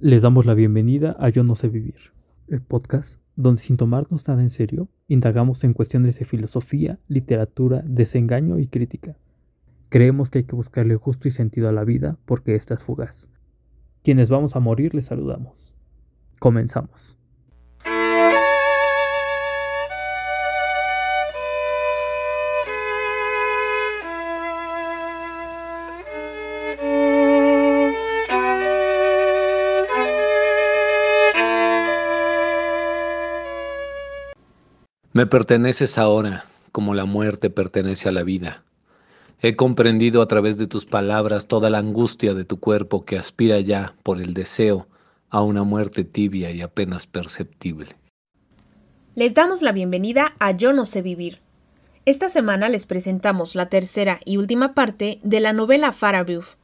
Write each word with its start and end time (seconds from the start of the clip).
Les 0.00 0.22
damos 0.22 0.44
la 0.44 0.54
bienvenida 0.54 1.16
a 1.20 1.28
Yo 1.28 1.44
No 1.44 1.54
sé 1.54 1.68
vivir, 1.68 2.12
el 2.48 2.60
podcast 2.60 3.20
donde 3.36 3.60
sin 3.60 3.76
tomarnos 3.76 4.26
nada 4.26 4.42
en 4.42 4.50
serio, 4.50 4.88
indagamos 5.06 5.62
en 5.62 5.72
cuestiones 5.72 6.18
de 6.18 6.24
filosofía, 6.24 6.98
literatura, 7.06 7.82
desengaño 7.86 8.58
y 8.58 8.66
crítica. 8.66 9.16
Creemos 9.90 10.30
que 10.30 10.38
hay 10.38 10.44
que 10.44 10.56
buscarle 10.56 10.96
gusto 10.96 11.28
y 11.28 11.30
sentido 11.30 11.68
a 11.68 11.72
la 11.72 11.84
vida 11.84 12.18
porque 12.26 12.56
esta 12.56 12.74
es 12.74 12.82
fugaz. 12.82 13.30
Quienes 14.02 14.30
vamos 14.30 14.56
a 14.56 14.60
morir 14.60 14.94
les 14.94 15.06
saludamos. 15.06 15.76
Comenzamos. 16.40 17.16
Perteneces 35.26 35.98
ahora, 35.98 36.44
como 36.72 36.94
la 36.94 37.04
muerte 37.04 37.50
pertenece 37.50 38.08
a 38.08 38.12
la 38.12 38.22
vida. 38.22 38.64
He 39.40 39.56
comprendido 39.56 40.22
a 40.22 40.28
través 40.28 40.58
de 40.58 40.66
tus 40.66 40.86
palabras 40.86 41.46
toda 41.46 41.70
la 41.70 41.78
angustia 41.78 42.34
de 42.34 42.44
tu 42.44 42.58
cuerpo 42.58 43.04
que 43.04 43.18
aspira 43.18 43.60
ya, 43.60 43.94
por 44.02 44.20
el 44.20 44.34
deseo, 44.34 44.86
a 45.30 45.42
una 45.42 45.62
muerte 45.62 46.04
tibia 46.04 46.50
y 46.50 46.62
apenas 46.62 47.06
perceptible. 47.06 47.96
Les 49.14 49.34
damos 49.34 49.62
la 49.62 49.72
bienvenida 49.72 50.34
a 50.40 50.50
Yo 50.52 50.72
no 50.72 50.84
sé 50.84 51.02
vivir. 51.02 51.40
Esta 52.06 52.28
semana 52.28 52.68
les 52.68 52.86
presentamos 52.86 53.54
la 53.54 53.66
tercera 53.66 54.20
y 54.24 54.36
última 54.36 54.74
parte 54.74 55.20
de 55.22 55.40
la 55.40 55.52
novela 55.52 55.92
Farabeuf. 55.92 56.56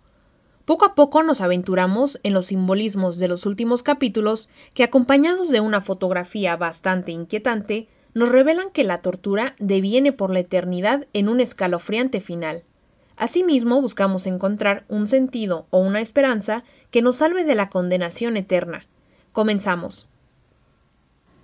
Poco 0.64 0.84
a 0.84 0.94
poco 0.94 1.22
nos 1.22 1.40
aventuramos 1.40 2.20
en 2.22 2.34
los 2.34 2.46
simbolismos 2.46 3.18
de 3.18 3.28
los 3.28 3.46
últimos 3.46 3.82
capítulos 3.82 4.50
que, 4.74 4.84
acompañados 4.84 5.50
de 5.50 5.60
una 5.60 5.80
fotografía 5.80 6.56
bastante 6.56 7.12
inquietante, 7.12 7.88
nos 8.14 8.28
revelan 8.28 8.70
que 8.70 8.84
la 8.84 9.02
tortura 9.02 9.54
deviene 9.58 10.12
por 10.12 10.30
la 10.30 10.40
eternidad 10.40 11.06
en 11.12 11.28
un 11.28 11.40
escalofriante 11.40 12.20
final. 12.20 12.64
Asimismo, 13.16 13.80
buscamos 13.80 14.26
encontrar 14.26 14.84
un 14.88 15.06
sentido 15.06 15.66
o 15.70 15.78
una 15.78 16.00
esperanza 16.00 16.64
que 16.90 17.02
nos 17.02 17.16
salve 17.16 17.44
de 17.44 17.54
la 17.54 17.68
condenación 17.68 18.36
eterna. 18.36 18.86
Comenzamos. 19.32 20.08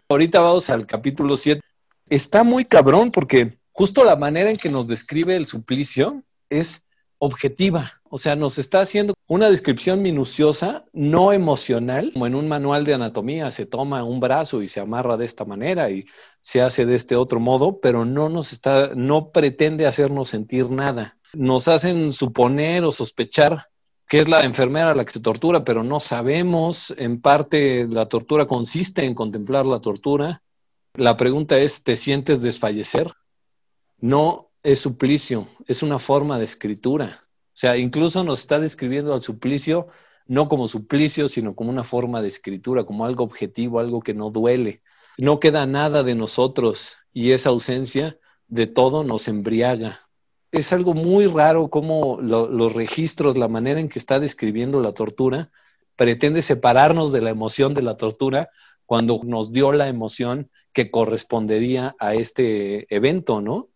Ahorita 0.08 0.40
vamos 0.40 0.70
al 0.70 0.86
capítulo 0.86 1.36
7. 1.36 1.60
Está 2.08 2.44
muy 2.44 2.64
cabrón 2.64 3.10
porque 3.12 3.58
justo 3.72 4.04
la 4.04 4.16
manera 4.16 4.50
en 4.50 4.56
que 4.56 4.70
nos 4.70 4.86
describe 4.86 5.36
el 5.36 5.46
suplicio 5.46 6.22
es 6.48 6.82
objetiva. 7.18 8.00
O 8.10 8.18
sea, 8.18 8.36
nos 8.36 8.58
está 8.58 8.80
haciendo 8.80 9.14
una 9.26 9.50
descripción 9.50 10.02
minuciosa, 10.02 10.84
no 10.92 11.32
emocional, 11.32 12.12
como 12.12 12.26
en 12.26 12.34
un 12.34 12.48
manual 12.48 12.84
de 12.84 12.94
anatomía 12.94 13.50
se 13.50 13.66
toma 13.66 14.04
un 14.04 14.20
brazo 14.20 14.62
y 14.62 14.68
se 14.68 14.80
amarra 14.80 15.16
de 15.16 15.24
esta 15.24 15.44
manera 15.44 15.90
y 15.90 16.06
se 16.40 16.62
hace 16.62 16.86
de 16.86 16.94
este 16.94 17.16
otro 17.16 17.40
modo, 17.40 17.80
pero 17.80 18.04
no 18.04 18.28
nos 18.28 18.52
está, 18.52 18.94
no 18.94 19.30
pretende 19.30 19.86
hacernos 19.86 20.28
sentir 20.28 20.70
nada. 20.70 21.18
Nos 21.32 21.68
hacen 21.68 22.12
suponer 22.12 22.84
o 22.84 22.90
sospechar 22.90 23.68
que 24.08 24.20
es 24.20 24.28
la 24.28 24.44
enfermera 24.44 24.94
la 24.94 25.04
que 25.04 25.12
se 25.12 25.20
tortura, 25.20 25.64
pero 25.64 25.82
no 25.82 25.98
sabemos. 25.98 26.94
En 26.96 27.20
parte 27.20 27.86
la 27.88 28.06
tortura 28.06 28.46
consiste 28.46 29.04
en 29.04 29.14
contemplar 29.14 29.66
la 29.66 29.80
tortura. 29.80 30.42
La 30.94 31.16
pregunta 31.16 31.58
es, 31.58 31.82
¿te 31.82 31.96
sientes 31.96 32.40
desfallecer? 32.40 33.12
No 33.98 34.50
es 34.62 34.80
suplicio, 34.80 35.48
es 35.66 35.82
una 35.82 35.98
forma 35.98 36.38
de 36.38 36.44
escritura. 36.44 37.25
O 37.56 37.58
sea, 37.58 37.78
incluso 37.78 38.22
nos 38.22 38.40
está 38.40 38.60
describiendo 38.60 39.14
al 39.14 39.22
suplicio 39.22 39.88
no 40.26 40.46
como 40.46 40.68
suplicio, 40.68 41.26
sino 41.26 41.54
como 41.54 41.70
una 41.70 41.84
forma 41.84 42.20
de 42.20 42.28
escritura, 42.28 42.84
como 42.84 43.06
algo 43.06 43.24
objetivo, 43.24 43.80
algo 43.80 44.02
que 44.02 44.12
no 44.12 44.30
duele. 44.30 44.82
No 45.16 45.40
queda 45.40 45.64
nada 45.64 46.02
de 46.02 46.14
nosotros 46.14 46.96
y 47.14 47.30
esa 47.30 47.48
ausencia 47.48 48.18
de 48.46 48.66
todo 48.66 49.04
nos 49.04 49.26
embriaga. 49.26 50.00
Es 50.52 50.70
algo 50.74 50.92
muy 50.92 51.24
raro 51.24 51.70
como 51.70 52.18
los 52.20 52.74
registros, 52.74 53.38
la 53.38 53.48
manera 53.48 53.80
en 53.80 53.88
que 53.88 53.98
está 53.98 54.20
describiendo 54.20 54.82
la 54.82 54.92
tortura, 54.92 55.50
pretende 55.96 56.42
separarnos 56.42 57.10
de 57.10 57.22
la 57.22 57.30
emoción 57.30 57.72
de 57.72 57.80
la 57.80 57.96
tortura 57.96 58.50
cuando 58.84 59.18
nos 59.24 59.50
dio 59.50 59.72
la 59.72 59.88
emoción 59.88 60.50
que 60.74 60.90
correspondería 60.90 61.96
a 61.98 62.14
este 62.14 62.94
evento, 62.94 63.40
¿no? 63.40 63.70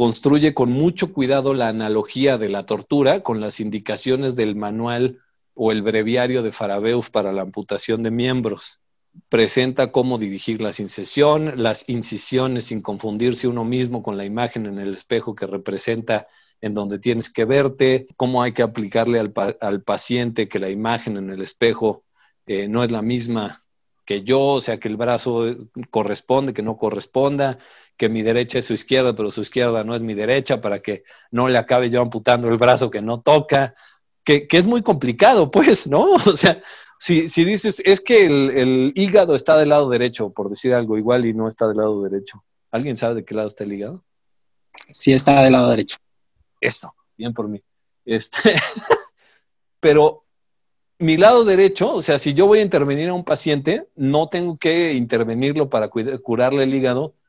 Construye 0.00 0.54
con 0.54 0.72
mucho 0.72 1.12
cuidado 1.12 1.52
la 1.52 1.68
analogía 1.68 2.38
de 2.38 2.48
la 2.48 2.64
tortura 2.64 3.22
con 3.22 3.38
las 3.42 3.60
indicaciones 3.60 4.34
del 4.34 4.56
manual 4.56 5.18
o 5.52 5.72
el 5.72 5.82
breviario 5.82 6.42
de 6.42 6.52
Farabeuf 6.52 7.10
para 7.10 7.32
la 7.32 7.42
amputación 7.42 8.02
de 8.02 8.10
miembros. 8.10 8.80
Presenta 9.28 9.92
cómo 9.92 10.16
dirigir 10.16 10.62
la 10.62 10.70
incisión, 10.70 11.52
las 11.56 11.86
incisiones 11.86 12.64
sin 12.64 12.80
confundirse 12.80 13.46
uno 13.46 13.62
mismo 13.66 14.02
con 14.02 14.16
la 14.16 14.24
imagen 14.24 14.64
en 14.64 14.78
el 14.78 14.94
espejo 14.94 15.34
que 15.34 15.46
representa 15.46 16.28
en 16.62 16.72
donde 16.72 16.98
tienes 16.98 17.30
que 17.30 17.44
verte, 17.44 18.06
cómo 18.16 18.42
hay 18.42 18.54
que 18.54 18.62
aplicarle 18.62 19.20
al, 19.20 19.82
paciente 19.82 20.48
que 20.48 20.58
la 20.58 20.70
imagen 20.70 21.18
en 21.18 21.28
el 21.28 21.42
espejo 21.42 22.04
eh, 22.46 22.68
no 22.68 22.82
es 22.82 22.90
la 22.90 23.02
misma 23.02 23.60
que 24.06 24.22
yo, 24.22 24.40
o 24.40 24.60
sea, 24.60 24.80
que 24.80 24.88
el 24.88 24.96
brazo 24.96 25.44
corresponde, 25.90 26.52
que 26.52 26.62
no 26.62 26.78
corresponda, 26.78 27.58
que 28.00 28.08
mi 28.08 28.22
derecha 28.22 28.58
es 28.58 28.64
su 28.64 28.72
izquierda, 28.72 29.14
pero 29.14 29.30
su 29.30 29.42
izquierda 29.42 29.84
no 29.84 29.94
es 29.94 30.00
mi 30.00 30.14
derecha, 30.14 30.58
para 30.58 30.80
que 30.80 31.04
no 31.30 31.50
le 31.50 31.58
acabe 31.58 31.90
yo 31.90 32.00
amputando 32.00 32.48
el 32.48 32.56
brazo 32.56 32.90
que 32.90 33.02
no 33.02 33.20
toca, 33.20 33.74
que, 34.24 34.48
es 34.50 34.66
muy 34.66 34.80
complicado, 34.80 35.50
pues, 35.50 35.86
¿no? 35.86 36.14
O 36.14 36.34
sea, 36.34 36.62
si, 36.98 37.28
si 37.28 37.44
dices, 37.44 37.82
es 37.84 38.00
que 38.00 38.24
el, 38.24 38.92
hígado 38.94 39.34
está 39.34 39.58
del 39.58 39.68
lado 39.68 39.90
derecho, 39.90 40.30
por 40.30 40.48
decir 40.48 40.72
algo 40.72 40.96
igual, 40.96 41.26
y 41.26 41.34
no 41.34 41.46
está 41.46 41.68
del 41.68 41.76
lado 41.76 42.02
derecho. 42.02 42.42
¿Alguien 42.70 42.96
sabe 42.96 43.16
de 43.16 43.24
qué 43.26 43.34
lado 43.34 43.48
está 43.48 43.64
el 43.64 43.74
hígado? 43.74 44.02
Sí, 44.88 45.12
está 45.12 45.42
del 45.42 45.52
lado 45.52 45.68
derecho. 45.68 45.98
Eso, 46.58 46.94
bien 47.18 47.34
por 47.34 47.48
mí. 47.48 47.62
Este, 48.06 48.54
pero 49.78 50.24
mi 50.98 51.18
lado 51.18 51.44
derecho, 51.44 51.92
o 51.92 52.00
sea, 52.00 52.18
si 52.18 52.32
yo 52.32 52.46
voy 52.46 52.60
a 52.60 52.62
intervenir 52.62 53.10
a 53.10 53.14
un 53.14 53.24
paciente, 53.24 53.88
no 53.94 54.30
tengo 54.30 54.56
que 54.56 54.94
intervenirlo 54.94 55.68
para 55.68 55.90
curarle 55.90 56.62
el 56.62 56.74
hígado 56.74 57.19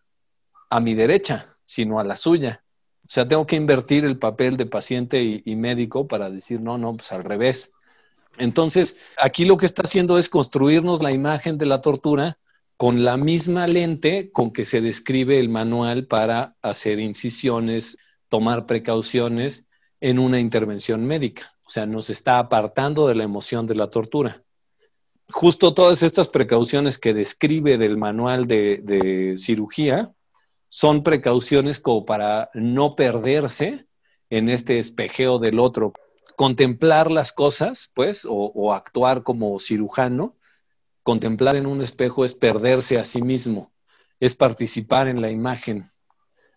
a 0.72 0.80
mi 0.80 0.96
derecha, 0.96 1.56
sino 1.64 2.00
a 2.00 2.04
la 2.04 2.16
suya. 2.16 2.64
O 3.06 3.10
sea, 3.10 3.28
tengo 3.28 3.46
que 3.46 3.58
invertir 3.58 4.06
el 4.06 4.18
papel 4.18 4.58
de 4.58 4.66
paciente 4.66 5.22
y, 5.22 5.56
médico 5.56 6.08
para 6.08 6.30
decir, 6.30 6.62
no, 6.62 6.78
no, 6.78 6.96
pues 6.96 7.12
al 7.12 7.24
revés. 7.24 7.74
Entonces, 8.38 8.98
aquí 9.18 9.44
lo 9.44 9.58
que 9.58 9.66
está 9.66 9.84
haciendo 9.84 10.18
es 10.18 10.30
construirnos 10.30 11.04
la 11.04 11.12
imagen 11.12 11.58
de 11.58 11.66
la 11.66 11.82
tortura 11.82 12.40
con 12.78 13.04
la 13.04 13.18
misma 13.18 13.68
lente 13.68 14.32
con 14.32 14.52
que 14.52 14.64
se 14.64 14.82
describe 14.82 15.38
el 15.40 15.50
manual 15.50 16.08
para 16.08 16.56
hacer 16.62 17.00
incisiones, 17.00 17.98
tomar 18.30 18.66
precauciones 18.66 19.68
en 20.00 20.20
una 20.20 20.40
intervención 20.40 21.06
médica. 21.06 21.54
O 21.66 21.70
sea, 21.70 21.86
nos 21.86 22.10
está 22.10 22.40
apartando 22.40 23.08
de 23.08 23.16
la 23.16 23.24
emoción 23.24 23.68
de 23.68 23.76
la 23.76 23.90
tortura. 23.90 24.42
Justo 25.30 25.74
todas 25.74 26.02
estas 26.02 26.30
precauciones 26.30 26.98
que 26.98 27.14
describe 27.14 27.78
del 27.78 27.98
manual 27.98 28.48
de, 28.48 29.36
cirugía 29.38 30.14
son 30.74 31.04
precauciones 31.04 31.82
como 31.82 32.06
para 32.06 32.50
no 32.54 32.96
perderse 32.96 33.88
en 34.30 34.48
este 34.48 34.80
espejeo 34.80 35.38
del 35.38 35.60
otro. 35.60 35.92
Contemplar 36.38 37.12
las 37.12 37.34
cosas, 37.34 37.92
pues, 37.94 38.26
o, 38.28 38.74
actuar 38.74 39.22
como 39.22 39.60
cirujano, 39.60 40.38
contemplar 41.04 41.58
en 41.58 41.66
un 41.66 41.82
espejo 41.82 42.24
es 42.24 42.34
perderse 42.34 42.98
a 42.98 43.04
sí 43.04 43.22
mismo, 43.22 43.74
es 44.22 44.34
participar 44.34 45.10
en 45.10 45.22
la 45.22 45.30
imagen. 45.30 45.84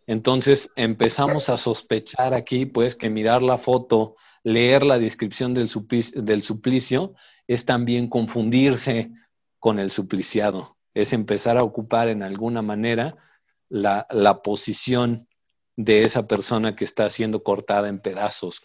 Entonces 0.07 0.71
empezamos 0.77 1.49
a 1.49 1.57
sospechar 1.57 2.35
aquí, 2.35 2.67
pues, 2.67 2.95
que 2.95 3.11
mirar 3.11 3.43
la 3.43 3.59
foto 3.59 4.15
leer 4.45 4.87
la 4.87 5.01
descripción 5.01 5.55
del 5.55 5.69
suplicio, 5.69 7.15
es 7.49 7.65
también 7.65 8.09
confundirse 8.09 9.11
con 9.59 9.81
el 9.81 9.91
supliciado, 9.91 10.77
es 10.93 11.13
empezar 11.13 11.59
a 11.59 11.65
ocupar 11.65 12.09
en 12.09 12.23
alguna 12.23 12.63
manera 12.63 13.17
la, 13.69 14.07
la 14.11 14.43
posición 14.43 15.29
de 15.77 16.05
esa 16.05 16.27
persona 16.27 16.77
que 16.77 16.85
está 16.85 17.09
siendo 17.11 17.43
cortada 17.43 17.89
en 17.89 18.01
pedazos 18.01 18.63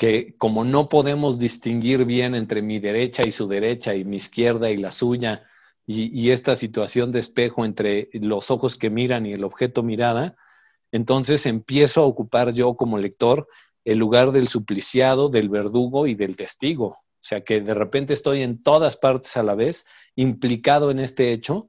que 0.00 0.34
como 0.38 0.64
no 0.64 0.88
podemos 0.88 1.38
distinguir 1.38 2.06
bien 2.06 2.34
entre 2.34 2.62
mi 2.62 2.78
derecha 2.78 3.26
y 3.26 3.30
su 3.30 3.46
derecha 3.46 3.94
y 3.94 4.02
mi 4.02 4.16
izquierda 4.16 4.70
y 4.70 4.78
la 4.78 4.92
suya, 4.92 5.46
y, 5.84 6.08
y, 6.18 6.30
esta 6.30 6.54
situación 6.54 7.12
de 7.12 7.18
espejo 7.18 7.66
entre 7.66 8.08
los 8.14 8.50
ojos 8.50 8.76
que 8.76 8.88
miran 8.88 9.26
y 9.26 9.34
el 9.34 9.44
objeto 9.44 9.82
mirada, 9.82 10.36
entonces 10.90 11.44
empiezo 11.44 12.00
a 12.00 12.06
ocupar 12.06 12.54
yo 12.54 12.76
como 12.76 12.96
lector 12.96 13.46
el 13.84 13.98
lugar 13.98 14.32
del 14.32 14.48
supliciado, 14.48 15.28
del 15.28 15.50
verdugo 15.50 16.06
y 16.06 16.14
del 16.14 16.34
testigo. 16.34 16.86
O 16.86 17.22
sea 17.22 17.42
que 17.42 17.60
de 17.60 17.74
repente 17.74 18.14
estoy 18.14 18.40
en 18.40 18.62
todas 18.62 18.96
partes 18.96 19.36
a 19.36 19.42
la 19.42 19.54
vez, 19.54 19.84
implicado 20.16 20.90
en 20.90 20.98
este 20.98 21.30
hecho, 21.30 21.68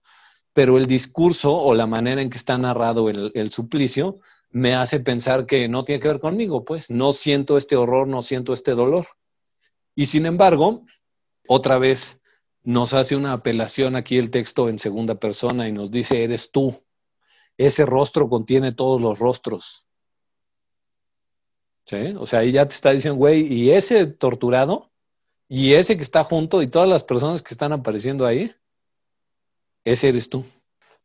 pero 0.53 0.77
el 0.77 0.85
discurso 0.85 1.55
o 1.55 1.73
la 1.73 1.87
manera 1.87 2.21
en 2.21 2.29
que 2.29 2.37
está 2.37 2.57
narrado 2.57 3.09
el, 3.09 3.49
suplicio 3.49 4.19
me 4.49 4.75
hace 4.75 4.99
pensar 4.99 5.45
que 5.45 5.67
no 5.67 5.83
tiene 5.83 6.01
que 6.01 6.09
ver 6.09 6.19
conmigo, 6.19 6.65
pues 6.65 6.89
no 6.89 7.13
siento 7.13 7.57
este 7.57 7.75
horror, 7.75 8.07
no 8.07 8.21
siento 8.21 8.53
este 8.53 8.71
dolor. 8.71 9.07
Y 9.95 10.05
sin 10.05 10.25
embargo, 10.25 10.85
Otra 11.47 11.79
vez 11.79 12.21
nos 12.63 12.93
hace 12.93 13.15
una 13.15 13.33
apelación 13.33 13.95
aquí 13.95 14.17
el 14.17 14.29
texto 14.29 14.69
en 14.69 14.79
segunda 14.79 15.15
persona 15.15 15.67
y 15.67 15.71
nos 15.71 15.91
dice, 15.91 16.23
eres 16.23 16.51
tú. 16.51 16.81
Ese 17.57 17.85
rostro 17.85 18.29
contiene 18.29 18.71
todos 18.71 19.01
los 19.01 19.19
rostros. 19.19 19.87
O 22.17 22.25
sea, 22.25 22.39
ahí 22.39 22.51
ya 22.53 22.67
te 22.67 22.73
está 22.73 22.91
diciendo, 22.91 23.17
güey, 23.17 23.51
y 23.53 23.71
ese 23.71 24.05
torturado, 24.05 24.91
y 25.49 25.73
ese 25.73 25.97
que 25.97 26.03
está 26.03 26.23
junto, 26.23 26.61
y 26.61 26.67
todas 26.67 26.87
las 26.87 27.03
personas 27.03 27.41
que 27.41 27.53
están 27.53 27.73
apareciendo 27.73 28.25
ahí, 28.25 28.53
ese 29.83 30.09
eres 30.09 30.29
tú. 30.29 30.45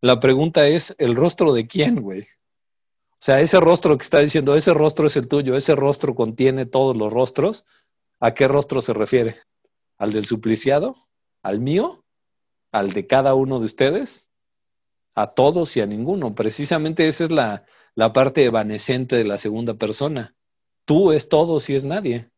La 0.01 0.21
pregunta 0.21 0.67
es, 0.69 0.95
¿el 0.99 1.17
rostro 1.17 1.53
de 1.53 1.67
quién, 1.67 2.03
güey? 2.03 2.21
O 2.21 3.19
sea, 3.19 3.41
ese 3.41 3.59
rostro 3.61 3.97
que 3.97 4.03
está 4.03 4.21
diciendo, 4.21 4.55
ese 4.55 4.75
rostro 4.75 5.07
es 5.07 5.17
el 5.17 5.27
tuyo, 5.27 5.57
ese 5.57 5.75
rostro 5.75 6.15
contiene 6.15 6.67
todos 6.67 6.97
los 6.97 7.13
rostros, 7.13 7.65
¿a 8.21 8.35
qué 8.35 8.47
rostro 8.47 8.81
se 8.81 8.93
refiere? 8.93 9.37
¿Al 9.97 10.13
del 10.13 10.27
supliciado? 10.27 10.97
¿Al 11.43 11.61
mío? 11.61 12.05
¿Al 12.73 12.93
de 12.93 13.07
cada 13.07 13.35
uno 13.35 13.59
de 13.59 13.65
ustedes? 13.65 14.29
A 15.15 15.29
todos 15.29 15.77
y 15.77 15.81
a 15.81 15.87
ninguno. 15.87 16.35
Precisamente 16.35 17.07
esa 17.07 17.25
es 17.25 17.31
la, 17.31 17.65
parte 18.13 18.45
evanescente 18.45 19.17
de 19.17 19.25
la 19.25 19.39
segunda 19.39 19.75
persona. 19.75 20.35
Tú 20.85 21.13
es 21.13 21.31
todos 21.31 21.71
y 21.71 21.75
es 21.75 21.85
nadie. 21.85 22.29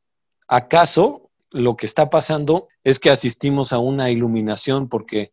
¿Acaso 0.46 1.30
lo 1.50 1.76
que 1.76 1.86
está 1.86 2.08
pasando 2.08 2.68
es 2.84 3.00
que 3.00 3.10
asistimos 3.10 3.72
a 3.72 3.78
una 3.78 4.10
iluminación 4.10 4.88
porque 4.88 5.32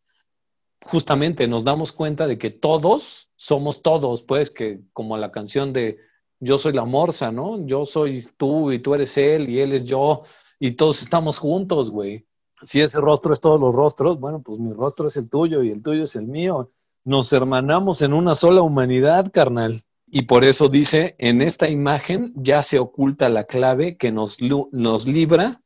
justamente 0.85 1.47
nos 1.47 1.63
damos 1.63 1.91
cuenta 1.91 2.27
de 2.27 2.37
que 2.37 2.51
todos 2.51 3.29
somos 3.35 3.81
todos, 3.81 4.21
pues 4.23 4.51
que 4.51 4.81
como 4.93 5.17
la 5.17 5.31
canción 5.31 5.73
de 5.73 5.97
Yo 6.39 6.57
soy 6.57 6.73
la 6.73 6.85
morsa, 6.85 7.31
¿no? 7.31 7.65
Yo 7.65 7.85
soy 7.85 8.27
tú 8.37 8.71
y 8.71 8.79
tú 8.79 8.93
eres 8.93 9.17
él 9.17 9.49
y 9.49 9.61
él 9.61 9.73
es 9.73 9.85
yo 9.85 10.23
y 10.59 10.73
todos 10.73 11.01
estamos 11.01 11.37
juntos, 11.39 11.89
güey. 11.89 12.27
Si 12.61 12.81
ese 12.81 12.99
rostro 12.99 13.33
es 13.33 13.39
todos 13.39 13.59
los 13.59 13.73
rostros, 13.73 14.19
bueno, 14.19 14.41
pues 14.41 14.59
mi 14.59 14.73
rostro 14.73 15.07
es 15.07 15.17
el 15.17 15.29
tuyo 15.29 15.63
y 15.63 15.71
el 15.71 15.81
tuyo 15.81 16.03
es 16.03 16.15
el 16.15 16.27
mío. 16.27 16.71
Nos 17.03 17.31
hermanamos 17.33 18.01
en 18.01 18.13
una 18.13 18.35
sola 18.35 18.61
humanidad, 18.61 19.31
carnal. 19.31 19.85
Y 20.07 20.23
por 20.23 20.43
eso 20.43 20.67
dice, 20.69 21.15
en 21.19 21.41
esta 21.41 21.69
imagen 21.69 22.33
ya 22.35 22.61
se 22.61 22.79
oculta 22.79 23.29
la 23.29 23.45
clave 23.45 23.97
que 23.97 24.11
nos, 24.11 24.37
nos 24.41 25.07
libra 25.07 25.61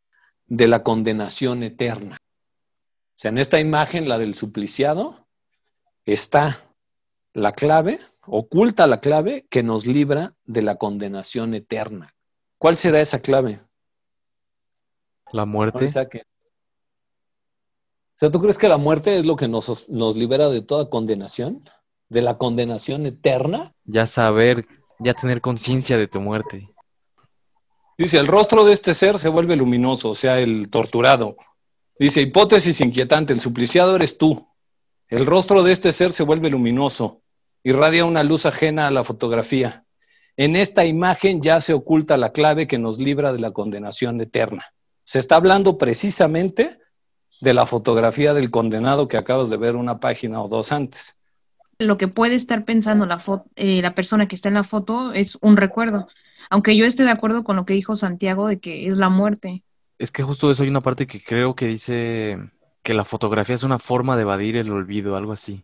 de 0.47 0.67
la 0.67 0.83
condenación 0.83 1.63
eterna. 1.63 2.17
O 3.19 3.21
sea, 3.21 3.31
en 3.31 3.37
esta 3.37 3.59
imagen, 3.59 4.07
la 4.07 4.17
del 4.17 4.33
supliciado, 4.33 5.27
está 6.05 6.57
la 7.33 7.51
clave, 7.51 7.99
oculta 8.25 8.87
la 8.87 9.01
clave 9.01 9.45
que 9.49 9.61
nos 9.61 9.85
libra 9.85 10.35
de 10.45 10.61
la 10.61 10.77
condenación 10.77 11.53
eterna. 11.53 12.15
¿Cuál 12.57 12.77
será 12.77 13.01
esa 13.01 13.19
clave? 13.19 13.59
La 15.33 15.43
muerte. 15.43 15.83
O 15.83 15.89
sea, 18.15 18.29
¿tú 18.29 18.39
crees 18.39 18.57
que 18.57 18.69
la 18.69 18.77
muerte 18.77 19.17
es 19.17 19.25
lo 19.25 19.35
que 19.35 19.49
nos, 19.49 19.89
nos 19.89 20.15
libera 20.15 20.47
de 20.47 20.61
toda 20.61 20.89
condenación? 20.89 21.61
¿De 22.07 22.21
la 22.21 22.37
condenación 22.37 23.05
eterna? 23.05 23.73
Ya 23.83 24.05
saber, 24.05 24.65
ya 24.97 25.13
tener 25.13 25.41
conciencia 25.41 25.97
de 25.97 26.07
tu 26.07 26.21
muerte. 26.21 26.73
Dice, 27.97 28.17
el 28.17 28.27
rostro 28.27 28.63
de 28.63 28.71
este 28.71 28.93
ser 28.93 29.19
se 29.19 29.27
vuelve 29.27 29.57
luminoso, 29.57 30.11
o 30.11 30.15
sea, 30.15 30.39
el 30.39 30.69
torturado, 30.69 31.35
Dice, 31.99 32.21
hipótesis 32.21 32.79
inquietante, 32.79 33.33
el 33.33 33.41
supliciado 33.41 33.97
eres 33.97 34.17
tú. 34.17 34.47
El 35.09 35.25
rostro 35.25 35.63
de 35.63 35.73
este 35.73 35.91
ser 35.91 36.13
se 36.13 36.23
vuelve 36.23 36.49
luminoso, 36.49 37.21
irradia 37.61 38.05
una 38.05 38.23
luz 38.23 38.45
ajena 38.45 38.87
a 38.87 38.91
la 38.91 39.03
fotografía. 39.03 39.83
En 40.37 40.55
esta 40.55 40.85
imagen 40.85 41.41
ya 41.41 41.59
se 41.59 41.73
oculta 41.73 42.15
la 42.15 42.31
clave 42.31 42.67
que 42.67 42.77
nos 42.77 42.99
libra 42.99 43.33
de 43.33 43.39
la 43.39 43.51
condenación 43.51 44.21
eterna. 44.21 44.67
Se 45.03 45.19
está 45.19 45.35
hablando 45.35 45.77
precisamente 45.77 46.79
de 47.41 47.53
la 47.53 47.65
fotografía 47.65 48.33
del 48.33 48.49
condenado 48.49 49.09
que 49.09 49.17
acabas 49.17 49.49
de 49.49 49.57
ver 49.57 49.75
una 49.75 49.99
página 49.99 50.41
o 50.41 50.47
dos 50.47 50.71
antes. 50.71 51.17
Lo 51.79 51.97
que 51.97 52.07
puede 52.07 52.35
estar 52.35 52.63
pensando 52.63 53.05
la, 53.05 53.21
eh, 53.57 53.81
la 53.81 53.93
persona 53.93 54.29
que 54.29 54.35
está 54.35 54.47
en 54.47 54.55
la 54.55 54.63
foto 54.63 55.11
es 55.11 55.37
un 55.41 55.57
recuerdo, 55.57 56.07
aunque 56.49 56.77
yo 56.77 56.85
esté 56.85 57.03
de 57.03 57.11
acuerdo 57.11 57.43
con 57.43 57.57
lo 57.57 57.65
que 57.65 57.73
dijo 57.73 57.97
Santiago 57.97 58.47
de 58.47 58.59
que 58.59 58.87
es 58.87 58.97
la 58.97 59.09
muerte. 59.09 59.63
Es 59.99 60.11
que 60.11 60.23
justo 60.23 60.49
eso 60.49 60.63
hay 60.63 60.69
una 60.69 60.79
parte 60.79 61.05
que 61.05 61.21
creo 61.21 61.55
que 61.55 61.67
dice 61.67 62.39
que 62.81 62.93
la 62.93 63.03
fotografía 63.03 63.55
es 63.55 63.63
una 63.63 63.79
forma 63.79 64.15
de 64.15 64.21
evadir 64.21 64.55
el 64.55 64.71
olvido, 64.71 65.17
algo 65.17 65.33
así. 65.33 65.61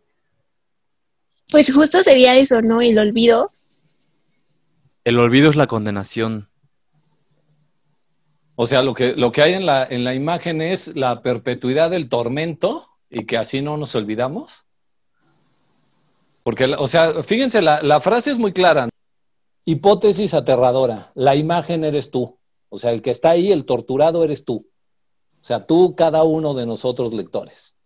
Pues 1.49 1.73
justo 1.73 2.03
sería 2.03 2.35
eso, 2.35 2.61
¿no? 2.61 2.81
El 2.81 2.99
olvido. 2.99 3.49
El 5.05 5.19
olvido 5.19 5.49
es 5.49 5.55
la 5.55 5.67
condenación. 5.67 6.49
O 8.55 8.65
sea, 8.65 8.81
lo 8.81 8.93
que, 8.93 9.15
lo 9.15 9.31
que 9.31 9.41
hay 9.41 9.53
en 9.53 9.65
la, 9.65 9.85
en 9.85 10.03
la 10.03 10.13
imagen 10.13 10.61
es 10.61 10.95
la 10.95 11.21
perpetuidad 11.21 11.89
del 11.89 12.09
tormento 12.09 12.89
y 13.09 13.25
que 13.25 13.37
así 13.37 13.61
no 13.61 13.77
nos 13.77 13.95
olvidamos. 13.95 14.65
Porque, 16.43 16.65
o 16.65 16.87
sea, 16.87 17.23
fíjense, 17.23 17.61
la, 17.61 17.81
la 17.81 18.01
frase 18.01 18.31
es 18.31 18.37
muy 18.37 18.51
clara. 18.51 18.89
Hipótesis 19.63 20.33
aterradora. 20.33 21.11
La 21.15 21.35
imagen 21.35 21.85
eres 21.85 22.11
tú. 22.11 22.37
O 22.75 22.77
sea, 22.77 22.91
el 22.91 23.01
que 23.01 23.11
está 23.11 23.29
ahí, 23.29 23.53
el 23.53 23.63
torturado, 23.63 24.25
eres 24.25 24.43
tú. 24.43 24.55
O 24.57 25.43
sea, 25.47 25.65
tú, 25.65 25.95
cada 25.95 26.25
uno 26.25 26.53
de 26.53 26.65
nosotros 26.65 27.13
lectores. 27.13 27.77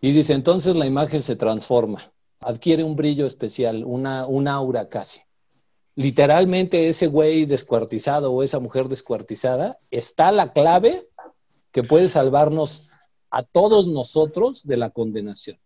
Y 0.00 0.12
dice, 0.12 0.34
entonces 0.34 0.76
la 0.76 0.86
imagen 0.86 1.20
se 1.20 1.34
transforma, 1.34 2.12
adquiere 2.38 2.84
un 2.84 2.94
brillo 2.94 3.26
especial, 3.26 3.84
una, 3.84 4.26
un 4.26 4.46
aura 4.46 4.88
casi. 4.88 5.22
Literalmente 5.96 6.88
ese 6.88 7.08
güey 7.08 7.44
descuartizado 7.44 8.32
o 8.32 8.42
esa 8.44 8.60
mujer 8.60 8.88
descuartizada, 8.88 9.80
está 9.90 10.30
la 10.30 10.52
clave 10.52 11.08
que 11.72 11.82
puede 11.82 12.06
salvarnos 12.06 12.88
a 13.30 13.42
todos 13.42 13.88
nosotros 13.88 14.64
de 14.64 14.76
la 14.76 14.90
condenación. 14.90 15.58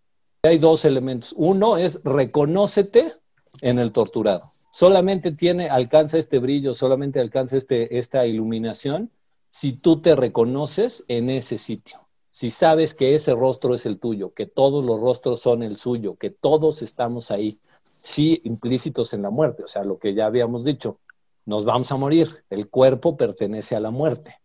Hay 0.42 0.56
dos 0.56 0.86
elementos. 0.86 1.34
Uno 1.36 1.76
es 1.76 2.00
reconócete 2.02 3.12
en 3.60 3.78
el 3.78 3.92
torturado 3.92 4.54
solamente 4.78 5.32
tiene, 5.32 5.68
alcanza 5.68 6.18
este 6.18 6.38
brillo, 6.38 6.72
solamente 6.72 7.18
alcanza 7.18 7.56
este, 7.56 7.98
esta 7.98 8.24
iluminación 8.26 9.10
si 9.48 9.72
tú 9.72 10.00
te 10.00 10.14
reconoces 10.14 11.04
en 11.08 11.30
ese 11.30 11.56
sitio. 11.56 12.06
Si 12.30 12.48
sabes 12.48 12.94
que 12.94 13.16
ese 13.16 13.34
rostro 13.34 13.74
es 13.74 13.86
el 13.86 13.98
tuyo, 13.98 14.32
que 14.34 14.46
todos 14.46 14.84
los 14.84 15.00
rostros 15.00 15.40
son 15.40 15.64
el 15.64 15.78
suyo, 15.78 16.14
que 16.14 16.30
todos 16.30 16.80
estamos 16.82 17.32
ahí, 17.32 17.58
sí 17.98 18.40
implícitos 18.44 19.14
en 19.14 19.22
la 19.22 19.30
muerte, 19.30 19.64
o 19.64 19.66
sea, 19.66 19.82
lo 19.82 19.98
que 19.98 20.14
ya 20.14 20.26
habíamos 20.26 20.62
dicho, 20.62 21.00
nos 21.44 21.64
vamos 21.64 21.90
a 21.90 21.96
morir, 21.96 22.44
el 22.48 22.68
cuerpo 22.68 23.16
pertenece 23.16 23.74
a 23.74 23.80
la 23.80 23.90
muerte. 23.90 24.36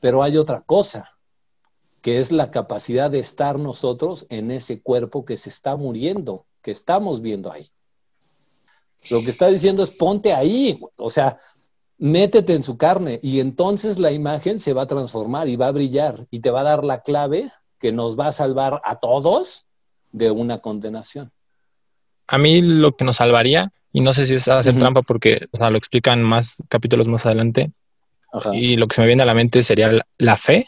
Pero 0.00 0.22
hay 0.22 0.36
otra 0.36 0.60
cosa, 0.60 1.16
que 2.02 2.18
es 2.18 2.30
la 2.30 2.50
capacidad 2.50 3.10
de 3.10 3.20
estar 3.20 3.58
nosotros 3.58 4.26
en 4.28 4.50
ese 4.50 4.82
cuerpo 4.82 5.24
que 5.24 5.38
se 5.38 5.48
está 5.48 5.76
muriendo, 5.76 6.44
que 6.60 6.72
estamos 6.72 7.22
viendo 7.22 7.50
ahí. 7.50 7.70
Lo 9.10 9.22
que 9.22 9.30
está 9.30 9.48
diciendo 9.48 9.82
es 9.82 9.90
ponte 9.90 10.34
ahí, 10.34 10.80
o 10.96 11.08
sea, 11.08 11.38
métete 11.98 12.54
en 12.54 12.62
su 12.62 12.76
carne 12.76 13.18
y 13.22 13.40
entonces 13.40 13.98
la 13.98 14.12
imagen 14.12 14.58
se 14.58 14.72
va 14.72 14.82
a 14.82 14.86
transformar 14.86 15.48
y 15.48 15.56
va 15.56 15.68
a 15.68 15.72
brillar 15.72 16.26
y 16.30 16.40
te 16.40 16.50
va 16.50 16.60
a 16.60 16.64
dar 16.64 16.84
la 16.84 17.02
clave 17.02 17.50
que 17.78 17.92
nos 17.92 18.18
va 18.18 18.28
a 18.28 18.32
salvar 18.32 18.80
a 18.84 18.96
todos 18.96 19.66
de 20.12 20.30
una 20.30 20.58
condenación. 20.58 21.32
A 22.26 22.38
mí 22.38 22.60
lo 22.60 22.94
que 22.96 23.04
nos 23.04 23.16
salvaría, 23.16 23.70
y 23.92 24.00
no 24.00 24.12
sé 24.12 24.26
si 24.26 24.34
es 24.34 24.48
hacer 24.48 24.76
trampa 24.76 25.02
porque 25.02 25.46
lo 25.58 25.76
explican 25.76 26.22
más 26.22 26.62
capítulos 26.68 27.08
más 27.08 27.24
adelante, 27.24 27.72
y 28.52 28.76
lo 28.76 28.86
que 28.86 28.94
se 28.94 29.00
me 29.00 29.06
viene 29.06 29.22
a 29.22 29.26
la 29.26 29.34
mente 29.34 29.62
sería 29.62 29.90
la, 30.18 30.36
fe. 30.36 30.66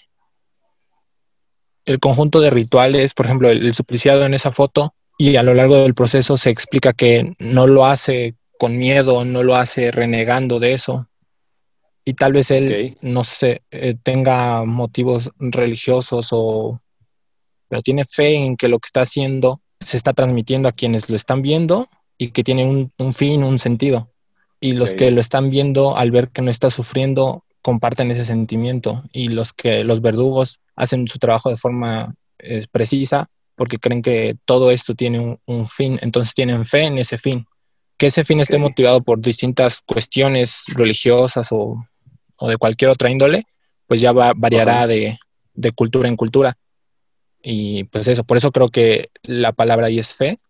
El 1.85 1.99
conjunto 1.99 2.41
de 2.41 2.49
rituales, 2.49 3.13
por 3.13 3.27
ejemplo, 3.27 3.51
el 3.51 3.75
supliciado 3.75 4.25
en 4.25 4.33
esa 4.33 4.53
foto, 4.53 4.95
y 5.21 5.37
a 5.37 5.43
lo 5.43 5.53
largo 5.53 5.77
del 5.77 5.93
proceso 5.93 6.39
se 6.39 6.49
explica 6.49 6.95
que 6.95 7.35
no 7.39 7.67
lo 7.67 7.85
hace 7.85 8.37
con 8.59 8.79
miedo, 8.79 9.23
no 9.27 9.43
lo 9.43 9.55
hace 9.55 9.91
renegando 9.91 10.59
de 10.59 10.73
eso. 10.73 11.11
Y 12.07 12.15
tal 12.15 12.33
vez 12.33 12.51
él, 12.51 12.97
no 13.03 13.23
sé, 13.23 13.61
eh, 13.71 13.97
tenga 14.03 14.65
motivos 14.65 15.31
religiosos 15.39 16.31
o... 16.33 16.81
Pero 17.69 17.83
tiene 17.83 18.07
fe 18.07 18.35
en 18.37 18.57
que 18.57 18.69
lo 18.69 18.79
que 18.79 18.87
está 18.87 19.03
haciendo 19.03 19.61
se 19.79 19.99
está 19.99 20.15
transmitiendo 20.15 20.71
a 20.71 20.73
quienes 20.73 21.11
lo 21.11 21.17
están 21.17 21.43
viendo 21.43 21.91
y 22.17 22.29
que 22.29 22.43
tiene 22.43 22.65
un, 22.65 23.13
fin, 23.13 23.45
un 23.45 23.59
sentido. 23.59 24.11
Y 24.59 24.73
los 24.73 24.95
que 24.95 25.11
lo 25.11 25.21
están 25.21 25.51
viendo, 25.51 25.99
al 25.99 26.13
ver 26.13 26.31
que 26.31 26.41
no 26.41 26.51
está 26.51 26.71
sufriendo, 26.71 27.45
comparten 27.61 28.11
ese 28.11 28.25
sentimiento. 28.25 29.05
Y 29.13 29.29
los 29.29 29.53
que 29.53 29.85
los 29.85 30.01
verdugos 30.01 30.61
hacen 30.77 31.07
su 31.09 31.19
trabajo 31.19 31.51
de 31.51 31.59
forma 31.59 32.15
eh, 32.39 32.65
precisa, 32.73 33.29
porque 33.61 33.77
creen 33.77 34.01
que 34.01 34.39
todo 34.47 34.71
esto 34.71 34.95
tiene 34.95 35.39
un, 35.47 35.69
fin, 35.69 35.99
entonces 36.01 36.33
tienen 36.33 36.65
fe 36.65 36.85
en 36.85 36.97
ese 36.97 37.19
fin. 37.19 37.45
Que 37.99 38.07
ese 38.07 38.25
fin 38.25 38.41
esté 38.41 38.57
motivado 38.57 39.03
por 39.03 39.21
distintas 39.21 39.83
cuestiones 39.83 40.65
religiosas 40.69 41.49
o, 41.51 41.77
de 42.41 42.57
cualquier 42.57 42.91
otra 42.91 43.11
índole, 43.11 43.45
pues 43.87 44.01
ya 44.01 44.13
va, 44.13 44.33
variará 44.35 44.87
de, 44.87 45.19
cultura 45.75 46.09
en 46.09 46.17
cultura. 46.17 46.57
Y 47.43 47.85
pues 47.85 48.09
eso, 48.09 48.25
por 48.25 48.39
eso 48.39 48.51
creo 48.51 48.71
que 48.71 49.11
la 49.25 49.53
palabra 49.53 49.89
ahí 49.89 49.99
es 49.99 50.15
fe, 50.15 50.41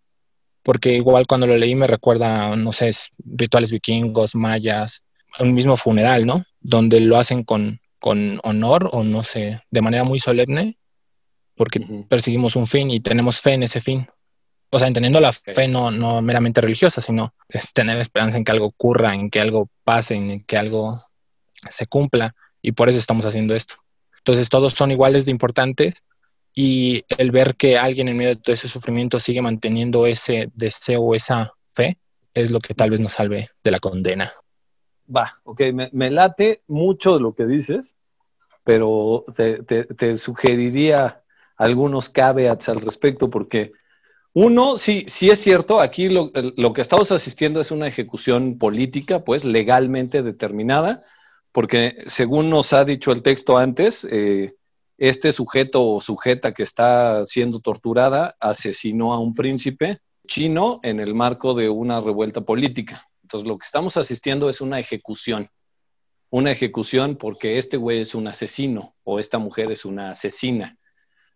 porque 0.63 0.95
igual 0.95 1.27
cuando 1.27 1.49
lo 1.49 1.57
leí 1.57 1.75
me 1.75 1.89
recuerda, 1.89 2.55
no 2.55 2.71
sé, 2.71 2.93
rituales 3.19 3.73
vikingos, 3.73 4.37
mayas, 4.37 5.03
un 5.41 5.53
mismo 5.53 5.77
funeral, 5.77 6.27
¿no? 6.27 6.45
Donde 6.61 7.01
lo 7.01 7.17
hacen 7.17 7.43
con, 7.43 7.81
con 7.99 8.39
honor 8.45 8.89
o 8.93 9.03
no 9.03 9.25
sé, 9.25 9.61
de 9.69 9.83
manera 9.83 10.05
muy 10.05 10.21
solemne 10.21 10.77
porque 11.61 11.81
Ujú. 11.81 12.07
perseguimos 12.09 12.57
un 12.57 12.67
fin 12.67 12.91
y 12.91 13.01
tenemos 13.01 13.43
fe 13.43 13.53
en 13.53 13.65
ese 13.65 13.83
fin. 13.83 14.09
O 14.71 14.79
sea, 14.79 14.89
entendiendo 14.89 15.21
la 15.21 15.31
fe 15.31 15.69
no, 15.69 15.91
no 15.91 16.23
meramente 16.23 16.63
religiosa, 16.63 17.03
sino 17.03 17.35
es 17.51 17.71
tener 17.75 17.99
esperanza 17.99 18.39
en 18.39 18.45
que 18.45 18.53
algo 18.53 18.65
ocurra, 18.65 19.15
en 19.15 19.29
que 19.29 19.43
algo 19.43 19.69
pase, 19.85 20.15
en 20.15 20.41
que 20.41 20.57
algo 20.57 20.99
se 21.69 21.87
cumpla. 21.87 22.35
Y 22.63 22.73
por 22.73 22.89
eso 22.89 22.99
estamos 22.99 23.27
haciendo 23.27 23.55
esto. 23.55 23.75
Entonces 24.17 24.49
todos 24.49 24.73
son 24.73 24.91
iguales 24.91 25.27
de 25.27 25.33
importantes 25.33 26.03
y 26.57 27.05
el 27.19 27.31
ver 27.31 27.57
que 27.57 27.77
alguien 27.77 28.09
en 28.09 28.17
medio 28.17 28.31
de 28.31 28.37
todo 28.37 28.55
ese 28.55 28.67
sufrimiento 28.67 29.21
sigue 29.21 29.43
manteniendo 29.43 30.07
ese 30.07 30.51
deseo 30.55 31.03
o 31.03 31.15
esa 31.15 31.53
fe 31.63 31.99
es 32.33 32.51
lo 32.51 32.61
que 32.61 32.73
tal 32.73 32.89
vez 32.89 33.01
nos 33.01 33.13
salve 33.13 33.51
de 33.63 33.71
la 33.71 33.81
condena. 33.81 34.33
Va, 35.15 35.39
ok, 35.45 35.61
me, 35.75 35.91
me 35.93 36.11
late 36.11 36.63
mucho 36.69 37.17
de 37.17 37.21
lo 37.21 37.35
que 37.35 37.45
dices, 37.45 37.95
pero 38.65 39.27
te, 39.37 39.63
te- 39.63 39.85
te 39.85 40.17
sugeriría 40.17 41.20
algunos 41.61 42.09
caveats 42.09 42.71
al 42.71 42.81
respecto, 42.81 43.29
porque 43.29 43.73
uno, 44.33 44.79
sí, 44.79 45.05
sí 45.09 45.29
es 45.29 45.41
cierto, 45.41 45.79
aquí 45.79 46.09
lo, 46.09 46.33
lo 46.57 46.73
que 46.73 46.81
estamos 46.81 47.13
asistiendo 47.13 47.61
es 47.61 47.71
una 47.71 47.87
ejecución 47.87 48.57
política, 48.57 49.25
pues 49.25 49.45
legalmente 49.45 50.23
determinada, 50.23 51.05
porque 51.53 51.97
según 52.07 52.49
nos 52.49 52.73
ha 52.73 52.87
dicho 52.87 53.13
el 53.13 53.21
texto 53.21 53.59
antes, 53.59 54.07
eh, 54.11 54.55
este 54.97 55.33
sujeto 55.33 55.87
o 55.87 56.01
sujeta 56.01 56.55
que 56.55 56.63
está 56.63 57.27
siendo 57.27 57.61
torturada 57.61 58.37
asesinó 58.41 59.13
a 59.13 59.19
un 59.19 59.35
príncipe 59.35 60.01
chino 60.27 60.81
en 60.83 60.99
el 60.99 61.15
marco 61.15 61.53
de 61.53 61.69
una 61.69 62.01
revuelta 62.01 62.41
política. 62.41 63.07
Entonces, 63.23 63.47
lo 63.47 63.59
que 63.59 63.67
estamos 63.67 63.99
asistiendo 63.99 64.49
es 64.49 64.63
una 64.63 64.81
ejecución. 64.81 65.51
Una 66.31 66.53
ejecución 66.53 67.17
porque 67.17 67.59
este 67.59 67.77
güey 67.77 68.01
es 68.01 68.15
un 68.15 68.29
asesino 68.29 68.95
o 69.05 69.19
esta 69.19 69.39
mujer 69.39 69.71
es 69.71 69.85
una 69.85 70.11
asesina. 70.11 70.79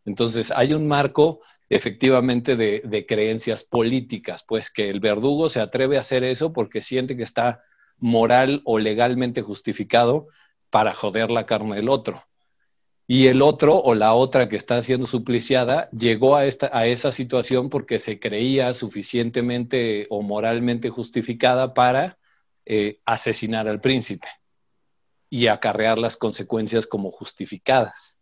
Entonces, 0.05 0.51
hay 0.51 0.75
un 0.75 0.87
marco 0.87 1.41
efectivamente 1.69 2.57
de, 2.57 3.07
creencias 3.07 3.65
políticas, 3.65 4.45
pues 4.47 4.71
que 4.71 4.91
el 4.91 5.01
verdugo 5.01 5.49
se 5.49 5.61
atreve 5.61 5.97
a 5.97 6.01
hacer 6.01 6.25
eso 6.25 6.53
porque 6.53 6.81
siente 6.81 7.17
que 7.17 7.23
está 7.23 7.63
moral 7.99 8.61
o 8.65 8.79
legalmente 8.79 9.43
justificado 9.43 10.29
para 10.71 10.95
joder 10.95 11.31
la 11.31 11.47
carne 11.47 11.77
del 11.77 11.89
otro. 11.89 12.23
Y 13.07 13.27
el 13.27 13.43
otro 13.43 13.77
o 13.77 13.95
la 13.95 14.15
otra 14.15 14.49
que 14.49 14.57
está 14.57 14.81
siendo 14.81 15.07
supliciada 15.07 15.91
llegó 15.91 16.37
a, 16.37 16.47
esta, 16.47 16.71
a 16.73 16.87
esa 16.87 17.13
situación 17.13 17.69
porque 17.69 17.99
se 17.99 18.19
creía 18.19 18.73
suficientemente 18.73 20.07
o 20.11 20.23
moralmente 20.23 20.89
justificada 20.89 21.75
para 21.75 22.19
eh, 22.65 23.01
asesinar 23.05 23.69
al 23.69 23.81
príncipe 23.81 24.29
y 25.29 25.49
acarrear 25.49 25.99
las 25.99 26.17
consecuencias 26.17 26.87
como 26.87 27.11
justificadas. 27.11 28.19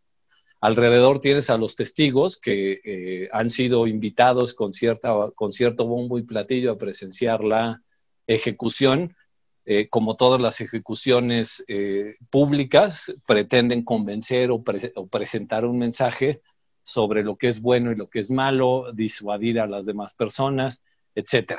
Alrededor 0.63 1.19
tienes 1.19 1.51
a 1.51 1.59
los 1.59 1.75
testigos 1.75 2.39
que 2.39 2.81
eh, 2.85 3.29
han 3.33 3.51
sido 3.51 3.89
invitados 3.89 4.55
con, 4.55 4.73
cierta, 4.73 5.13
con 5.35 5.51
cierto 5.51 5.89
bombo 5.89 6.19
y 6.19 6.23
platillo 6.23 6.71
a 6.71 6.79
presenciar 6.79 7.43
la 7.43 7.83
ejecución. 8.29 9.17
Eh, 9.65 9.89
como 9.89 10.15
todas 10.15 10.41
las 10.41 10.61
ejecuciones 10.61 11.65
eh, 11.67 12.15
públicas, 12.31 13.13
pretenden 13.27 13.85
convencer 13.85 14.53
o, 14.53 14.63
o, 14.95 15.07
presentar 15.09 15.65
un 15.65 15.79
mensaje 15.79 16.43
sobre 16.81 17.25
lo 17.25 17.37
que 17.37 17.49
es 17.49 17.61
bueno 17.61 17.91
y 17.91 17.97
lo 17.97 18.09
que 18.09 18.21
es 18.21 18.31
malo, 18.31 18.93
disuadir 18.93 19.59
a 19.59 19.67
las 19.67 19.85
demás 19.85 20.15
personas, 20.15 20.81
etc. 21.17 21.55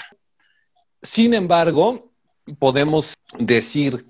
Sin 1.01 1.33
embargo, 1.33 2.13
podemos 2.57 3.15
decir 3.37 4.05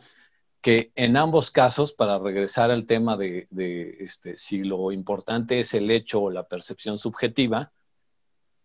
que 0.64 0.94
en 0.96 1.18
ambos 1.18 1.52
casos, 1.52 1.92
para 1.92 2.18
regresar 2.20 2.72
al 2.72 2.86
tema 2.86 3.18
de, 3.18 3.48
este, 4.00 4.38
si 4.38 4.64
lo 4.64 4.94
importante 4.94 5.60
es 5.60 5.74
el 5.74 5.92
hecho 5.92 6.22
o 6.22 6.32
la 6.32 6.48
percepción 6.48 6.98
subjetiva, 6.98 7.74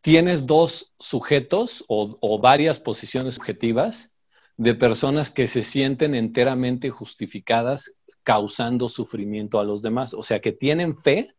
tienes 0.01 0.47
dos 0.47 0.95
sujetos 1.01 1.85
o 1.89 2.39
varias 2.39 2.79
posiciones 2.79 3.35
subjetivas 3.35 4.13
de 4.57 4.77
personas 4.77 5.29
que 5.29 5.49
se 5.49 5.65
sienten 5.65 6.15
enteramente 6.15 6.89
justificadas 6.89 7.93
causando 8.23 8.89
sufrimiento 8.89 9.59
a 9.59 9.65
los 9.65 9.83
demás. 9.83 10.15
O 10.15 10.23
sea, 10.23 10.41
que 10.41 10.53
tienen 10.53 10.97
fe 10.99 11.35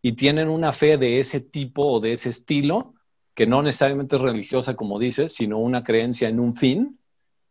y 0.00 0.12
tienen 0.12 0.48
una 0.48 0.70
fe 0.70 0.96
de 0.96 1.18
ese 1.18 1.40
tipo 1.40 1.84
o 1.84 1.98
de 1.98 2.12
ese 2.12 2.28
estilo, 2.28 2.94
que 3.34 3.48
no 3.48 3.62
necesariamente 3.64 4.14
es 4.14 4.22
religiosa, 4.22 4.76
como 4.76 5.00
dices, 5.00 5.34
sino 5.34 5.58
una 5.58 5.82
creencia 5.82 6.28
en 6.28 6.38
un 6.38 6.54
fin 6.54 6.97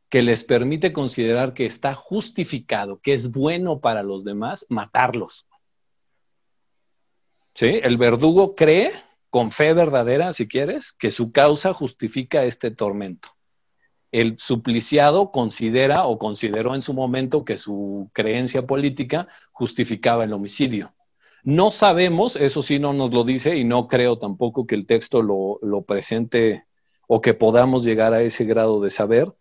que 0.09 0.21
les 0.21 0.43
permite 0.43 0.93
considerar 0.93 1.53
que 1.53 1.65
está 1.65 1.93
justificado, 1.93 2.99
que 2.99 3.13
es 3.13 3.31
bueno 3.31 3.79
para 3.79 4.03
los 4.03 4.23
demás 4.23 4.65
matarlos. 4.69 5.47
¿Sí? 7.53 7.79
El 7.83 7.97
verdugo 7.97 8.55
cree, 8.55 8.91
con 9.29 9.51
fe 9.51 9.73
verdadera, 9.73 10.31
si 10.33 10.47
quieres, 10.47 10.93
que 10.93 11.09
su 11.09 11.31
causa 11.31 11.73
justifica 11.73 12.43
este 12.45 12.71
tormento 12.71 13.29
el 14.11 14.39
supliciado 14.39 15.31
considera 15.31 16.05
o 16.05 16.17
consideró 16.17 16.75
en 16.75 16.81
su 16.81 16.93
momento 16.93 17.43
que 17.45 17.57
su 17.57 18.09
creencia 18.13 18.65
política 18.65 19.27
justificaba 19.51 20.23
el 20.23 20.33
homicidio. 20.33 20.93
No 21.43 21.71
sabemos, 21.71 22.35
eso 22.35 22.61
sí 22.61 22.79
no 22.79 22.93
nos 22.93 23.13
lo 23.13 23.23
dice 23.23 23.55
y 23.55 23.63
no 23.63 23.87
creo 23.87 24.17
tampoco 24.17 24.65
que 24.65 24.75
el 24.75 24.85
texto 24.85 25.21
lo, 25.21 25.59
lo 25.61 25.83
presente 25.83 26.65
o 27.07 27.21
que 27.21 27.33
podamos 27.33 27.85
llegar 27.85 28.13
a 28.13 28.21
ese 28.21 28.43
grado 28.43 28.81
de 28.81 28.89
saber 28.89 29.33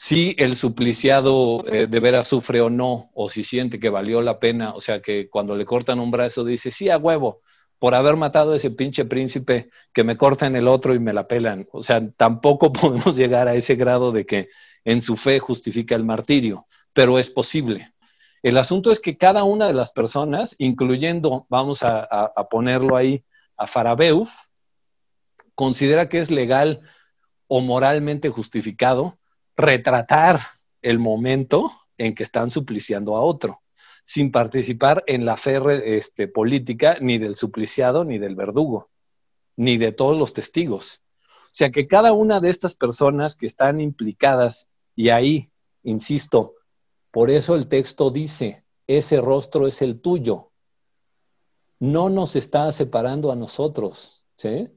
si 0.00 0.36
el 0.38 0.54
supliciado 0.54 1.64
eh, 1.66 1.88
de 1.88 1.98
veras 1.98 2.28
sufre 2.28 2.60
o 2.60 2.70
no, 2.70 3.10
o 3.14 3.28
si 3.28 3.42
siente 3.42 3.80
que 3.80 3.88
valió 3.88 4.22
la 4.22 4.38
pena, 4.38 4.72
o 4.74 4.80
sea 4.80 5.02
que 5.02 5.28
cuando 5.28 5.56
le 5.56 5.64
cortan 5.64 5.98
un 5.98 6.12
brazo 6.12 6.44
dice, 6.44 6.70
sí, 6.70 6.88
a 6.88 6.98
huevo, 6.98 7.42
por 7.80 7.96
haber 7.96 8.14
matado 8.14 8.52
a 8.52 8.56
ese 8.56 8.70
pinche 8.70 9.06
príncipe 9.06 9.70
que 9.92 10.04
me 10.04 10.16
cortan 10.16 10.54
el 10.54 10.68
otro 10.68 10.94
y 10.94 11.00
me 11.00 11.12
la 11.12 11.26
pelan. 11.26 11.66
O 11.72 11.82
sea, 11.82 12.00
tampoco 12.12 12.70
podemos 12.72 13.16
llegar 13.16 13.48
a 13.48 13.56
ese 13.56 13.74
grado 13.74 14.12
de 14.12 14.24
que 14.24 14.48
en 14.84 15.00
su 15.00 15.16
fe 15.16 15.40
justifica 15.40 15.96
el 15.96 16.04
martirio, 16.04 16.66
pero 16.92 17.18
es 17.18 17.28
posible. 17.28 17.92
El 18.40 18.56
asunto 18.56 18.92
es 18.92 19.00
que 19.00 19.18
cada 19.18 19.42
una 19.42 19.66
de 19.66 19.74
las 19.74 19.90
personas, 19.90 20.54
incluyendo, 20.58 21.44
vamos 21.48 21.82
a, 21.82 22.06
a, 22.08 22.32
a 22.36 22.48
ponerlo 22.48 22.94
ahí, 22.94 23.24
a 23.56 23.66
Farabeuf, 23.66 24.30
considera 25.56 26.08
que 26.08 26.20
es 26.20 26.30
legal 26.30 26.82
o 27.48 27.60
moralmente 27.60 28.28
justificado 28.28 29.17
retratar 29.58 30.40
el 30.80 30.98
momento 30.98 31.70
en 31.98 32.14
que 32.14 32.22
están 32.22 32.48
supliciando 32.48 33.16
a 33.16 33.20
otro 33.20 33.60
sin 34.04 34.32
participar 34.32 35.04
en 35.06 35.26
la 35.26 35.36
fe 35.36 35.98
este, 35.98 36.28
política 36.28 36.96
ni 36.98 37.18
del 37.18 37.34
supliciado 37.34 38.04
ni 38.04 38.18
del 38.18 38.36
verdugo, 38.36 38.88
ni 39.54 39.76
de 39.76 39.92
todos 39.92 40.16
los 40.16 40.32
testigos. 40.32 41.02
O 41.18 41.50
sea 41.50 41.70
que 41.70 41.86
cada 41.86 42.14
una 42.14 42.40
de 42.40 42.48
estas 42.48 42.74
personas 42.74 43.34
que 43.34 43.44
están 43.44 43.82
implicadas, 43.82 44.66
y 44.96 45.10
ahí, 45.10 45.50
insisto, 45.82 46.54
por 47.10 47.28
eso 47.28 47.54
el 47.54 47.68
texto 47.68 48.10
dice, 48.10 48.64
ese 48.86 49.20
rostro 49.20 49.66
es 49.66 49.82
el 49.82 50.00
tuyo, 50.00 50.52
no 51.78 52.08
nos 52.08 52.34
está 52.34 52.72
separando 52.72 53.30
a 53.30 53.36
nosotros. 53.36 54.24
¿sí? 54.36 54.70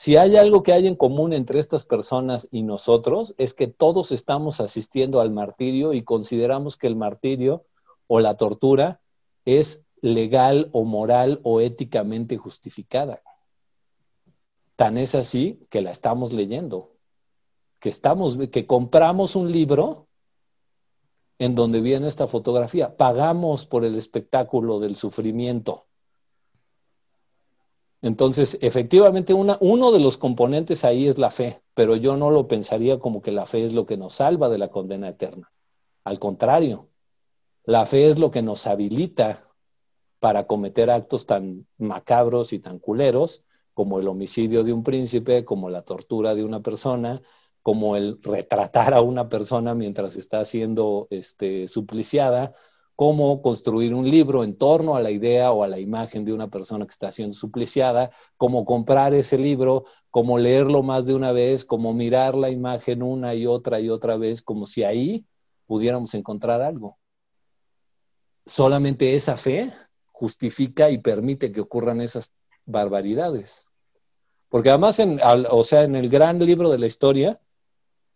Si 0.00 0.16
hay 0.16 0.38
algo 0.38 0.62
que 0.62 0.72
hay 0.72 0.86
en 0.86 0.96
común 0.96 1.34
entre 1.34 1.60
estas 1.60 1.84
personas 1.84 2.48
y 2.50 2.62
nosotros, 2.62 3.34
es 3.36 3.52
que 3.52 3.66
todos 3.66 4.12
estamos 4.12 4.58
asistiendo 4.62 5.20
al 5.20 5.30
martirio 5.30 5.92
y 5.92 6.04
consideramos 6.04 6.78
que 6.78 6.86
el 6.86 6.96
martirio 6.96 7.66
o 8.06 8.18
la 8.18 8.38
tortura 8.38 9.02
es 9.44 9.84
legal 10.00 10.70
o 10.72 10.84
moral 10.84 11.40
o 11.42 11.60
éticamente 11.60 12.38
justificada. 12.38 13.20
Tan 14.74 14.96
es 14.96 15.14
así 15.14 15.60
que 15.68 15.82
la 15.82 15.90
estamos 15.90 16.32
leyendo, 16.32 16.94
que 17.78 17.90
estamos, 17.90 18.38
que 18.50 18.66
compramos 18.66 19.36
un 19.36 19.52
libro 19.52 20.08
en 21.38 21.54
donde 21.54 21.82
viene 21.82 22.08
esta 22.08 22.26
fotografía, 22.26 22.96
pagamos 22.96 23.66
por 23.66 23.84
el 23.84 23.96
espectáculo 23.96 24.80
del 24.80 24.96
sufrimiento. 24.96 25.89
Entonces, 28.02 28.58
efectivamente, 28.62 29.34
una, 29.34 29.58
uno 29.60 29.92
de 29.92 30.00
los 30.00 30.16
componentes 30.16 30.84
ahí 30.84 31.06
es 31.06 31.18
la 31.18 31.30
fe, 31.30 31.62
pero 31.74 31.96
yo 31.96 32.16
no 32.16 32.30
lo 32.30 32.48
pensaría 32.48 32.98
como 32.98 33.20
que 33.20 33.30
la 33.30 33.44
fe 33.44 33.62
es 33.64 33.74
lo 33.74 33.84
que 33.86 33.96
nos 33.96 34.14
salva 34.14 34.48
de 34.48 34.58
la 34.58 34.68
condena 34.68 35.08
eterna. 35.08 35.52
Al 36.04 36.18
contrario, 36.18 36.88
la 37.64 37.84
fe 37.84 38.08
es 38.08 38.18
lo 38.18 38.30
que 38.30 38.42
nos 38.42 38.66
habilita 38.66 39.44
para 40.18 40.46
cometer 40.46 40.90
actos 40.90 41.26
tan 41.26 41.66
macabros 41.78 42.52
y 42.52 42.58
tan 42.58 42.78
culeros 42.78 43.44
como 43.72 43.98
el 44.00 44.08
homicidio 44.08 44.64
de 44.64 44.72
un 44.72 44.82
príncipe, 44.82 45.44
como 45.44 45.70
la 45.70 45.82
tortura 45.82 46.34
de 46.34 46.44
una 46.44 46.60
persona, 46.60 47.22
como 47.62 47.96
el 47.96 48.18
retratar 48.22 48.94
a 48.94 49.02
una 49.02 49.28
persona 49.28 49.74
mientras 49.74 50.16
está 50.16 50.44
siendo 50.44 51.06
este, 51.10 51.66
supliciada, 51.66 52.54
como 53.00 53.40
construir 53.40 53.94
un 53.94 54.10
libro 54.10 54.44
en 54.44 54.58
torno 54.58 54.94
a 54.94 55.00
la 55.00 55.10
idea 55.10 55.52
o 55.52 55.64
a 55.64 55.68
la 55.68 55.78
imagen 55.78 56.22
de 56.22 56.34
una 56.34 56.50
persona 56.50 56.84
que 56.84 56.90
está 56.90 57.10
siendo 57.10 57.34
supliciada, 57.34 58.10
como 58.36 58.66
comprar 58.66 59.14
ese 59.14 59.38
libro, 59.38 59.86
como 60.10 60.36
leerlo 60.36 60.82
más 60.82 61.06
de 61.06 61.14
una 61.14 61.32
vez, 61.32 61.64
como 61.64 61.94
mirar 61.94 62.34
la 62.34 62.50
imagen 62.50 63.02
una 63.02 63.34
y 63.34 63.46
otra 63.46 63.80
y 63.80 63.88
otra 63.88 64.18
vez, 64.18 64.42
como 64.42 64.66
si 64.66 64.84
ahí 64.84 65.24
pudiéramos 65.64 66.12
encontrar 66.12 66.60
algo 66.60 66.98
solamente 68.44 69.14
esa 69.14 69.36
fe 69.36 69.72
justifica 70.06 70.90
y 70.90 70.98
permite 70.98 71.52
que 71.52 71.62
ocurran 71.62 72.02
esas 72.02 72.32
barbaridades. 72.66 73.68
Porque 74.50 74.68
además, 74.68 74.98
en, 74.98 75.20
o 75.22 75.64
sea, 75.64 75.84
en 75.84 75.94
el 75.94 76.10
gran 76.10 76.38
libro 76.38 76.68
de 76.68 76.78
la 76.78 76.86
historia, 76.86 77.40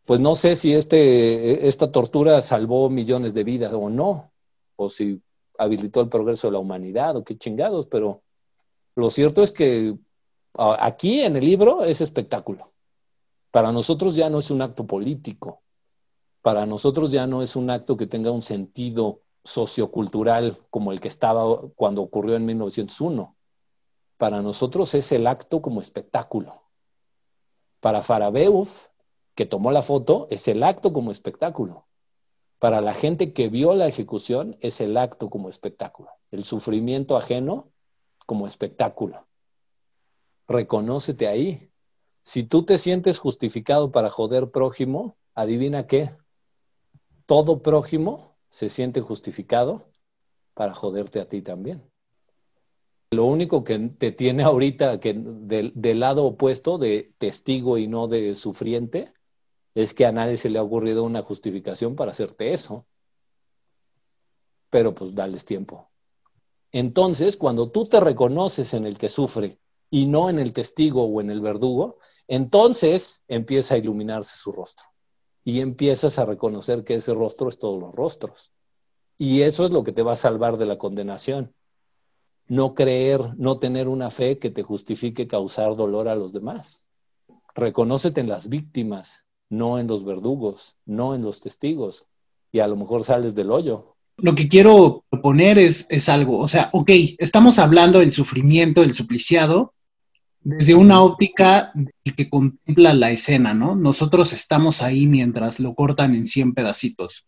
pues 0.05 0.21
no 0.21 0.35
sé 0.35 0.57
si 0.57 0.75
este, 0.75 1.67
esta 1.67 1.91
tortura 1.91 2.43
salvó 2.43 2.91
millones 2.91 3.33
de 3.33 3.45
vidas 3.45 3.73
o 3.73 3.88
no, 3.88 4.31
o 4.76 4.88
si 4.88 5.21
habilitó 5.59 6.00
el 6.00 6.09
progreso 6.09 6.49
de 6.49 6.52
la 6.52 6.59
humanidad 6.59 7.16
o 7.16 7.25
qué 7.25 7.37
chingados, 7.37 7.87
pero 7.87 8.23
lo 8.97 9.11
cierto 9.11 9.43
es 9.43 9.50
que 9.50 9.97
aquí 10.57 11.21
en 11.21 11.37
el 11.37 11.45
libro 11.45 11.85
es 11.85 12.00
espectáculo. 12.00 12.71
Para 13.50 13.71
nosotros 13.73 14.16
ya 14.16 14.28
no 14.31 14.38
es 14.38 14.50
un 14.50 14.62
acto 14.62 14.87
político, 14.87 15.62
para 16.43 16.66
nosotros 16.66 17.11
ya 17.12 17.26
no 17.26 17.40
es 17.40 17.57
un 17.57 17.71
acto 17.71 17.97
que 17.97 18.07
tenga 18.07 18.31
un 18.31 18.43
sentido 18.43 19.21
sociocultural 19.45 20.57
como 20.71 20.93
el 20.93 21.00
que 21.00 21.09
estaba 21.09 21.61
cuando 21.76 22.02
ocurrió 22.02 22.37
en 22.37 22.47
1901. 22.47 23.37
Para 24.16 24.43
nosotros 24.43 24.95
es 24.95 25.12
el 25.12 25.26
acto 25.26 25.62
como 25.62 25.81
espectáculo. 25.81 26.62
Para 27.81 28.02
Farabeuf, 28.02 28.88
que 29.35 29.47
tomó 29.47 29.71
la 29.71 29.83
foto, 29.83 30.26
es 30.31 30.49
el 30.49 30.62
acto 30.62 30.93
como 30.93 31.11
espectáculo. 31.11 31.87
Para 32.64 32.80
la 32.80 32.94
gente 32.94 33.35
que 33.35 33.50
vio 33.50 33.75
la 33.75 33.87
ejecución, 33.87 34.56
es 34.62 34.80
el 34.80 34.97
acto 34.97 35.28
como 35.28 35.50
espectáculo. 35.50 36.09
El 36.30 36.44
sufrimiento 36.44 37.18
ajeno 37.18 37.71
como 38.25 38.47
espectáculo. 38.47 39.26
Reconócete 40.49 41.28
ahí. 41.28 41.68
Si 42.23 42.42
tú 42.42 42.64
te 42.64 42.78
sientes 42.78 43.18
justificado 43.18 43.92
para 43.92 44.09
joder 44.09 44.50
prójimo, 44.50 45.18
adivina 45.35 45.87
qué. 45.87 46.16
Todo 47.26 47.61
prójimo 47.61 48.38
se 48.49 48.71
siente 48.71 49.02
justificado 49.02 49.85
para 50.54 50.73
joderte 50.73 51.21
a 51.21 51.28
ti 51.28 51.42
también. 51.42 51.83
Lo 53.11 53.26
único 53.26 53.62
que 53.62 53.78
te 53.78 54.11
tiene 54.11 54.42
ahorita 54.42 55.00
que 55.00 55.12
del, 55.14 56.00
lado 56.00 56.25
opuesto 56.25 56.78
de 56.78 57.12
testigo 57.18 57.76
y 57.76 57.88
no 57.88 58.09
de 58.09 58.35
sufriente 58.35 59.12
es 59.75 59.95
que 59.95 60.07
a 60.07 60.12
nadie 60.12 60.37
se 60.37 60.50
le 60.50 60.59
ha 60.59 60.62
ocurrido 60.62 61.04
una 61.04 61.23
justificación 61.23 61.97
para 61.97 62.12
hacerte 62.12 62.52
eso. 62.52 62.87
Pero 64.71 64.95
pues 64.95 65.14
dales 65.14 65.45
tiempo. 65.45 65.90
Entonces, 66.73 67.37
cuando 67.37 67.71
tú 67.71 67.87
te 67.87 68.00
reconoces 68.00 68.75
en 68.75 68.87
el 68.87 68.99
que 68.99 69.09
sufre 69.09 69.59
y 69.90 70.07
no 70.07 70.28
en 70.28 70.38
el 70.38 70.52
testigo 70.52 71.04
o 71.04 71.21
en 71.21 71.31
el 71.31 71.40
verdugo, 71.40 71.99
entonces 72.26 73.23
empieza 73.28 73.75
a 73.75 73.78
iluminarse 73.78 74.37
su 74.37 74.50
rostro 74.50 74.87
y 75.45 75.61
empiezas 75.61 76.19
a 76.19 76.25
reconocer 76.25 76.85
que 76.85 76.95
ese 76.95 77.14
rostro 77.14 77.49
es 77.49 77.59
todos 77.59 77.81
los 77.81 77.95
rostros. 77.95 78.52
Y 79.19 79.43
eso 79.43 79.64
es 79.64 79.71
lo 79.71 79.85
que 79.85 79.93
te 79.93 80.02
va 80.02 80.12
a 80.12 80.16
salvar 80.16 80.57
de 80.57 80.66
la 80.66 80.78
condenación 80.78 81.54
no 82.47 82.75
creer, 82.75 83.21
no 83.37 83.59
tener 83.59 83.88
una 83.88 84.11
fe 84.11 84.38
que 84.38 84.50
te 84.50 84.62
justifique 84.62 85.26
causar 85.26 85.76
dolor 85.76 86.09
a 86.09 86.14
los 86.14 86.33
demás. 86.33 86.87
Reconócete 87.54 88.21
en 88.21 88.28
las 88.28 88.49
víctimas, 88.49 89.24
no 89.51 89.79
en 89.79 89.87
los 89.87 90.05
verdugos, 90.05 90.77
no 90.87 91.15
en 91.15 91.23
los 91.23 91.41
testigos, 91.41 92.07
y 92.53 92.61
a 92.61 92.67
lo 92.67 92.77
mejor 92.77 93.05
sales 93.05 93.35
del 93.35 93.51
hoyo. 93.51 93.97
Lo 94.17 94.35
que 94.35 94.49
quiero 94.49 95.05
proponer 95.11 95.59
es, 95.59 95.87
es 95.91 96.09
algo, 96.09 96.39
o 96.39 96.49
sea, 96.49 96.71
ok, 96.73 96.91
estamos 97.19 97.59
hablando 97.59 97.99
del 97.99 98.13
sufrimiento 98.13 98.81
del 98.81 98.95
supliciado 98.95 99.75
desde 100.45 100.75
una 100.75 101.03
óptica 101.03 101.73
que 102.05 102.29
contempla 102.29 102.93
la 102.93 103.11
escena, 103.11 103.55
¿no? 103.55 103.75
Nosotros 103.75 104.35
estamos 104.35 104.83
ahí 104.83 105.07
mientras 105.07 105.59
lo 105.59 105.75
cortan 105.75 106.15
en 106.15 106.27
100 106.27 106.53
pedacitos. 106.53 107.25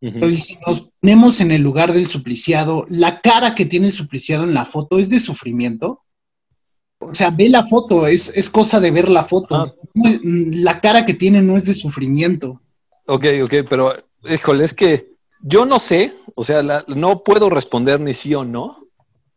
Y 0.00 0.36
si 0.36 0.56
nos 0.66 0.88
ponemos 1.00 1.40
en 1.40 1.50
el 1.50 1.62
lugar 1.62 1.92
del 1.92 2.06
supliciado, 2.06 2.86
la 2.88 3.20
cara 3.20 3.54
que 3.54 3.66
tiene 3.66 3.86
el 3.86 3.92
supliciado 3.92 4.44
en 4.44 4.54
la 4.54 4.64
foto 4.64 4.98
es 4.98 5.10
de 5.10 5.20
sufrimiento. 5.20 6.02
O 6.98 7.14
sea, 7.14 7.30
ve 7.30 7.48
la 7.48 7.66
foto, 7.66 8.06
es, 8.06 8.36
es 8.36 8.48
cosa 8.50 8.80
de 8.80 8.90
ver 8.90 9.08
la 9.08 9.22
foto. 9.22 9.74
La 10.24 10.80
cara 10.80 11.04
que 11.04 11.14
tiene 11.14 11.42
no 11.42 11.56
es 11.56 11.66
de 11.66 11.74
sufrimiento. 11.74 12.60
Ok, 13.06 13.24
ok, 13.44 13.54
pero 13.68 13.94
híjole, 14.24 14.64
es 14.64 14.74
que 14.74 15.06
yo 15.40 15.64
no 15.64 15.78
sé, 15.78 16.12
o 16.34 16.42
sea, 16.42 16.62
no 16.88 17.22
puedo 17.22 17.50
responder 17.50 18.00
ni 18.00 18.12
sí 18.12 18.34
o 18.34 18.44
no, 18.44 18.88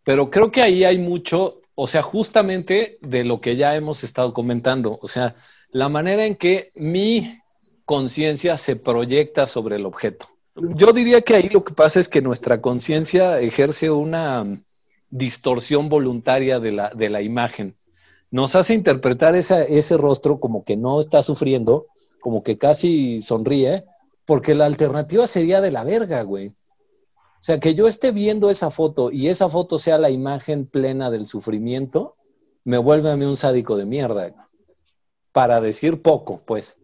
pero 0.04 0.30
creo 0.30 0.52
que 0.52 0.62
ahí 0.62 0.84
hay 0.84 0.98
mucho, 0.98 1.62
o 1.76 1.86
sea, 1.86 2.02
justamente 2.02 2.98
de 3.02 3.24
lo 3.24 3.42
que 3.42 3.56
ya 3.56 3.76
hemos 3.76 4.04
estado 4.04 4.34
comentando, 4.34 4.98
o 5.02 5.08
sea, 5.08 5.36
la 5.72 5.90
manera 5.90 6.26
en 6.26 6.36
que 6.36 6.72
mi 6.76 7.40
conciencia 7.86 8.58
se 8.58 8.76
proyecta 8.76 9.46
sobre 9.46 9.76
el 9.76 9.86
objeto 9.86 10.28
yo 10.56 10.94
diría 10.94 11.22
que 11.22 11.36
ahí 11.36 11.50
lo 11.50 11.64
que 11.64 11.74
pasa 11.74 12.00
es 12.00 12.08
que 12.08 12.22
nuestra 12.22 12.62
conciencia 12.62 13.40
ejerce 13.40 13.90
una 13.90 14.60
distorsión 15.10 15.90
voluntaria 15.90 16.60
de 16.60 16.72
la, 16.72 16.90
de 16.90 17.10
la 17.10 17.22
imagen. 17.22 17.76
Nos 18.32 18.56
hace 18.56 18.74
interpretar 18.74 19.36
ese 19.36 19.98
rostro 19.98 20.40
como 20.40 20.64
que 20.64 20.78
no 20.78 21.00
está 21.00 21.22
sufriendo, 21.22 21.86
como 22.20 22.44
que 22.44 22.58
casi 22.58 23.22
sonríe, 23.22 23.84
porque 24.26 24.54
la 24.54 24.66
alternativa 24.66 25.26
sería 25.26 25.62
de 25.62 25.72
la 25.72 25.84
verga, 25.84 26.22
güey. 26.22 26.50
O 27.40 27.42
sea, 27.42 27.60
que 27.60 27.74
yo 27.74 27.88
esté 27.88 28.12
viendo 28.12 28.50
esa 28.50 28.70
foto 28.70 29.12
y 29.12 29.30
esa 29.30 29.48
foto 29.50 29.78
sea 29.78 29.98
la 29.98 30.10
imagen 30.10 30.66
plena 30.66 31.10
del 31.10 31.26
sufrimiento, 31.26 32.16
me 32.66 32.78
vuelve 32.78 33.10
a 33.10 33.16
mí 33.16 33.26
un 33.26 33.38
sádico 33.38 33.78
de 33.78 33.86
mierda. 33.86 34.36
Para 35.32 35.62
decir 35.62 36.02
poco, 36.02 36.42
pues. 36.46 36.80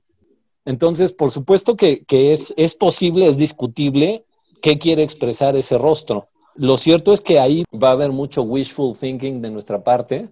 Entonces, 0.63 1.11
por 1.11 1.29
supuesto 1.29 1.75
que, 1.75 2.05
es, 2.09 2.53
es, 2.57 2.73
posible, 2.73 3.27
es 3.27 3.37
discutible 3.37 4.23
qué 4.61 4.77
quiere 4.77 5.03
expresar 5.03 5.55
ese 5.55 5.77
rostro. 5.77 6.25
Lo 6.55 6.77
cierto 6.77 7.11
es 7.11 7.19
que 7.19 7.39
ahí 7.39 7.63
va 7.71 7.89
a 7.89 7.93
haber 7.93 8.11
mucho 8.11 8.43
wishful 8.43 8.95
thinking 8.97 9.41
de 9.41 9.51
nuestra 9.51 9.83
parte, 9.83 10.29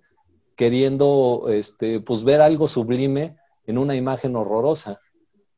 queriendo 0.56 1.46
este, 1.50 2.00
pues, 2.00 2.24
ver 2.24 2.42
algo 2.42 2.68
sublime 2.68 3.36
en 3.66 3.78
una 3.78 3.96
imagen 3.96 4.36
horrorosa, 4.36 5.00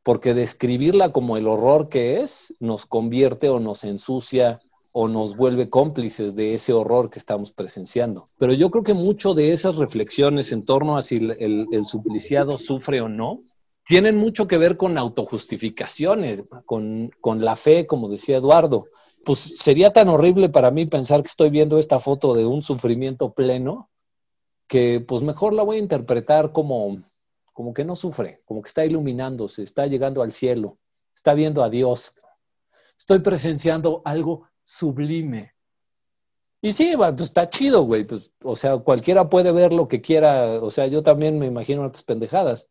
porque 0.03 0.33
describirla 0.33 1.09
como 1.09 1.37
el 1.37 1.47
horror 1.47 1.89
que 1.89 2.21
es 2.21 2.53
nos 2.59 2.85
convierte 2.85 3.49
o 3.49 3.59
nos 3.59 3.83
ensucia 3.83 4.59
o 4.91 5.07
nos 5.07 5.35
vuelve 5.35 5.69
cómplices 5.69 6.35
de 6.35 6.53
ese 6.53 6.71
horror 6.73 7.09
que 7.09 7.19
estamos 7.19 7.51
presenciando. 7.51 8.23
Pero 8.37 8.53
yo 8.53 8.71
creo 8.71 8.83
que 8.83 8.93
mucho 8.93 9.33
de 9.33 9.51
esas 9.51 9.75
reflexiones 9.75 10.51
en 10.51 10.65
torno 10.65 10.95
a 10.95 11.01
si 11.01 11.17
el, 11.17 11.85
supliciado 11.85 12.57
sufre 12.57 13.01
o 13.01 13.09
no, 13.09 13.41
tienen 13.87 14.15
mucho 14.15 14.47
que 14.47 14.57
ver 14.57 14.77
con 14.77 14.97
autojustificaciones, 14.97 16.45
con, 16.65 17.11
con 17.19 17.43
la 17.43 17.55
fe, 17.55 17.85
como 17.85 18.07
decía 18.07 18.37
Eduardo. 18.37 18.85
Pues 19.25 19.39
sería 19.39 19.91
tan 19.91 20.07
horrible 20.09 20.49
para 20.49 20.71
mí 20.71 20.85
pensar 20.85 21.21
que 21.21 21.27
estoy 21.27 21.49
viendo 21.49 21.77
esta 21.77 21.99
foto 21.99 22.33
de 22.33 22.45
un 22.45 22.61
sufrimiento 22.61 23.33
pleno, 23.33 23.89
que 24.67 25.03
pues 25.05 25.21
mejor 25.21 25.53
la 25.53 25.63
voy 25.63 25.77
a 25.77 25.79
interpretar 25.79 26.51
como, 26.51 26.97
como 27.51 27.73
que 27.73 27.83
no 27.83 27.95
sufre, 27.95 28.41
como 28.45 28.61
que 28.61 28.67
está 28.67 28.85
iluminándose, 28.85 29.63
está 29.63 29.87
llegando 29.87 30.21
al 30.21 30.31
cielo, 30.31 30.77
está 31.13 31.33
viendo 31.33 31.63
a 31.63 31.69
Dios. 31.69 32.13
Estoy 32.97 33.19
presenciando 33.19 34.01
algo 34.05 34.47
sublime. 34.63 35.53
Y 36.61 36.71
sí, 36.71 36.93
pues 36.95 37.19
está 37.19 37.49
chido, 37.49 37.83
güey. 37.83 38.05
Pues, 38.05 38.31
o 38.43 38.55
sea, 38.55 38.77
cualquiera 38.77 39.27
puede 39.27 39.51
ver 39.51 39.73
lo 39.73 39.87
que 39.87 40.01
quiera. 40.01 40.59
O 40.61 40.69
sea, 40.69 40.87
yo 40.87 41.03
también 41.03 41.37
me 41.37 41.45
imagino 41.45 41.83
otras 41.83 42.01
pendejadas 42.01 42.67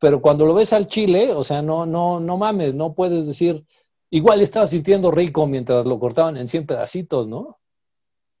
pero 0.00 0.22
cuando 0.22 0.46
lo 0.46 0.54
ves 0.54 0.72
al 0.72 0.86
chile, 0.86 1.32
o 1.34 1.44
sea, 1.44 1.60
no, 1.60 1.84
no, 1.84 2.18
no 2.20 2.38
mames, 2.38 2.74
no 2.74 2.94
puedes 2.94 3.26
decir, 3.26 3.66
igual 4.10 4.40
estaba 4.40 4.66
sintiendo 4.66 5.10
rico 5.10 5.46
mientras 5.46 5.86
lo 5.86 5.98
cortaban 5.98 6.36
en 6.36 6.48
100 6.48 6.66
pedacitos, 6.66 7.26
¿no? 7.26 7.58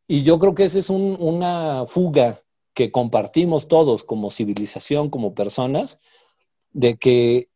Y 0.06 0.22
yo 0.22 0.38
creo 0.38 0.54
que 0.54 0.64
esa 0.64 0.78
es 0.78 0.90
una 0.90 1.84
fuga 1.86 2.40
que 2.74 2.90
compartimos 2.90 3.68
todos 3.68 4.02
como 4.04 4.30
civilización, 4.30 5.08
como 5.08 5.34
personas, 5.34 6.00
de 6.72 6.98
que 6.98 7.48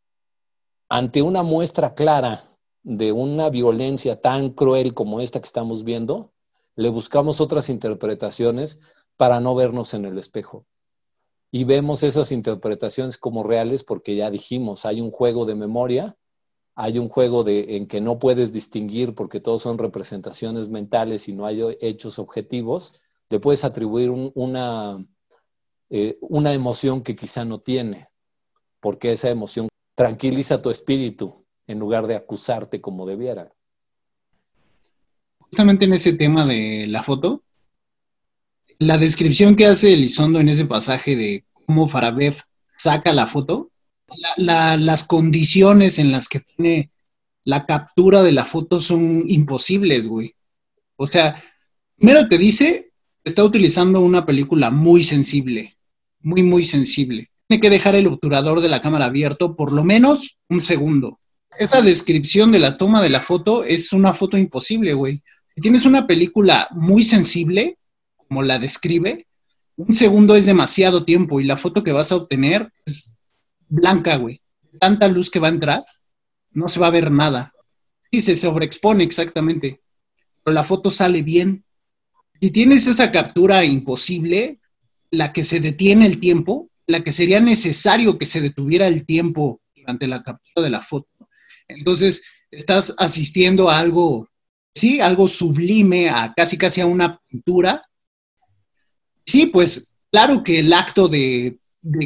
ante 0.88 1.22
una 1.22 1.42
muestra 1.42 1.94
clara 1.94 2.44
de 2.82 3.12
una 3.12 3.50
violencia 3.50 4.20
tan 4.20 4.50
cruel 4.50 4.94
como 4.94 5.20
esta 5.20 5.40
que 5.40 5.46
estamos 5.46 5.82
viendo, 5.82 6.32
le 6.76 6.90
buscamos 6.90 7.40
otras 7.40 7.68
interpretaciones 7.68 8.80
para 9.16 9.40
no 9.40 9.54
vernos 9.54 9.94
en 9.94 10.04
el 10.04 10.18
espejo 10.18 10.66
y 11.54 11.62
vemos 11.62 12.02
esas 12.02 12.32
interpretaciones 12.32 13.16
como 13.16 13.44
reales 13.44 13.84
porque 13.84 14.16
ya 14.16 14.28
dijimos, 14.28 14.84
hay 14.84 15.00
un 15.00 15.12
juego 15.12 15.44
de 15.44 15.54
memoria, 15.54 16.16
hay 16.74 16.98
un 16.98 17.08
juego 17.08 17.44
de, 17.44 17.76
en 17.76 17.86
que 17.86 18.00
no 18.00 18.18
puedes 18.18 18.52
distinguir 18.52 19.14
porque 19.14 19.40
todos 19.40 19.62
son 19.62 19.78
representaciones 19.78 20.68
mentales 20.68 21.28
y 21.28 21.34
no 21.34 21.46
hay 21.46 21.62
hechos 21.80 22.18
objetivos, 22.18 22.94
le 23.30 23.40
puedes 23.40 23.64
atribuir 23.64 24.10
una, 24.10 25.04
eh, 25.90 26.18
una 26.20 26.52
emoción 26.52 27.02
que 27.02 27.14
quizá 27.14 27.44
no 27.44 27.60
tiene, 27.60 28.08
porque 28.80 29.12
esa 29.12 29.30
emoción 29.30 29.68
tranquiliza 29.94 30.60
tu 30.60 30.70
espíritu 30.70 31.46
en 31.66 31.78
lugar 31.78 32.06
de 32.06 32.16
acusarte 32.16 32.80
como 32.80 33.06
debiera. 33.06 33.52
Justamente 35.38 35.84
en 35.84 35.92
ese 35.92 36.14
tema 36.14 36.44
de 36.44 36.86
la 36.88 37.02
foto, 37.02 37.44
la 38.78 38.98
descripción 38.98 39.54
que 39.54 39.66
hace 39.66 39.92
Elizondo 39.92 40.40
en 40.40 40.48
ese 40.48 40.66
pasaje 40.66 41.14
de 41.14 41.44
cómo 41.52 41.86
Farabev 41.86 42.34
saca 42.76 43.12
la 43.12 43.26
foto, 43.26 43.70
las 44.36 45.04
condiciones 45.04 45.98
en 45.98 46.12
las 46.12 46.28
que 46.28 46.40
pone 46.40 46.90
la 47.44 47.66
captura 47.66 48.22
de 48.22 48.32
la 48.32 48.44
foto 48.44 48.80
son 48.80 49.24
imposibles, 49.26 50.06
güey. 50.06 50.34
O 50.96 51.08
sea, 51.10 51.42
primero 51.96 52.28
te 52.28 52.38
dice 52.38 52.92
está 53.24 53.42
utilizando 53.42 54.00
una 54.00 54.26
película 54.26 54.70
muy 54.70 55.02
sensible, 55.02 55.78
muy, 56.20 56.42
muy 56.42 56.62
sensible. 56.62 57.30
Tiene 57.48 57.60
que 57.60 57.70
dejar 57.70 57.94
el 57.94 58.06
obturador 58.06 58.60
de 58.60 58.68
la 58.68 58.82
cámara 58.82 59.06
abierto 59.06 59.56
por 59.56 59.72
lo 59.72 59.82
menos 59.82 60.38
un 60.48 60.60
segundo. 60.60 61.20
Esa 61.58 61.82
descripción 61.82 62.52
de 62.52 62.58
la 62.58 62.76
toma 62.76 63.02
de 63.02 63.10
la 63.10 63.20
foto 63.20 63.64
es 63.64 63.92
una 63.92 64.12
foto 64.12 64.36
imposible, 64.36 64.92
güey. 64.92 65.22
Si 65.54 65.62
tienes 65.62 65.86
una 65.86 66.06
película 66.06 66.68
muy 66.72 67.02
sensible, 67.04 67.78
como 68.16 68.42
la 68.42 68.58
describe, 68.58 69.26
un 69.76 69.94
segundo 69.94 70.36
es 70.36 70.46
demasiado 70.46 71.04
tiempo 71.04 71.40
y 71.40 71.44
la 71.44 71.56
foto 71.56 71.82
que 71.82 71.92
vas 71.92 72.12
a 72.12 72.16
obtener 72.16 72.72
es 72.86 73.13
blanca, 73.68 74.16
güey. 74.16 74.40
Tanta 74.80 75.08
luz 75.08 75.30
que 75.30 75.38
va 75.38 75.48
a 75.48 75.52
entrar, 75.52 75.84
no 76.52 76.68
se 76.68 76.80
va 76.80 76.88
a 76.88 76.90
ver 76.90 77.10
nada. 77.10 77.52
Y 78.10 78.20
se 78.20 78.36
sobreexpone 78.36 79.04
exactamente. 79.04 79.80
Pero 80.42 80.54
la 80.54 80.64
foto 80.64 80.90
sale 80.90 81.22
bien. 81.22 81.64
Si 82.40 82.50
tienes 82.50 82.86
esa 82.86 83.10
captura 83.10 83.64
imposible, 83.64 84.60
la 85.10 85.32
que 85.32 85.44
se 85.44 85.60
detiene 85.60 86.06
el 86.06 86.20
tiempo, 86.20 86.70
la 86.86 87.02
que 87.02 87.12
sería 87.12 87.40
necesario 87.40 88.18
que 88.18 88.26
se 88.26 88.40
detuviera 88.40 88.86
el 88.86 89.06
tiempo 89.06 89.60
durante 89.74 90.06
la 90.06 90.22
captura 90.22 90.64
de 90.64 90.70
la 90.70 90.80
foto. 90.80 91.08
Entonces, 91.68 92.24
estás 92.50 92.94
asistiendo 92.98 93.70
a 93.70 93.78
algo, 93.78 94.28
sí, 94.74 95.00
algo 95.00 95.28
sublime, 95.28 96.10
a 96.10 96.32
casi 96.36 96.58
casi 96.58 96.80
a 96.80 96.86
una 96.86 97.20
pintura. 97.28 97.84
Sí, 99.24 99.46
pues 99.46 99.96
claro 100.10 100.44
que 100.44 100.60
el 100.60 100.72
acto 100.72 101.08
de, 101.08 101.58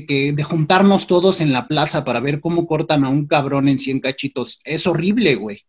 que, 0.07 0.33
de 0.33 0.43
juntarnos 0.43 1.07
todos 1.07 1.41
en 1.41 1.53
la 1.53 1.69
plaza 1.69 2.05
para 2.05 2.21
ver 2.21 2.41
cómo 2.41 2.67
cortan 2.67 3.05
a 3.05 3.09
un 3.09 3.27
cabrón 3.27 3.69
en 3.69 3.79
100 3.79 4.01
cachitos 4.01 4.61
es 4.64 4.87
horrible, 4.87 5.37
güey. 5.37 5.61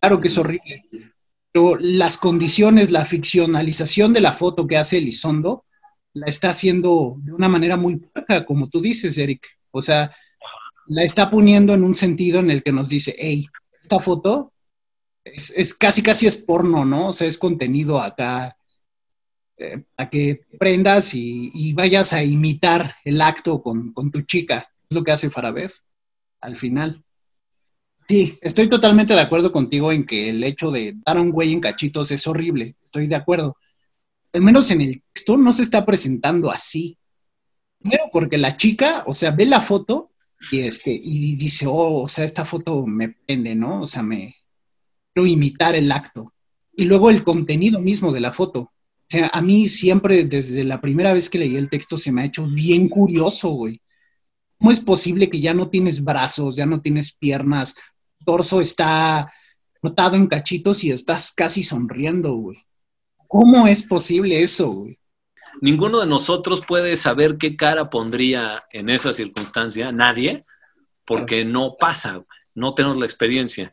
Claro 0.00 0.20
que 0.20 0.28
es 0.28 0.38
horrible. 0.38 0.84
Pero 1.52 1.76
las 1.80 2.18
condiciones, 2.18 2.90
la 2.90 3.04
ficcionalización 3.04 4.12
de 4.12 4.20
la 4.20 4.32
foto 4.32 4.66
que 4.66 4.76
hace 4.76 4.98
Elizondo, 4.98 5.64
la 6.12 6.26
está 6.26 6.50
haciendo 6.50 7.16
de 7.18 7.32
una 7.32 7.48
manera 7.48 7.76
muy 7.76 7.96
puerca, 7.96 8.44
como 8.44 8.68
tú 8.68 8.80
dices, 8.80 9.16
Eric. 9.18 9.46
O 9.70 9.82
sea, 9.82 10.14
la 10.86 11.02
está 11.02 11.30
poniendo 11.30 11.74
en 11.74 11.82
un 11.82 11.94
sentido 11.94 12.40
en 12.40 12.50
el 12.50 12.62
que 12.62 12.72
nos 12.72 12.88
dice, 12.88 13.14
hey, 13.18 13.46
esta 13.82 13.98
foto 13.98 14.52
es, 15.24 15.74
casi, 15.74 16.02
casi 16.02 16.26
es 16.26 16.36
porno, 16.36 16.84
¿no? 16.84 17.08
O 17.08 17.12
sea, 17.12 17.26
es 17.28 17.38
contenido 17.38 18.00
acá 18.00 18.57
para 19.94 20.10
que 20.10 20.42
prendas 20.58 21.14
y, 21.14 21.72
vayas 21.74 22.12
a 22.12 22.22
imitar 22.22 22.94
el 23.04 23.20
acto 23.20 23.62
con, 23.62 23.92
tu 24.10 24.22
chica. 24.22 24.70
Es 24.88 24.94
lo 24.94 25.04
que 25.04 25.12
hace 25.12 25.30
Farabev 25.30 25.72
al 26.40 26.56
final. 26.56 27.02
Sí, 28.08 28.38
estoy 28.40 28.68
totalmente 28.68 29.12
de 29.12 29.20
acuerdo 29.20 29.52
contigo 29.52 29.92
en 29.92 30.06
que 30.06 30.30
el 30.30 30.42
hecho 30.44 30.70
de 30.70 30.94
dar 31.04 31.18
a 31.18 31.20
un 31.20 31.30
güey 31.30 31.52
en 31.52 31.60
cachitos 31.60 32.10
es 32.10 32.26
horrible. 32.26 32.76
Estoy 32.84 33.06
de 33.06 33.16
acuerdo 33.16 33.56
al 34.32 34.42
menos 34.42 34.70
en 34.70 34.80
el 34.80 35.02
texto, 35.12 35.36
no 35.36 35.52
se 35.52 35.62
está 35.62 35.84
presentando 35.84 36.50
así. 36.50 36.98
Primero 37.78 38.04
porque 38.12 38.38
la 38.38 38.56
chica, 38.56 39.04
o 39.06 39.14
sea, 39.14 39.30
ve 39.30 39.46
la 39.46 39.60
foto 39.60 40.12
y, 40.50 40.60
este, 40.60 40.90
y 40.92 41.36
dice, 41.36 41.66
oh, 41.66 42.02
o 42.02 42.08
sea, 42.08 42.24
esta 42.24 42.44
foto 42.44 42.86
me 42.86 43.08
prende, 43.08 43.54
¿no? 43.54 43.82
O 43.82 43.88
sea, 43.88 44.02
me 44.02 44.34
quiero 45.12 45.26
imitar 45.26 45.74
el 45.74 45.90
acto. 45.92 46.32
Y 46.76 46.84
luego 46.84 47.10
el 47.10 47.24
contenido 47.24 47.80
mismo 47.80 48.12
de 48.12 48.20
la 48.20 48.32
foto. 48.32 48.72
O 49.08 49.10
sea, 49.10 49.30
a 49.32 49.40
mí 49.40 49.68
siempre, 49.68 50.24
desde 50.26 50.64
la 50.64 50.82
primera 50.82 51.14
vez 51.14 51.30
que 51.30 51.38
leí 51.38 51.56
el 51.56 51.70
texto, 51.70 51.96
se 51.96 52.12
me 52.12 52.20
ha 52.20 52.26
hecho 52.26 52.46
bien 52.46 52.90
curioso, 52.90 53.48
güey. 53.48 53.80
¿Cómo 54.58 54.70
es 54.70 54.80
posible 54.80 55.30
que 55.30 55.40
ya 55.40 55.54
no 55.54 55.70
tienes 55.70 56.04
brazos, 56.04 56.56
ya 56.56 56.66
no 56.66 56.82
tienes 56.82 57.16
piernas, 57.16 57.74
torso 58.26 58.60
está 58.60 59.32
rotado 59.82 60.16
en 60.16 60.26
cachitos 60.26 60.84
y 60.84 60.90
estás 60.90 61.32
casi 61.32 61.62
sonriendo, 61.62 62.34
güey? 62.34 62.58
¿Cómo 63.28 63.66
es 63.66 63.82
posible 63.82 64.42
eso, 64.42 64.70
güey? 64.72 64.98
Ninguno 65.62 66.00
de 66.00 66.06
nosotros 66.06 66.62
puede 66.66 66.94
saber 66.96 67.38
qué 67.38 67.56
cara 67.56 67.88
pondría 67.88 68.64
en 68.72 68.90
esa 68.90 69.14
circunstancia, 69.14 69.90
nadie, 69.90 70.44
porque 71.06 71.46
no 71.46 71.76
pasa, 71.80 72.20
no 72.54 72.74
tenemos 72.74 72.98
la 72.98 73.06
experiencia. 73.06 73.72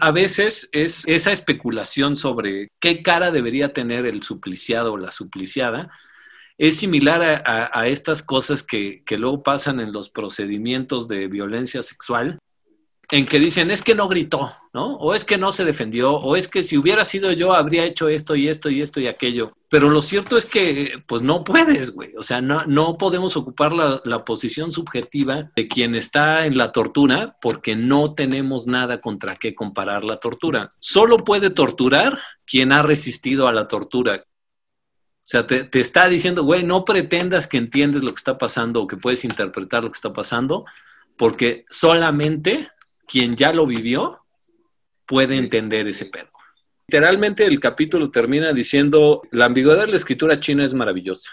A 0.00 0.12
veces 0.12 0.68
es 0.72 1.04
esa 1.06 1.30
especulación 1.30 2.16
sobre 2.16 2.68
qué 2.80 3.02
cara 3.02 3.30
debería 3.30 3.72
tener 3.72 4.06
el 4.06 4.22
supliciado 4.22 4.94
o 4.94 4.98
la 4.98 5.12
supliciada, 5.12 5.90
es 6.58 6.76
similar 6.76 7.42
a, 7.46 7.86
estas 7.88 8.22
cosas 8.22 8.62
que, 8.62 9.02
que, 9.06 9.16
luego 9.16 9.42
pasan 9.42 9.80
en 9.80 9.92
los 9.92 10.10
procedimientos 10.10 11.08
de 11.08 11.26
violencia 11.26 11.82
sexual, 11.82 12.38
en 13.10 13.26
que 13.26 13.40
dicen 13.40 13.70
es 13.70 13.82
que 13.82 13.94
no 13.94 14.08
gritó, 14.08 14.52
¿no? 14.72 14.94
O 14.96 15.14
es 15.14 15.24
que 15.24 15.36
no 15.36 15.50
se 15.50 15.64
defendió, 15.64 16.12
o 16.12 16.36
es 16.36 16.46
que 16.46 16.62
si 16.62 16.78
hubiera 16.78 17.04
sido 17.04 17.32
yo 17.32 17.52
habría 17.52 17.84
hecho 17.84 18.08
esto 18.08 18.36
y 18.36 18.48
esto 18.48 18.70
y 18.70 18.82
esto 18.82 19.00
y 19.00 19.08
aquello. 19.08 19.50
Pero 19.68 19.90
lo 19.90 20.00
cierto 20.00 20.36
es 20.36 20.46
que 20.46 21.02
pues 21.06 21.22
no 21.22 21.42
puedes, 21.42 21.92
güey. 21.92 22.14
O 22.16 22.22
sea, 22.22 22.40
no, 22.40 22.64
no 22.66 22.96
podemos 22.96 23.36
ocupar 23.36 23.72
la, 23.72 24.00
la, 24.04 24.24
posición 24.24 24.70
subjetiva 24.70 25.50
de 25.56 25.66
quien 25.66 25.96
está 25.96 26.46
en 26.46 26.56
la 26.56 26.70
tortura 26.70 27.34
porque 27.42 27.74
no 27.74 28.14
tenemos 28.14 28.68
nada 28.68 29.00
contra 29.00 29.34
qué 29.36 29.54
comparar 29.54 30.04
la 30.04 30.20
tortura. 30.20 30.72
Solo 30.78 31.18
puede 31.18 31.50
torturar 31.50 32.20
quien 32.46 32.72
ha 32.72 32.82
resistido 32.82 33.48
a 33.48 33.52
la 33.52 33.66
tortura. 33.66 34.24
O 34.24 35.30
sea, 35.30 35.46
te, 35.46 35.64
te 35.64 35.80
está 35.80 36.08
diciendo, 36.08 36.44
güey, 36.44 36.64
no 36.64 36.84
pretendas 36.84 37.48
que 37.48 37.56
entiendes 37.56 38.02
lo 38.02 38.10
que 38.10 38.18
está 38.18 38.38
pasando 38.38 38.82
o 38.82 38.86
que 38.86 38.96
puedes 38.96 39.24
interpretar 39.24 39.82
lo 39.82 39.90
que 39.90 39.96
está 39.96 40.12
pasando, 40.12 40.64
porque 41.16 41.64
solamente 41.68 42.68
quien 43.10 43.34
ya 43.34 43.52
lo 43.52 43.66
vivió 43.66 44.20
puede 45.04 45.36
entender 45.36 45.88
ese 45.88 46.06
pedo. 46.06 46.30
Literalmente 46.86 47.44
el 47.44 47.58
capítulo 47.58 48.10
termina 48.10 48.52
diciendo, 48.52 49.22
la 49.32 49.46
ambigüedad 49.46 49.86
de 49.86 49.88
la 49.88 49.96
escritura 49.96 50.38
china 50.38 50.64
es 50.64 50.74
maravillosa. 50.74 51.30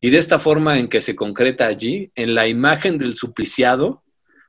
Y 0.00 0.10
de 0.10 0.18
esta 0.18 0.38
forma 0.38 0.78
en 0.78 0.88
que 0.88 1.00
se 1.00 1.16
concreta 1.16 1.66
allí, 1.66 2.12
en 2.14 2.34
la 2.34 2.46
imagen 2.46 2.98
del 2.98 3.16
supliciado, 3.16 4.04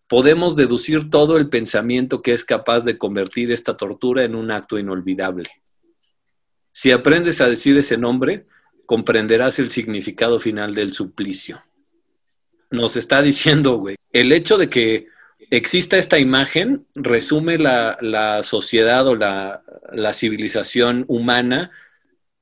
podemos 0.07 0.55
deducir 0.55 1.09
todo 1.09 1.37
el 1.37 1.49
pensamiento 1.49 2.21
que 2.21 2.33
es 2.33 2.45
capaz 2.45 2.83
de 2.83 2.99
convertir 2.99 3.51
esta 3.51 3.75
tortura 3.75 4.23
en 4.23 4.35
un 4.35 4.51
acto 4.51 4.77
inolvidable. 4.77 5.49
Si 6.71 6.91
aprendes 6.91 7.41
a 7.41 7.47
decir 7.47 7.77
ese 7.77 7.97
nombre, 7.97 8.45
comprenderás 8.85 9.57
el 9.57 9.71
significado 9.71 10.39
final 10.39 10.75
del 10.75 10.93
suplicio. 10.93 11.63
Nos 12.69 12.95
está 12.95 13.21
diciendo, 13.23 13.77
güey, 13.77 13.95
el 14.11 14.31
hecho 14.31 14.57
de 14.57 14.69
que 14.69 15.12
exista 15.55 15.97
esta 15.97 16.17
imagen, 16.17 16.85
resume 16.95 17.59
la, 17.59 18.41
sociedad 18.41 19.07
o 19.07 19.15
la, 19.15 19.61
civilización 20.13 21.05
humana 21.07 21.69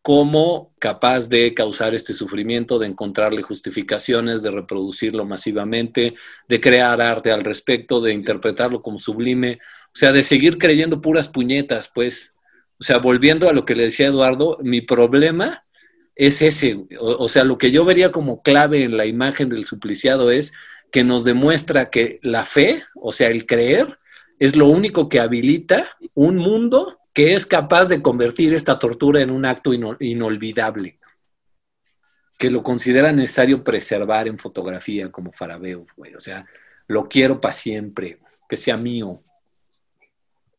como 0.02 0.71
capaz 0.80 1.28
de 1.28 1.54
causar 1.54 1.93
este 1.93 2.13
sufrimiento, 2.13 2.80
de 2.80 2.88
encontrarle 2.88 3.41
justificaciones, 3.41 4.41
de 4.41 4.50
reproducirlo 4.50 5.26
masivamente, 5.26 6.15
de 6.47 6.62
crear 6.62 7.02
arte 7.02 7.32
al 7.32 7.43
respecto, 7.43 8.00
de 8.00 8.13
interpretarlo 8.13 8.82
como 8.82 8.97
sublime, 8.97 9.60
o 9.88 9.97
sea, 9.97 10.12
de 10.13 10.24
seguir 10.24 10.58
creyendo 10.58 11.02
puras 11.02 11.28
puñetas, 11.28 11.91
pues. 11.93 12.34
O 12.80 12.84
sea, 12.84 12.97
volviendo 12.97 13.47
a 13.47 13.54
lo 13.54 13.65
que 13.65 13.76
le 13.76 13.84
decía 13.84 14.08
Eduardo, 14.08 14.58
mi 14.62 14.82
problema 14.82 15.62
es 16.15 16.41
ese, 16.41 16.80
o 17.00 17.28
sea, 17.28 17.43
lo 17.43 17.58
que 17.58 17.71
yo 17.71 17.86
vería 17.86 18.12
como 18.12 18.41
clave 18.41 18.84
en 18.84 18.97
la 18.97 19.06
imagen 19.06 19.50
del 19.50 19.65
supliciado 19.65 20.32
es 20.32 20.54
que 20.92 21.04
nos 21.04 21.24
demuestra 21.24 21.90
que 21.90 22.20
la 22.22 22.46
fe, 22.46 22.84
o 22.96 23.12
sea, 23.12 23.30
el 23.30 23.46
creer, 23.46 23.98
es 24.40 24.56
lo 24.56 24.68
único 24.68 25.08
que 25.08 25.20
habilita 25.20 25.98
un 26.16 26.38
mundo 26.38 27.00
que 27.14 27.34
es 27.34 27.46
capaz 27.46 27.88
de 27.88 28.02
convertir 28.02 28.54
esta 28.54 28.80
tortura 28.80 29.22
en 29.22 29.32
un 29.32 29.46
acto 29.46 29.72
inolvidable, 29.74 30.98
que 32.38 32.50
lo 32.50 32.64
considera 32.64 33.12
necesario 33.12 33.64
preservar 33.64 34.28
en 34.28 34.38
fotografía 34.38 35.12
como 35.12 35.32
Farabeo, 35.32 35.86
güey. 35.96 36.16
O 36.16 36.20
sea, 36.20 36.46
lo 36.88 37.08
quiero 37.08 37.40
para 37.40 37.54
siempre, 37.54 38.20
que 38.50 38.58
sea 38.58 38.78
mío. 38.78 39.20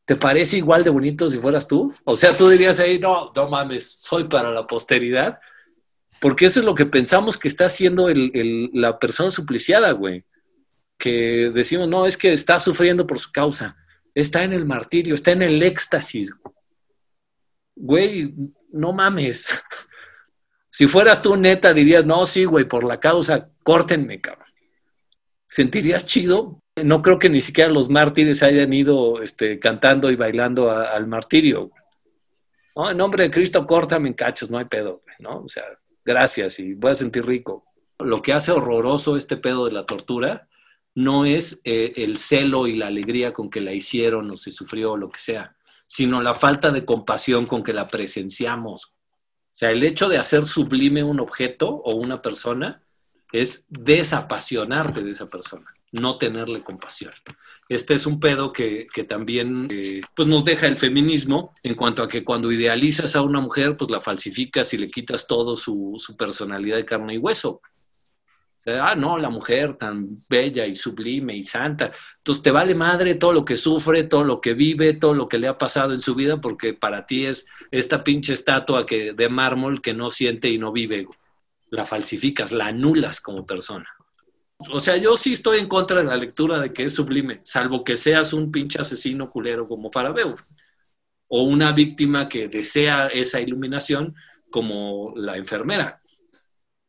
¿Te 0.04 0.16
parece 0.16 0.58
igual 0.58 0.84
de 0.84 0.90
bonito 0.90 1.28
si 1.28 1.38
fueras 1.38 1.66
tú? 1.66 1.94
O 2.04 2.16
sea, 2.16 2.36
tú 2.36 2.48
dirías 2.48 2.80
ahí, 2.80 2.98
no, 2.98 3.32
no 3.34 3.48
mames, 3.48 3.90
soy 3.90 4.24
para 4.24 4.50
la 4.50 4.66
posteridad 4.66 5.40
porque 6.22 6.46
eso 6.46 6.60
es 6.60 6.64
lo 6.64 6.76
que 6.76 6.86
pensamos 6.86 7.36
que 7.36 7.48
está 7.48 7.64
haciendo 7.64 8.06
la 8.08 9.00
persona 9.00 9.32
supliciada, 9.32 9.90
güey. 9.90 10.22
Que 10.96 11.50
decimos, 11.52 11.88
no, 11.88 12.06
es 12.06 12.16
que 12.16 12.32
está 12.32 12.60
sufriendo 12.60 13.08
por 13.08 13.18
su 13.18 13.32
causa. 13.32 13.74
Está 14.14 14.44
en 14.44 14.52
el 14.52 14.64
martirio, 14.64 15.16
está 15.16 15.32
en 15.32 15.42
el 15.42 15.60
éxtasis. 15.64 16.32
Güey, 17.74 18.32
no 18.70 18.92
mames. 18.92 19.48
Si 20.74 20.86
fueras 20.86 21.20
tú 21.20 21.36
neta, 21.36 21.74
dirías, 21.74 22.06
no, 22.06 22.24
sí, 22.24 22.46
güey, 22.46 22.64
por 22.64 22.82
la 22.82 22.98
causa, 22.98 23.46
córtenme, 23.62 24.22
cabrón. 24.22 24.48
¿Sentirías 25.46 26.06
chido? 26.06 26.62
No 26.82 27.02
creo 27.02 27.18
que 27.18 27.28
ni 27.28 27.42
siquiera 27.42 27.70
los 27.70 27.90
mártires 27.90 28.42
hayan 28.42 28.72
ido 28.72 29.20
este, 29.20 29.58
cantando 29.58 30.10
y 30.10 30.16
bailando 30.16 30.70
al 30.70 31.06
martirio. 31.06 31.72
No, 32.74 32.90
en 32.90 32.96
nombre 32.96 33.24
de 33.24 33.30
Cristo, 33.30 33.66
córtame 33.66 34.08
en 34.08 34.14
cachos, 34.14 34.50
no 34.50 34.56
hay 34.56 34.64
pedo, 34.64 35.02
¿no? 35.18 35.40
O 35.40 35.48
sea, 35.50 35.64
gracias 36.04 36.58
y 36.58 36.74
voy 36.74 36.92
a 36.92 36.94
sentir 36.94 37.24
rico. 37.24 37.64
Lo 37.98 38.22
que 38.22 38.32
hace 38.32 38.52
horroroso 38.52 39.16
este 39.16 39.36
pedo 39.36 39.66
de 39.66 39.72
la 39.72 39.86
tortura 39.86 40.48
no 40.94 41.24
es 41.24 41.60
eh, 41.64 41.94
el 41.96 42.18
celo 42.18 42.66
y 42.66 42.76
la 42.76 42.88
alegría 42.88 43.32
con 43.32 43.50
que 43.50 43.60
la 43.60 43.72
hicieron 43.72 44.30
o 44.30 44.36
se 44.36 44.50
sufrió 44.50 44.92
o 44.92 44.96
lo 44.96 45.10
que 45.10 45.20
sea, 45.20 45.56
sino 45.86 46.20
la 46.20 46.34
falta 46.34 46.70
de 46.70 46.84
compasión 46.84 47.46
con 47.46 47.62
que 47.62 47.72
la 47.72 47.88
presenciamos. 47.88 48.86
O 48.86 49.54
sea, 49.54 49.70
el 49.70 49.82
hecho 49.82 50.08
de 50.08 50.18
hacer 50.18 50.44
sublime 50.44 51.02
un 51.02 51.20
objeto 51.20 51.68
o 51.68 51.94
una 51.94 52.20
persona 52.20 52.82
es 53.32 53.66
desapasionarte 53.68 55.02
de 55.02 55.10
esa 55.10 55.30
persona, 55.30 55.74
no 55.92 56.18
tenerle 56.18 56.62
compasión. 56.62 57.12
Este 57.74 57.94
es 57.94 58.06
un 58.06 58.20
pedo 58.20 58.52
que, 58.52 58.86
también 59.08 59.68
eh, 59.70 60.02
pues 60.14 60.28
nos 60.28 60.44
deja 60.44 60.66
el 60.66 60.76
feminismo 60.76 61.52
en 61.62 61.74
cuanto 61.74 62.02
a 62.02 62.08
que 62.08 62.24
cuando 62.24 62.52
idealizas 62.52 63.16
a 63.16 63.22
una 63.22 63.40
mujer, 63.40 63.76
pues 63.76 63.90
la 63.90 64.00
falsificas 64.00 64.72
y 64.74 64.78
le 64.78 64.90
quitas 64.90 65.26
todo 65.26 65.56
su, 65.56 65.94
su 65.96 66.16
personalidad 66.16 66.76
de 66.76 66.84
carne 66.84 67.14
y 67.14 67.18
hueso 67.18 67.60
ah, 68.66 68.94
no, 68.94 69.18
la 69.18 69.30
mujer 69.30 69.76
tan 69.76 70.24
bella 70.28 70.66
y 70.66 70.76
sublime 70.76 71.34
y 71.34 71.44
santa. 71.44 71.92
Entonces 72.18 72.42
te 72.42 72.50
vale 72.50 72.74
madre 72.74 73.16
todo 73.16 73.32
lo 73.32 73.44
que 73.44 73.56
sufre, 73.56 74.04
todo 74.04 74.24
lo 74.24 74.40
que 74.40 74.54
vive, 74.54 74.94
todo 74.94 75.14
lo 75.14 75.28
que 75.28 75.38
le 75.38 75.48
ha 75.48 75.58
pasado 75.58 75.92
en 75.92 76.00
su 76.00 76.14
vida, 76.14 76.40
porque 76.40 76.74
para 76.74 77.06
ti 77.06 77.26
es 77.26 77.46
esta 77.70 78.04
pinche 78.04 78.32
estatua 78.32 78.86
que, 78.86 79.12
de 79.12 79.28
mármol 79.28 79.82
que 79.82 79.94
no 79.94 80.10
siente 80.10 80.48
y 80.48 80.58
no 80.58 80.72
vive. 80.72 81.06
La 81.70 81.86
falsificas, 81.86 82.52
la 82.52 82.66
anulas 82.66 83.20
como 83.20 83.46
persona. 83.46 83.88
O 84.70 84.80
sea, 84.80 84.96
yo 84.96 85.16
sí 85.16 85.32
estoy 85.32 85.58
en 85.58 85.68
contra 85.68 86.00
de 86.00 86.06
la 86.06 86.16
lectura 86.16 86.60
de 86.60 86.72
que 86.72 86.84
es 86.84 86.94
sublime, 86.94 87.40
salvo 87.42 87.82
que 87.82 87.96
seas 87.96 88.32
un 88.32 88.52
pinche 88.52 88.80
asesino 88.80 89.30
culero 89.30 89.66
como 89.66 89.90
Farabeu, 89.90 90.34
o 91.28 91.42
una 91.42 91.72
víctima 91.72 92.28
que 92.28 92.48
desea 92.48 93.06
esa 93.08 93.40
iluminación 93.40 94.14
como 94.50 95.14
la 95.16 95.36
enfermera 95.36 96.02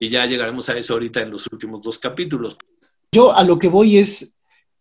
y 0.04 0.10
ya 0.10 0.26
llegaremos 0.26 0.68
a 0.68 0.78
eso 0.78 0.94
ahorita 0.94 1.22
en 1.22 1.32
los 1.32 1.48
últimos 1.50 1.82
dos 1.82 1.98
capítulos. 1.98 2.58
Yo 3.14 3.34
a 3.34 3.42
lo 3.46 3.58
que 3.58 3.70
voy 3.70 3.98
es, 3.98 4.36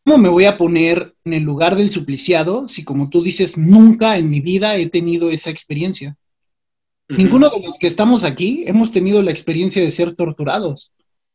¿cómo 0.04 0.18
me 0.18 0.28
voy 0.28 0.46
a 0.46 0.58
poner 0.58 1.14
en 1.24 1.34
el 1.34 1.44
lugar 1.44 1.76
del 1.76 1.90
supliciado 1.90 2.66
si 2.66 2.84
como 2.84 3.08
tú 3.08 3.22
dices, 3.22 3.56
nunca 3.56 4.18
en 4.18 4.28
mi 4.28 4.40
vida 4.40 4.74
he 4.74 4.88
tenido 4.88 5.30
esa 5.30 5.50
experiencia? 5.50 6.16
Ninguno 7.08 7.50
de 7.50 7.64
los 7.64 7.78
que 7.78 7.86
estamos 7.86 8.24
aquí 8.24 8.64
hemos 8.66 8.90
tenido 8.90 9.22
la 9.22 9.30
experiencia 9.30 9.80
de 9.80 9.92
ser 9.92 10.16
torturados. 10.16 10.90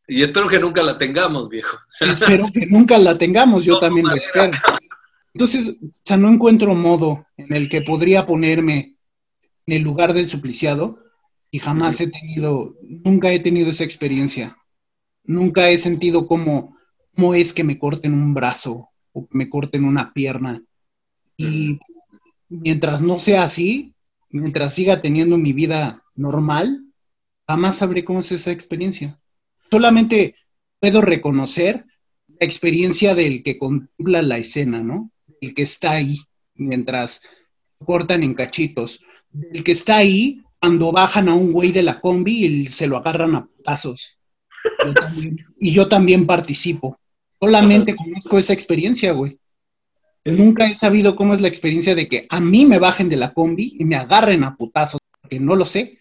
Y 0.07 0.21
espero 0.21 0.47
que 0.47 0.59
nunca 0.59 0.81
la 0.81 0.97
tengamos, 0.97 1.49
viejo. 1.49 1.77
espero 1.99 2.45
que 2.53 2.65
nunca 2.65 2.97
la 2.97 3.17
tengamos, 3.17 3.65
yo 3.65 3.79
también 3.79 4.07
lo 4.07 4.15
espero. 4.15 4.57
Entonces, 5.33 5.77
o 5.81 5.91
sea, 6.03 6.17
no 6.17 6.29
encuentro 6.29 6.73
modo 6.73 7.25
en 7.35 7.53
el 7.53 7.69
que 7.69 7.81
podría 7.81 8.25
ponerme 8.25 8.95
en 9.65 9.75
el 9.75 9.83
lugar 9.83 10.13
del 10.13 10.27
supliciado 10.27 10.99
y 11.51 11.59
jamás 11.59 11.99
he 12.01 12.07
tenido, 12.07 12.75
nunca 12.81 13.31
he 13.31 13.39
tenido 13.39 13.69
esa 13.69 13.83
experiencia. 13.83 14.57
Nunca 15.23 15.69
he 15.69 15.77
sentido 15.77 16.25
cómo, 16.25 16.77
cómo 17.13 17.33
es 17.35 17.53
que 17.53 17.65
me 17.65 17.77
corten 17.77 18.13
un 18.13 18.33
brazo 18.33 18.89
o 19.11 19.27
me 19.31 19.49
corten 19.49 19.83
una 19.83 20.13
pierna. 20.13 20.63
Y 21.35 21.79
mientras 22.49 23.01
no 23.01 23.19
sea 23.19 23.43
así, 23.43 23.93
mientras 24.29 24.73
siga 24.73 25.01
teniendo 25.01 25.37
mi 25.37 25.53
vida 25.53 26.03
normal, 26.15 26.85
jamás 27.47 27.77
sabré 27.77 28.05
cómo 28.05 28.19
es 28.19 28.31
esa 28.31 28.51
experiencia. 28.51 29.19
Solamente 29.69 30.35
puedo 30.79 31.01
reconocer 31.01 31.85
la 32.27 32.45
experiencia 32.45 33.15
del 33.15 33.43
que 33.43 33.57
contempla 33.57 34.21
la 34.21 34.37
escena, 34.37 34.83
¿no? 34.83 35.11
El 35.41 35.53
que 35.53 35.63
está 35.63 35.91
ahí 35.91 36.17
mientras 36.55 37.21
cortan 37.83 38.23
en 38.23 38.33
cachitos. 38.33 38.99
El 39.51 39.63
que 39.63 39.71
está 39.71 39.97
ahí 39.97 40.41
cuando 40.59 40.91
bajan 40.91 41.29
a 41.29 41.35
un 41.35 41.51
güey 41.51 41.71
de 41.71 41.83
la 41.83 41.99
combi 41.99 42.45
y 42.45 42.65
se 42.65 42.87
lo 42.87 42.97
agarran 42.97 43.35
a 43.35 43.45
putazos. 43.45 44.17
y 45.59 45.71
yo 45.71 45.87
también 45.87 46.25
participo. 46.25 46.99
Solamente 47.39 47.95
conozco 47.95 48.37
esa 48.37 48.53
experiencia, 48.53 49.11
güey. 49.11 49.39
Nunca 50.25 50.65
he 50.65 50.75
sabido 50.75 51.15
cómo 51.15 51.33
es 51.33 51.41
la 51.41 51.47
experiencia 51.47 51.95
de 51.95 52.09
que 52.09 52.27
a 52.29 52.39
mí 52.39 52.65
me 52.65 52.79
bajen 52.79 53.07
de 53.07 53.15
la 53.15 53.33
combi 53.33 53.77
y 53.79 53.85
me 53.85 53.95
agarren 53.95 54.43
a 54.43 54.55
putazos, 54.57 54.99
porque 55.21 55.39
no 55.39 55.55
lo 55.55 55.65
sé. 55.65 55.97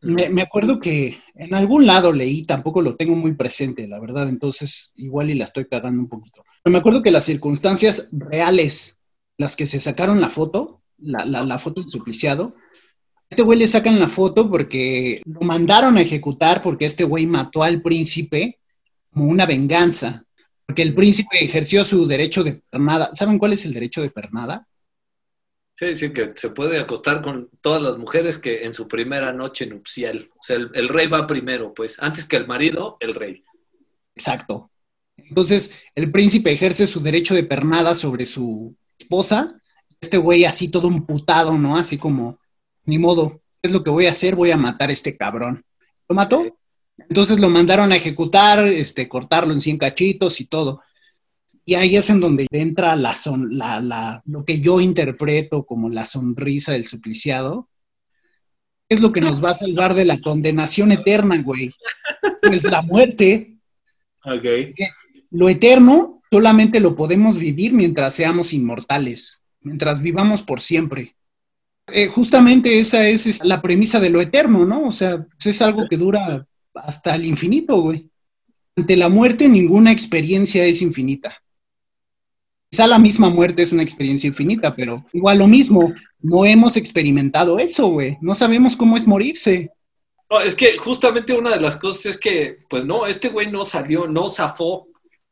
Me, 0.00 0.42
acuerdo 0.42 0.78
que 0.78 1.18
en 1.34 1.54
algún 1.54 1.86
lado 1.86 2.12
leí, 2.12 2.42
tampoco 2.44 2.82
lo 2.82 2.96
tengo 2.96 3.16
muy 3.16 3.34
presente, 3.34 3.88
la 3.88 3.98
verdad, 3.98 4.28
entonces 4.28 4.92
igual 4.96 5.30
y 5.30 5.34
la 5.34 5.44
estoy 5.44 5.66
cagando 5.66 6.00
un 6.00 6.08
poquito. 6.08 6.44
Pero 6.62 6.72
me 6.72 6.78
acuerdo 6.78 7.02
que 7.02 7.10
las 7.10 7.24
circunstancias 7.24 8.08
reales, 8.12 9.00
las 9.36 9.56
que 9.56 9.66
se 9.66 9.80
sacaron 9.80 10.20
la 10.20 10.30
foto, 10.30 10.82
la, 10.98 11.24
la, 11.24 11.44
la 11.44 11.58
foto 11.58 11.80
del 11.80 11.90
supliciado, 11.90 12.54
este 13.30 13.42
güey 13.42 13.58
le 13.58 13.68
sacan 13.68 14.00
la 14.00 14.08
foto 14.08 14.50
porque 14.50 15.20
lo 15.24 15.40
mandaron 15.40 15.96
a 15.96 16.00
ejecutar 16.00 16.62
porque 16.62 16.86
este 16.86 17.04
güey 17.04 17.26
mató 17.26 17.62
al 17.62 17.82
príncipe 17.82 18.58
como 19.12 19.26
una 19.26 19.46
venganza. 19.46 20.24
Porque 20.66 20.82
el 20.82 20.94
príncipe 20.94 21.42
ejerció 21.42 21.84
su 21.84 22.06
derecho 22.06 22.44
de 22.44 22.62
pernada. 22.70 23.10
¿Saben 23.14 23.38
cuál 23.38 23.52
es 23.54 23.64
el 23.64 23.72
derecho 23.72 24.02
de 24.02 24.10
pernada? 24.10 24.66
Sí, 25.78 25.94
sí, 25.94 26.12
que 26.12 26.32
se 26.34 26.50
puede 26.50 26.80
acostar 26.80 27.22
con 27.22 27.50
todas 27.60 27.80
las 27.80 27.96
mujeres 27.96 28.38
que 28.38 28.64
en 28.64 28.72
su 28.72 28.88
primera 28.88 29.32
noche 29.32 29.64
nupcial. 29.64 30.28
O 30.34 30.42
sea, 30.42 30.56
el, 30.56 30.88
rey 30.88 31.06
va 31.06 31.24
primero, 31.24 31.72
pues. 31.72 32.02
Antes 32.02 32.24
que 32.24 32.34
el 32.34 32.48
marido, 32.48 32.96
el 32.98 33.14
rey. 33.14 33.42
Exacto. 34.16 34.72
Entonces, 35.16 35.84
el 35.94 36.10
príncipe 36.10 36.50
ejerce 36.50 36.84
su 36.88 37.00
derecho 37.00 37.34
de 37.34 37.44
pernada 37.44 37.94
sobre 37.94 38.26
su 38.26 38.74
esposa. 38.98 39.60
Este 40.00 40.16
güey 40.16 40.44
así 40.44 40.68
todo 40.68 40.90
putado, 41.06 41.56
¿no? 41.56 41.76
Así 41.76 41.96
como 41.96 42.40
ni 42.84 42.98
modo, 42.98 43.40
es 43.62 43.70
lo 43.70 43.84
que 43.84 43.90
voy 43.90 44.06
a 44.06 44.10
hacer? 44.10 44.34
Voy 44.34 44.50
a 44.50 44.56
matar 44.56 44.90
a 44.90 44.94
este 44.94 45.16
cabrón. 45.16 45.64
¿Lo 46.08 46.16
mató? 46.16 46.58
Entonces 46.96 47.38
lo 47.38 47.48
mandaron 47.48 47.92
a 47.92 47.96
ejecutar, 47.96 48.64
este, 48.66 49.08
cortarlo 49.08 49.52
en 49.52 49.60
100 49.60 49.78
cachitos 49.78 50.40
y 50.40 50.46
todo. 50.46 50.82
Y 51.68 51.74
ahí 51.74 51.96
es 51.96 52.08
en 52.08 52.20
donde 52.20 52.46
entra 52.50 52.96
la 52.96 53.14
son, 53.14 53.58
la, 53.58 53.78
la, 53.82 54.22
lo 54.24 54.42
que 54.42 54.58
yo 54.58 54.80
interpreto 54.80 55.66
como 55.66 55.90
la 55.90 56.06
sonrisa 56.06 56.72
del 56.72 56.86
supliciado. 56.86 57.68
Es 58.88 59.02
lo 59.02 59.12
que 59.12 59.20
nos 59.20 59.44
va 59.44 59.50
a 59.50 59.54
salvar 59.54 59.92
de 59.92 60.06
la 60.06 60.18
condenación 60.18 60.92
eterna, 60.92 61.42
güey. 61.42 61.70
Pues 62.40 62.64
la 62.64 62.80
muerte. 62.80 63.58
Ok. 64.24 64.46
Lo 65.30 65.50
eterno 65.50 66.22
solamente 66.30 66.80
lo 66.80 66.96
podemos 66.96 67.36
vivir 67.36 67.74
mientras 67.74 68.14
seamos 68.14 68.54
inmortales, 68.54 69.42
mientras 69.60 70.00
vivamos 70.00 70.40
por 70.40 70.62
siempre. 70.62 71.16
Eh, 71.92 72.06
justamente 72.06 72.78
esa 72.78 73.06
es, 73.06 73.44
la 73.44 73.60
premisa 73.60 74.00
de 74.00 74.08
lo 74.08 74.22
eterno, 74.22 74.64
¿no? 74.64 74.86
O 74.86 74.92
sea, 74.92 75.22
pues, 75.22 75.44
es 75.44 75.60
algo 75.60 75.86
que 75.86 75.98
dura 75.98 76.46
hasta 76.72 77.14
el 77.14 77.26
infinito, 77.26 77.82
güey. 77.82 78.08
Ante 78.74 78.96
la 78.96 79.10
muerte 79.10 79.50
ninguna 79.50 79.92
experiencia 79.92 80.64
es 80.64 80.80
infinita. 80.80 81.42
Quizá 82.70 82.86
la 82.86 82.98
misma 82.98 83.30
muerte 83.30 83.62
es 83.62 83.72
una 83.72 83.82
experiencia 83.82 84.28
infinita, 84.28 84.74
pero 84.74 85.04
igual 85.12 85.38
lo 85.38 85.46
mismo, 85.46 85.92
no 86.20 86.44
hemos 86.44 86.76
experimentado 86.76 87.58
eso, 87.58 87.88
güey. 87.88 88.18
No 88.20 88.34
sabemos 88.34 88.76
cómo 88.76 88.96
es 88.96 89.06
morirse. 89.06 89.72
No, 90.30 90.40
es 90.40 90.54
que 90.54 90.76
justamente 90.76 91.32
una 91.32 91.50
de 91.50 91.60
las 91.60 91.76
cosas 91.76 92.06
es 92.06 92.18
que, 92.18 92.56
pues 92.68 92.84
no, 92.84 93.06
este 93.06 93.30
güey 93.30 93.50
no 93.50 93.64
salió, 93.64 94.06
no 94.06 94.28
zafó 94.28 94.86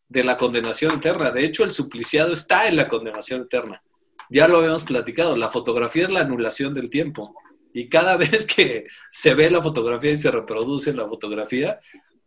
de 0.09 0.25
la 0.25 0.37
condenación 0.37 0.94
eterna. 0.94 1.31
De 1.31 1.44
hecho, 1.44 1.64
el 1.64 1.70
supliciado 1.70 2.33
está 2.33 2.66
en 2.68 2.77
la 2.77 2.88
condenación 2.88 3.42
eterna 3.42 3.83
ya 4.29 4.49
lo 4.49 4.59
habíamos 4.59 4.85
platicado, 4.85 5.37
la 5.37 5.51
fotografía 5.51 6.05
es 6.05 6.11
la 6.11 6.20
anulación 6.20 6.72
del 6.75 6.90
tiempo. 6.90 7.35
Y 7.72 7.88
cada 7.88 8.16
vez 8.16 8.46
que 8.46 8.87
se 9.12 9.35
ve 9.35 9.51
la 9.51 9.62
fotografía 9.62 10.12
y 10.12 10.16
se 10.16 10.31
reproduce 10.31 10.92
la 10.92 11.09
fotografía, 11.09 11.81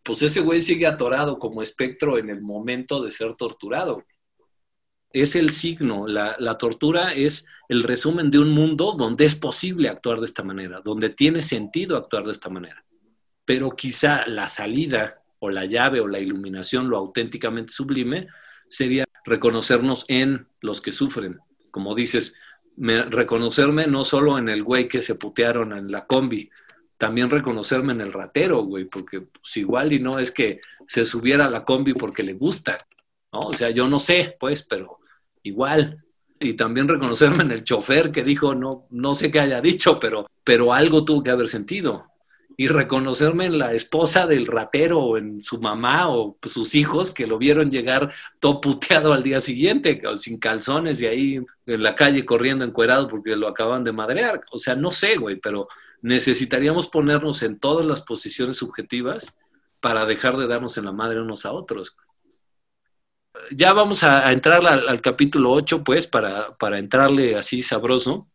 pues 0.03 0.21
ese 0.21 0.41
güey 0.41 0.61
sigue 0.61 0.87
atorado 0.87 1.37
como 1.39 1.61
espectro 1.61 2.17
en 2.17 2.29
el 2.29 2.41
momento 2.41 3.03
de 3.03 3.11
ser 3.11 3.35
torturado. 3.35 4.03
Es 5.11 5.35
el 5.35 5.49
signo, 5.49 6.07
la, 6.07 6.57
tortura 6.57 7.13
es 7.13 7.47
el 7.67 7.83
resumen 7.83 8.29
de 8.29 8.39
un 8.39 8.51
mundo 8.51 8.95
donde 8.97 9.25
es 9.25 9.35
posible 9.35 9.89
actuar 9.89 10.19
de 10.19 10.25
esta 10.25 10.43
manera, 10.43 10.81
donde 10.83 11.09
tiene 11.09 11.41
sentido 11.41 11.97
actuar 11.97 12.25
de 12.25 12.31
esta 12.31 12.49
manera. 12.49 12.83
Pero 13.43 13.75
quizá 13.75 14.27
la 14.27 14.47
salida 14.47 15.23
o 15.39 15.49
la 15.49 15.65
llave 15.65 15.99
o 15.99 16.07
la 16.07 16.19
iluminación, 16.19 16.89
lo 16.89 16.97
auténticamente 16.97 17.73
sublime, 17.73 18.27
sería 18.67 19.05
reconocernos 19.25 20.05
en 20.09 20.47
los 20.61 20.81
que 20.81 20.91
sufren, 20.91 21.39
como 21.71 21.95
dices, 21.95 22.35
reconocerme 22.77 23.87
no 23.87 24.03
solo 24.03 24.37
en 24.37 24.47
el 24.49 24.63
güey 24.63 24.87
que 24.87 25.01
se 25.01 25.15
putearon 25.15 25.73
en 25.73 25.91
la 25.91 26.05
combi, 26.05 26.49
también 26.97 27.29
reconocerme 27.29 27.93
en 27.93 28.01
el 28.01 28.11
ratero, 28.11 28.63
güey, 28.63 28.85
porque 28.85 29.21
pues, 29.21 29.57
igual 29.57 29.93
y 29.93 29.99
no 29.99 30.19
es 30.19 30.31
que 30.31 30.59
se 30.85 31.05
subiera 31.05 31.45
a 31.45 31.49
la 31.49 31.63
combi 31.63 31.93
porque 31.93 32.23
le 32.23 32.33
gusta, 32.33 32.77
O 33.31 33.53
sea, 33.53 33.69
yo 33.69 33.87
no 33.87 33.99
sé, 33.99 34.35
pues, 34.39 34.63
pero 34.63 34.99
igual. 35.43 36.03
Y 36.39 36.53
también 36.53 36.87
reconocerme 36.87 37.43
en 37.43 37.51
el 37.51 37.63
chofer 37.63 38.11
que 38.11 38.23
dijo, 38.23 38.55
no, 38.55 38.85
no 38.89 39.13
sé 39.13 39.29
qué 39.29 39.39
haya 39.39 39.61
dicho, 39.61 39.99
pero, 39.99 40.27
pero 40.43 40.73
algo 40.73 41.03
tuvo 41.03 41.23
que 41.23 41.31
haber 41.31 41.47
sentido 41.47 42.09
y 42.59 42.67
reconocerme 42.67 43.45
en 43.45 43.57
la 43.57 43.71
esposa 43.73 44.27
del 44.27 44.45
ratero 44.45 45.15
en 45.15 45.39
su 45.39 45.61
mamá 45.61 46.09
o 46.09 46.37
sus 46.43 46.75
hijos 46.75 47.13
que 47.13 47.25
lo 47.25 47.37
vieron 47.37 47.71
llegar 47.71 48.11
todo 48.41 48.59
puteado 48.59 49.13
al 49.13 49.23
día 49.23 49.39
siguiente, 49.39 50.01
sin 50.15 50.37
calzones 50.39 51.01
y 51.01 51.05
ahí 51.05 51.39
en 51.65 51.83
la 51.83 51.95
calle 51.95 52.25
corriendo 52.25 52.65
encuerado 52.65 53.07
porque 53.07 53.37
lo 53.37 53.47
acaban 53.47 53.85
de 53.85 53.93
madrear. 53.93 54.41
O 54.51 54.57
sea, 54.57 54.75
no 54.75 54.91
sé, 54.91 55.15
güey, 55.15 55.37
pero 55.37 55.69
necesitaríamos 56.01 56.89
ponernos 56.89 57.43
en 57.43 57.59
todas 57.59 57.85
las 57.85 58.01
posiciones 58.01 58.57
subjetivas 58.57 59.39
para 59.79 60.05
dejar 60.05 60.35
de 60.35 60.47
darnos 60.47 60.77
en 60.77 60.83
la 60.83 60.91
madre 60.91 61.21
unos 61.21 61.45
a 61.45 61.53
otros. 61.53 61.95
Ya 63.51 63.73
vamos 63.73 64.03
a, 64.03 64.31
entrar 64.31 64.65
al, 64.65 65.01
capítulo 65.01 65.51
8, 65.51 65.83
pues, 65.83 66.07
para, 66.07 66.51
para 66.59 66.77
entrarle 66.77 67.35
así 67.35 67.61
sabroso. 67.61 68.27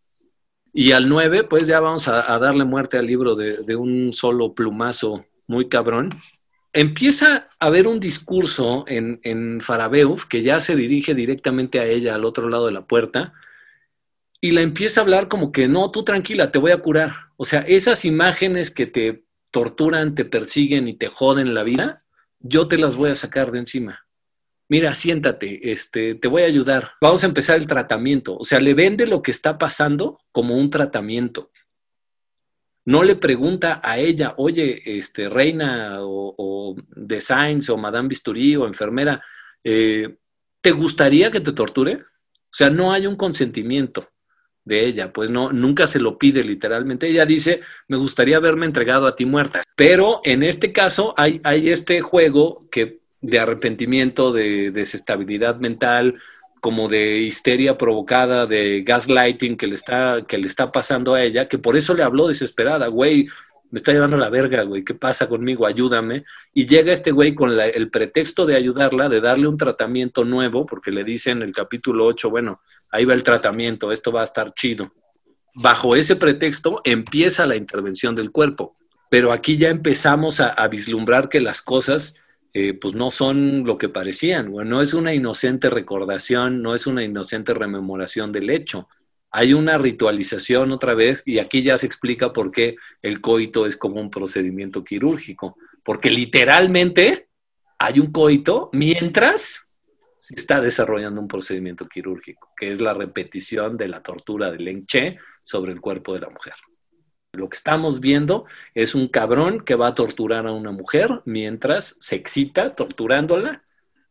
Y 0.73 0.93
al 0.93 1.09
9, 1.09 1.45
pues 1.45 1.67
ya 1.67 1.81
vamos 1.81 2.09
a, 2.09 2.39
darle 2.39 2.65
muerte 2.65 2.99
al 2.99 3.07
libro 3.07 3.35
de, 3.37 3.59
de, 3.59 3.77
un 3.77 4.13
solo 4.13 4.55
plumazo 4.55 5.25
muy 5.47 5.69
cabrón. 5.69 6.11
Empieza 6.73 7.49
a 7.61 7.67
haber 7.67 7.87
un 7.87 8.01
discurso 8.01 8.85
en, 8.89 9.21
en 9.23 9.61
Farabeuf 9.61 10.25
que 10.25 10.43
ya 10.43 10.61
se 10.61 10.75
dirige 10.75 11.15
directamente 11.15 11.79
a 11.79 11.87
ella 11.87 12.17
al 12.17 12.25
otro 12.25 12.49
lado 12.49 12.67
de 12.67 12.73
la 12.73 12.87
puerta 12.87 13.33
y 14.41 14.51
la 14.51 14.63
empieza 14.63 15.01
a 15.01 15.05
hablar 15.05 15.29
como 15.29 15.53
que 15.53 15.69
no, 15.69 15.93
tú 15.93 16.03
tranquila, 16.03 16.51
te 16.51 16.59
voy 16.59 16.73
a 16.73 16.79
curar. 16.79 17.13
O 17.37 17.45
sea, 17.45 17.61
esas 17.61 18.05
imágenes 18.05 18.73
que 18.73 18.87
te 18.87 19.25
torturan, 19.53 20.17
te 20.17 20.25
persiguen 20.25 20.89
y 20.89 20.95
te 20.95 21.07
joden 21.07 21.55
la 21.55 21.63
vida, 21.63 22.03
yo 22.41 22.67
te 22.67 22.77
las 22.77 22.97
voy 22.97 23.11
a 23.11 23.15
sacar 23.15 23.53
de 23.53 23.61
encima 23.61 24.04
mira, 24.69 24.95
siéntate, 24.95 25.73
este, 25.73 26.15
te 26.15 26.29
voy 26.29 26.43
a 26.43 26.47
ayudar, 26.47 26.93
vamos 27.01 27.23
a 27.23 27.27
empezar 27.27 27.57
el 27.59 27.67
tratamiento. 27.67 28.37
O 28.37 28.45
sea, 28.45 28.61
le 28.61 28.75
vende 28.75 29.07
lo 29.07 29.23
que 29.23 29.31
está 29.31 29.59
pasando 29.59 30.21
como 30.33 30.57
un 30.57 30.71
tratamiento. 30.71 31.51
No 32.87 33.03
le 33.03 33.17
pregunta 33.17 33.81
a 33.83 33.99
ella, 33.99 34.35
oye, 34.37 34.99
este, 34.99 35.29
reina 35.29 35.99
o, 36.01 36.77
de 36.95 37.21
Sainz 37.21 37.71
o 37.71 37.79
Madame 37.79 38.09
Bisturí 38.09 38.57
o 38.57 38.67
enfermera, 38.67 39.23
eh, 39.63 40.17
¿te 40.61 40.71
gustaría 40.71 41.31
que 41.31 41.41
te 41.41 41.53
torture? 41.53 41.95
O 41.97 42.57
sea, 42.57 42.71
no 42.71 42.93
hay 42.93 43.07
un 43.07 43.17
consentimiento 43.17 44.11
de 44.65 44.87
ella, 44.87 45.13
pues 45.13 45.31
no, 45.31 45.53
nunca 45.53 45.87
se 45.87 45.99
lo 45.99 46.19
pide 46.19 46.43
literalmente. 46.43 47.09
Ella 47.09 47.27
dice, 47.27 47.61
me 47.89 47.97
gustaría 47.97 48.37
haberme 48.37 48.67
entregado 48.67 49.07
a 49.07 49.17
ti 49.17 49.25
muerta. 49.25 49.63
Pero 49.77 50.21
en 50.25 50.43
este 50.43 50.73
caso 50.73 51.15
hay, 51.17 51.41
hay 51.45 51.71
este 51.71 52.01
juego 52.01 52.69
que 52.71 53.04
de 53.25 53.39
arrepentimiento, 53.39 54.33
de 54.33 54.71
desestabilidad 54.71 55.57
mental, 55.57 56.17
como 56.61 56.89
de 56.89 57.19
histeria 57.21 57.77
provocada, 57.77 58.47
de 58.47 58.83
gaslighting 58.83 59.57
que 59.57 59.67
le 59.67 59.75
está, 59.75 60.25
que 60.27 60.39
le 60.39 60.47
está 60.47 60.71
pasando 60.71 61.15
a 61.15 61.23
ella, 61.23 61.49
que 61.49 61.59
por 61.59 61.77
eso 61.77 61.95
le 61.95 62.03
habló 62.03 62.29
desesperada, 62.29 62.89
güey, 62.89 63.29
me 63.71 63.79
está 63.79 63.93
llevando 63.93 64.17
la 64.17 64.31
verga, 64.31 64.63
güey, 64.63 64.85
¿qué 64.85 64.95
pasa 64.95 65.29
conmigo? 65.29 65.67
Ayúdame. 65.67 66.25
Y 66.53 66.67
llega 66.67 66.93
este 66.93 67.11
güey 67.11 67.35
con 67.35 67.59
el 67.59 67.91
pretexto 67.91 68.47
de 68.47 68.57
ayudarla, 68.57 69.09
de 69.09 69.21
darle 69.21 69.49
un 69.49 69.57
tratamiento 69.57 70.25
nuevo, 70.25 70.65
porque 70.65 70.91
le 70.91 71.03
dice 71.03 71.31
en 71.31 71.43
el 71.43 71.53
capítulo 71.53 72.07
8, 72.07 72.31
bueno, 72.31 72.61
ahí 72.91 73.05
va 73.05 73.15
el 73.15 73.25
tratamiento, 73.25 73.91
esto 73.91 74.13
va 74.13 74.21
a 74.21 74.25
estar 74.25 74.55
chido. 74.55 74.93
Bajo 75.55 75.97
ese 75.97 76.17
pretexto 76.17 76.83
empieza 76.85 77.47
la 77.47 77.57
intervención 77.57 78.15
del 78.15 78.31
cuerpo, 78.31 78.77
pero 79.11 79.33
aquí 79.33 79.57
ya 79.57 79.71
empezamos 79.71 80.41
a 80.41 80.69
vislumbrar 80.69 81.29
que 81.29 81.41
las 81.41 81.63
cosas 81.63 82.17
eh, 82.57 82.73
pues 82.73 82.95
no 82.95 83.11
son 83.11 83.65
lo 83.65 83.77
que 83.77 83.89
parecían. 83.89 84.53
no 84.53 84.81
es 84.81 84.95
una 84.95 85.13
inocente 85.13 85.69
recordación, 85.71 86.63
no 86.63 86.77
es 86.77 86.87
una 86.87 87.03
inocente 87.03 87.53
rememoración 87.53 88.31
del 88.31 88.49
hecho. 88.49 88.89
Hay 89.33 89.53
una 89.53 89.77
ritualización 89.77 90.71
otra 90.71 90.95
vez 90.95 91.27
y 91.27 91.41
aquí 91.41 91.65
ya 91.65 91.77
se 91.77 91.87
explica 91.87 92.33
por 92.33 92.53
qué 92.53 92.77
el 93.03 93.21
coito 93.21 93.67
es 93.67 93.77
como 93.77 94.01
un 94.01 94.09
procedimiento 94.09 94.85
quirúrgico. 94.85 95.57
Porque 95.83 96.11
literalmente 96.11 97.27
hay 97.77 97.99
un 97.99 98.13
coito 98.13 98.71
mientras 98.73 99.63
se 100.17 100.37
está 100.37 100.61
desarrollando 100.61 101.21
un 101.21 101.29
procedimiento 101.29 101.89
quirúrgico, 101.89 102.51
que 102.57 102.71
es 102.71 102.81
la 102.81 102.95
repetición 102.95 103.77
de 103.77 103.89
la 103.89 104.01
tortura 104.01 104.53
de 104.53 104.59
Leng 104.59 104.87
Che 104.87 105.19
sobre 105.43 105.73
el 105.73 105.81
cuerpo 105.81 106.15
de 106.15 106.21
la 106.21 106.31
mujer. 106.31 106.55
Lo 107.35 107.49
que 107.49 107.57
estamos 107.57 108.01
viendo 108.01 108.47
es 108.75 108.95
un 108.95 109.09
cabrón 109.09 109.61
que 109.61 109.75
va 109.75 109.89
a 109.89 109.95
torturar 109.95 110.47
a 110.47 110.53
una 110.53 110.73
mujer 110.73 111.23
mientras 111.25 111.97
se 112.01 112.17
excita 112.17 112.75
torturándola, 112.75 113.63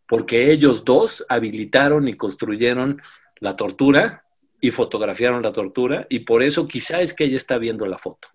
porque 0.07 0.51
ellos 0.51 0.85
dos 0.85 1.25
habilitaron 1.29 2.07
y 2.07 2.15
construyeron 2.15 3.01
la 3.39 3.55
tortura 3.55 4.21
y 4.61 4.71
fotografiaron 4.71 5.41
la 5.41 5.51
tortura, 5.51 6.07
y 6.09 6.19
por 6.19 6.41
eso 6.41 6.67
quizá 6.67 7.01
es 7.01 7.13
que 7.13 7.25
ella 7.25 7.35
está 7.37 7.57
viendo 7.57 7.85
la 7.85 7.97
foto. 7.97 8.29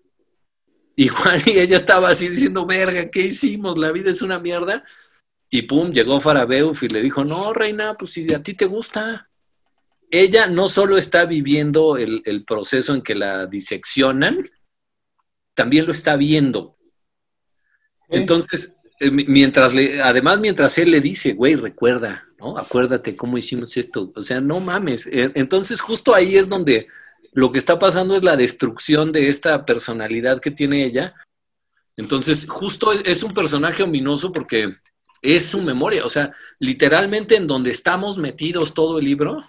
Igual 0.95 1.41
y 1.45 1.57
ella 1.59 1.77
estaba 1.77 2.09
así 2.09 2.27
diciendo, 2.27 2.65
verga, 2.65 3.09
¿qué 3.09 3.21
hicimos? 3.21 3.77
La 3.77 3.91
vida 3.91 4.11
es 4.11 4.21
una 4.21 4.37
mierda. 4.37 4.83
Y 5.49 5.61
pum, 5.61 5.91
llegó 5.91 6.19
Farabeuf 6.19 6.83
y 6.83 6.89
le 6.89 7.01
dijo, 7.01 7.23
no, 7.23 7.53
reina, 7.53 7.95
pues 7.95 8.11
si 8.11 8.31
a 8.33 8.39
ti 8.39 8.53
te 8.53 8.65
gusta. 8.65 9.29
Ella 10.11 10.47
no 10.47 10.67
solo 10.67 10.97
está 10.97 11.23
viviendo 11.23 11.95
el, 11.95 12.21
el 12.25 12.43
proceso 12.43 12.93
en 12.93 13.01
que 13.01 13.15
la 13.15 13.45
diseccionan, 13.45 14.49
también 15.59 15.85
lo 15.85 15.91
está 15.91 16.15
viendo. 16.15 16.77
Entonces, 18.07 18.77
eh, 19.01 19.11
mientras 19.11 19.73
le, 19.73 20.01
además, 20.01 20.39
mientras 20.39 20.77
él 20.77 20.91
le 20.91 21.01
dice, 21.01 21.33
güey, 21.33 21.55
recuerda, 21.55 22.23
¿no? 22.39 22.57
Acuérdate 22.57 23.13
cómo 23.17 23.37
hicimos 23.37 23.75
esto. 23.75 24.09
O 24.15 24.21
sea, 24.21 24.39
no 24.39 24.61
mames. 24.61 25.07
Eh, 25.07 25.33
entonces, 25.35 25.81
justo 25.81 26.15
ahí 26.15 26.37
es 26.37 26.47
donde 26.47 26.87
lo 27.33 27.51
que 27.51 27.59
está 27.59 27.77
pasando 27.77 28.15
es 28.15 28.23
la 28.23 28.37
destrucción 28.37 29.11
de 29.11 29.27
esta 29.27 29.65
personalidad 29.65 30.39
que 30.39 30.51
tiene 30.51 30.85
ella. 30.85 31.13
Entonces, 31.97 32.47
justo 32.47 32.93
es 32.93 33.21
un 33.21 33.33
personaje 33.33 33.83
ominoso 33.83 34.31
porque 34.31 34.77
es 35.21 35.45
su 35.45 35.61
memoria. 35.61 36.05
O 36.05 36.09
sea, 36.09 36.31
literalmente 36.59 37.35
en 37.35 37.47
donde 37.47 37.71
estamos 37.71 38.17
metidos 38.17 38.73
todo 38.73 38.99
el 38.99 39.03
libro, 39.03 39.43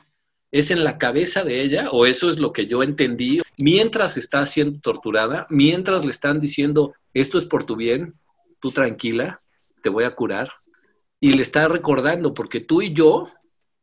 es 0.53 0.71
en 0.71 0.85
la 0.85 0.99
cabeza 0.99 1.45
de 1.45 1.63
ella, 1.63 1.91
o 1.91 2.07
eso 2.07 2.29
es 2.29 2.39
lo 2.39 2.53
que 2.53 2.67
yo 2.67 2.83
entendí, 2.83 3.41
mientras 3.57 4.17
está 4.17 4.45
siendo 4.47 4.81
torturada, 4.81 5.47
mientras 5.49 6.05
le 6.05 6.11
están 6.11 6.41
diciendo, 6.41 6.95
esto 7.15 7.39
es 7.39 7.47
por 7.47 7.65
tu 7.65 7.77
bien, 7.77 8.15
tú 8.61 8.73
tranquila, 8.73 9.43
te 9.83 9.89
voy 9.89 10.05
a 10.05 10.15
curar, 10.15 10.51
y 11.21 11.35
le 11.35 11.43
está 11.43 11.69
recordando, 11.69 12.35
porque 12.35 12.61
tú 12.61 12.83
y 12.83 12.93
yo 12.93 13.29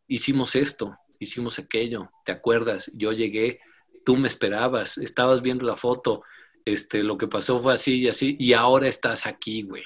hicimos 0.07 0.55
esto, 0.55 0.97
hicimos 1.19 1.59
aquello, 1.59 2.09
¿te 2.25 2.31
acuerdas? 2.31 2.91
Yo 2.93 3.11
llegué, 3.11 3.59
tú 4.05 4.17
me 4.17 4.27
esperabas, 4.27 4.97
estabas 4.97 5.41
viendo 5.41 5.65
la 5.65 5.77
foto, 5.77 6.23
este, 6.65 7.03
lo 7.03 7.17
que 7.17 7.27
pasó 7.27 7.59
fue 7.59 7.73
así 7.73 7.99
y 7.99 8.07
así, 8.09 8.35
y 8.39 8.53
ahora 8.53 8.87
estás 8.87 9.25
aquí, 9.25 9.63
güey. 9.63 9.83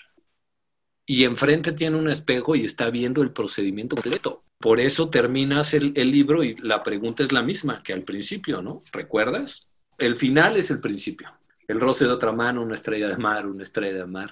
Y 1.06 1.26
enfrente 1.26 1.74
tiene 1.74 1.98
un 1.98 2.10
espejo 2.10 2.56
y 2.56 2.64
está 2.64 2.90
viendo 2.90 3.22
el 3.22 3.34
procedimiento 3.34 3.96
completo. 3.96 4.44
Por 4.62 4.80
eso 4.80 5.10
terminas 5.10 5.74
el, 5.74 5.94
libro 5.94 6.44
y 6.44 6.56
la 6.58 6.84
pregunta 6.84 7.24
es 7.24 7.32
la 7.32 7.42
misma 7.42 7.82
que 7.82 7.94
al 7.94 8.04
principio, 8.04 8.62
¿no? 8.62 8.84
¿Recuerdas? 8.92 9.68
El 9.98 10.18
final 10.18 10.56
es 10.58 10.70
el 10.72 10.80
principio. 10.80 11.30
El 11.68 11.80
roce 11.80 12.06
de 12.06 12.12
otra 12.12 12.32
mano, 12.32 12.62
una 12.62 12.76
estrella 12.76 13.08
de 13.08 13.18
mar, 13.18 13.48
una 13.48 13.64
estrella 13.64 14.00
de 14.00 14.06
mar. 14.06 14.32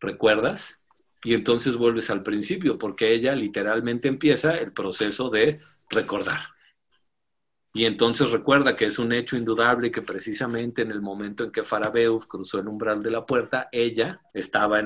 ¿Recuerdas? 0.00 0.80
Y 1.22 1.34
entonces 1.34 1.76
vuelves 1.76 2.10
al 2.10 2.22
principio, 2.22 2.78
porque 2.78 3.12
ella 3.12 3.34
literalmente 3.34 4.08
empieza 4.08 4.54
el 4.54 4.72
proceso 4.72 5.28
de 5.28 5.60
recordar. 5.90 6.40
Y 7.74 7.86
entonces 7.86 8.30
recuerda 8.30 8.76
que 8.76 8.84
es 8.86 8.98
un 8.98 9.12
hecho 9.12 9.36
indudable 9.36 9.90
que 9.90 10.02
precisamente 10.02 10.82
en 10.82 10.90
el 10.90 11.00
momento 11.00 11.44
en 11.44 11.52
que 11.52 11.64
Farabeuf 11.64 12.26
cruzó 12.26 12.58
el 12.58 12.68
umbral 12.68 13.02
de 13.02 13.10
la 13.10 13.24
puerta, 13.24 13.68
ella 13.72 14.20
estaba 14.34 14.82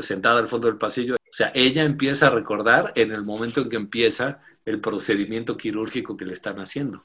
sentada 0.00 0.38
al 0.38 0.48
fondo 0.48 0.68
del 0.68 0.78
pasillo. 0.78 1.16
O 1.30 1.32
sea, 1.32 1.52
ella 1.54 1.84
empieza 1.84 2.26
a 2.26 2.30
recordar 2.30 2.92
en 2.96 3.12
el 3.12 3.22
momento 3.22 3.62
en 3.62 3.68
que 3.68 3.76
empieza 3.76 4.40
el 4.64 4.80
procedimiento 4.80 5.56
quirúrgico 5.56 6.16
que 6.16 6.24
le 6.24 6.32
están 6.32 6.58
haciendo. 6.58 7.04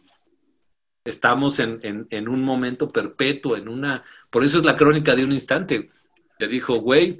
Estamos 1.04 1.60
en, 1.60 1.80
en 1.84 2.28
un 2.28 2.44
momento 2.44 2.90
perpetuo, 2.90 3.56
en 3.56 3.68
una... 3.68 4.04
Por 4.32 4.44
eso 4.44 4.58
es 4.58 4.66
la 4.66 4.76
crónica 4.76 5.16
de 5.16 5.24
un 5.24 5.32
instante. 5.32 5.92
Te 6.40 6.48
dijo, 6.48 6.76
güey, 6.78 7.18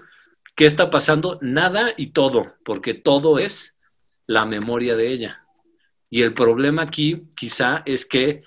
¿qué 0.56 0.66
está 0.66 0.90
pasando? 0.90 1.38
Nada 1.42 1.94
y 1.96 2.08
todo, 2.08 2.56
porque 2.66 2.96
todo 2.96 3.38
es 3.38 3.80
la 4.26 4.46
memoria 4.46 4.96
de 4.96 5.12
ella 5.12 5.46
y 6.16 6.22
el 6.22 6.34
problema 6.34 6.84
aquí 6.84 7.28
quizá 7.36 7.84
es 7.86 8.06
que 8.06 8.44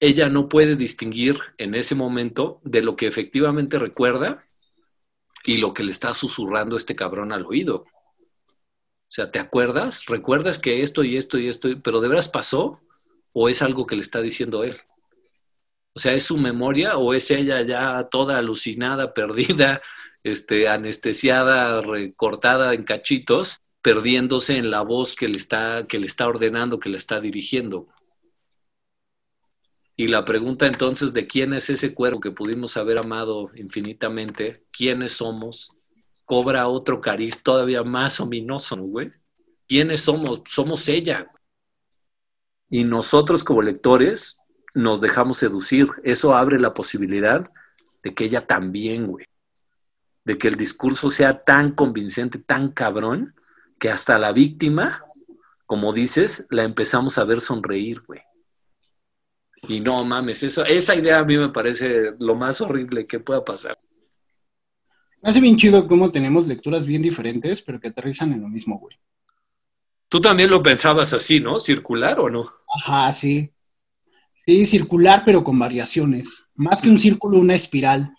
ella 0.00 0.28
no 0.28 0.48
puede 0.48 0.74
distinguir 0.74 1.38
en 1.58 1.76
ese 1.76 1.94
momento 1.94 2.60
de 2.64 2.82
lo 2.82 2.96
que 2.96 3.06
efectivamente 3.06 3.78
recuerda 3.78 4.44
y 5.44 5.58
lo 5.58 5.72
que 5.72 5.84
le 5.84 5.92
está 5.92 6.14
susurrando 6.14 6.76
este 6.76 6.96
cabrón 6.96 7.32
al 7.32 7.46
oído. 7.46 7.84
O 9.12 9.14
sea, 9.14 9.30
¿te 9.30 9.38
acuerdas? 9.38 10.06
¿Recuerdas 10.06 10.58
que 10.58 10.82
esto 10.82 11.04
y 11.04 11.18
esto 11.18 11.38
y 11.38 11.46
esto, 11.46 11.68
pero 11.84 12.00
de 12.00 12.08
veras 12.08 12.30
pasó 12.30 12.80
o 13.34 13.50
es 13.50 13.60
algo 13.60 13.86
que 13.86 13.94
le 13.94 14.00
está 14.00 14.22
diciendo 14.22 14.64
él? 14.64 14.80
O 15.92 16.00
sea, 16.00 16.14
¿es 16.14 16.22
su 16.22 16.38
memoria 16.38 16.96
o 16.96 17.12
es 17.12 17.30
ella 17.30 17.60
ya 17.60 18.04
toda 18.04 18.38
alucinada, 18.38 19.12
perdida, 19.14 19.82
este, 20.22 20.66
anestesiada, 20.66 21.82
recortada 21.82 22.72
en 22.72 22.84
cachitos 22.84 23.58
perdiéndose 23.82 24.56
en 24.56 24.70
la 24.70 24.80
voz 24.80 25.14
que 25.14 25.28
le 25.28 25.36
está, 25.36 25.86
que 25.86 25.98
le 25.98 26.06
está 26.06 26.26
ordenando, 26.26 26.80
que 26.80 26.88
le 26.88 26.96
está 26.96 27.20
dirigiendo. 27.20 27.88
Y 29.94 30.08
la 30.08 30.24
pregunta 30.24 30.66
entonces 30.66 31.12
de 31.12 31.26
quién 31.26 31.52
es 31.52 31.68
ese 31.68 31.92
cuerpo 31.92 32.20
que 32.20 32.30
pudimos 32.30 32.78
haber 32.78 32.98
amado 32.98 33.50
infinitamente, 33.56 34.64
quiénes 34.70 35.12
somos, 35.12 35.76
cobra 36.24 36.68
otro 36.68 37.00
cariz 37.00 37.42
todavía 37.42 37.82
más 37.82 38.20
ominoso, 38.20 38.76
güey. 38.76 39.10
¿Quiénes 39.68 40.02
somos? 40.02 40.42
Somos 40.46 40.88
ella. 40.88 41.30
Y 42.68 42.84
nosotros 42.84 43.44
como 43.44 43.62
lectores 43.62 44.38
nos 44.74 45.00
dejamos 45.00 45.38
seducir. 45.38 45.88
Eso 46.04 46.34
abre 46.34 46.58
la 46.58 46.74
posibilidad 46.74 47.50
de 48.02 48.14
que 48.14 48.24
ella 48.24 48.40
también, 48.40 49.06
güey. 49.06 49.26
De 50.24 50.38
que 50.38 50.48
el 50.48 50.56
discurso 50.56 51.10
sea 51.10 51.42
tan 51.44 51.72
convincente, 51.72 52.38
tan 52.38 52.70
cabrón, 52.70 53.34
que 53.78 53.90
hasta 53.90 54.18
la 54.18 54.32
víctima, 54.32 55.04
como 55.66 55.92
dices, 55.92 56.46
la 56.50 56.62
empezamos 56.62 57.18
a 57.18 57.24
ver 57.24 57.40
sonreír, 57.40 58.02
güey. 58.06 58.20
Y 59.68 59.80
no 59.80 60.04
mames, 60.04 60.42
eso, 60.42 60.64
esa 60.64 60.94
idea 60.94 61.18
a 61.18 61.24
mí 61.24 61.38
me 61.38 61.50
parece 61.50 62.14
lo 62.18 62.34
más 62.34 62.60
horrible 62.60 63.06
que 63.06 63.20
pueda 63.20 63.44
pasar. 63.44 63.76
Me 65.22 65.30
hace 65.30 65.40
bien 65.40 65.56
chido 65.56 65.86
cómo 65.86 66.10
tenemos 66.10 66.46
lecturas 66.46 66.86
bien 66.86 67.00
diferentes, 67.02 67.62
pero 67.62 67.78
que 67.80 67.88
aterrizan 67.88 68.32
en 68.32 68.42
lo 68.42 68.48
mismo, 68.48 68.78
güey. 68.78 68.96
Tú 70.08 70.20
también 70.20 70.50
lo 70.50 70.62
pensabas 70.62 71.12
así, 71.12 71.40
¿no? 71.40 71.58
¿Circular 71.58 72.18
o 72.20 72.28
no? 72.28 72.52
Ajá, 72.76 73.12
sí. 73.12 73.50
Sí, 74.46 74.64
circular, 74.64 75.22
pero 75.24 75.44
con 75.44 75.58
variaciones. 75.58 76.44
Más 76.54 76.82
que 76.82 76.90
un 76.90 76.98
círculo, 76.98 77.38
una 77.38 77.54
espiral. 77.54 78.12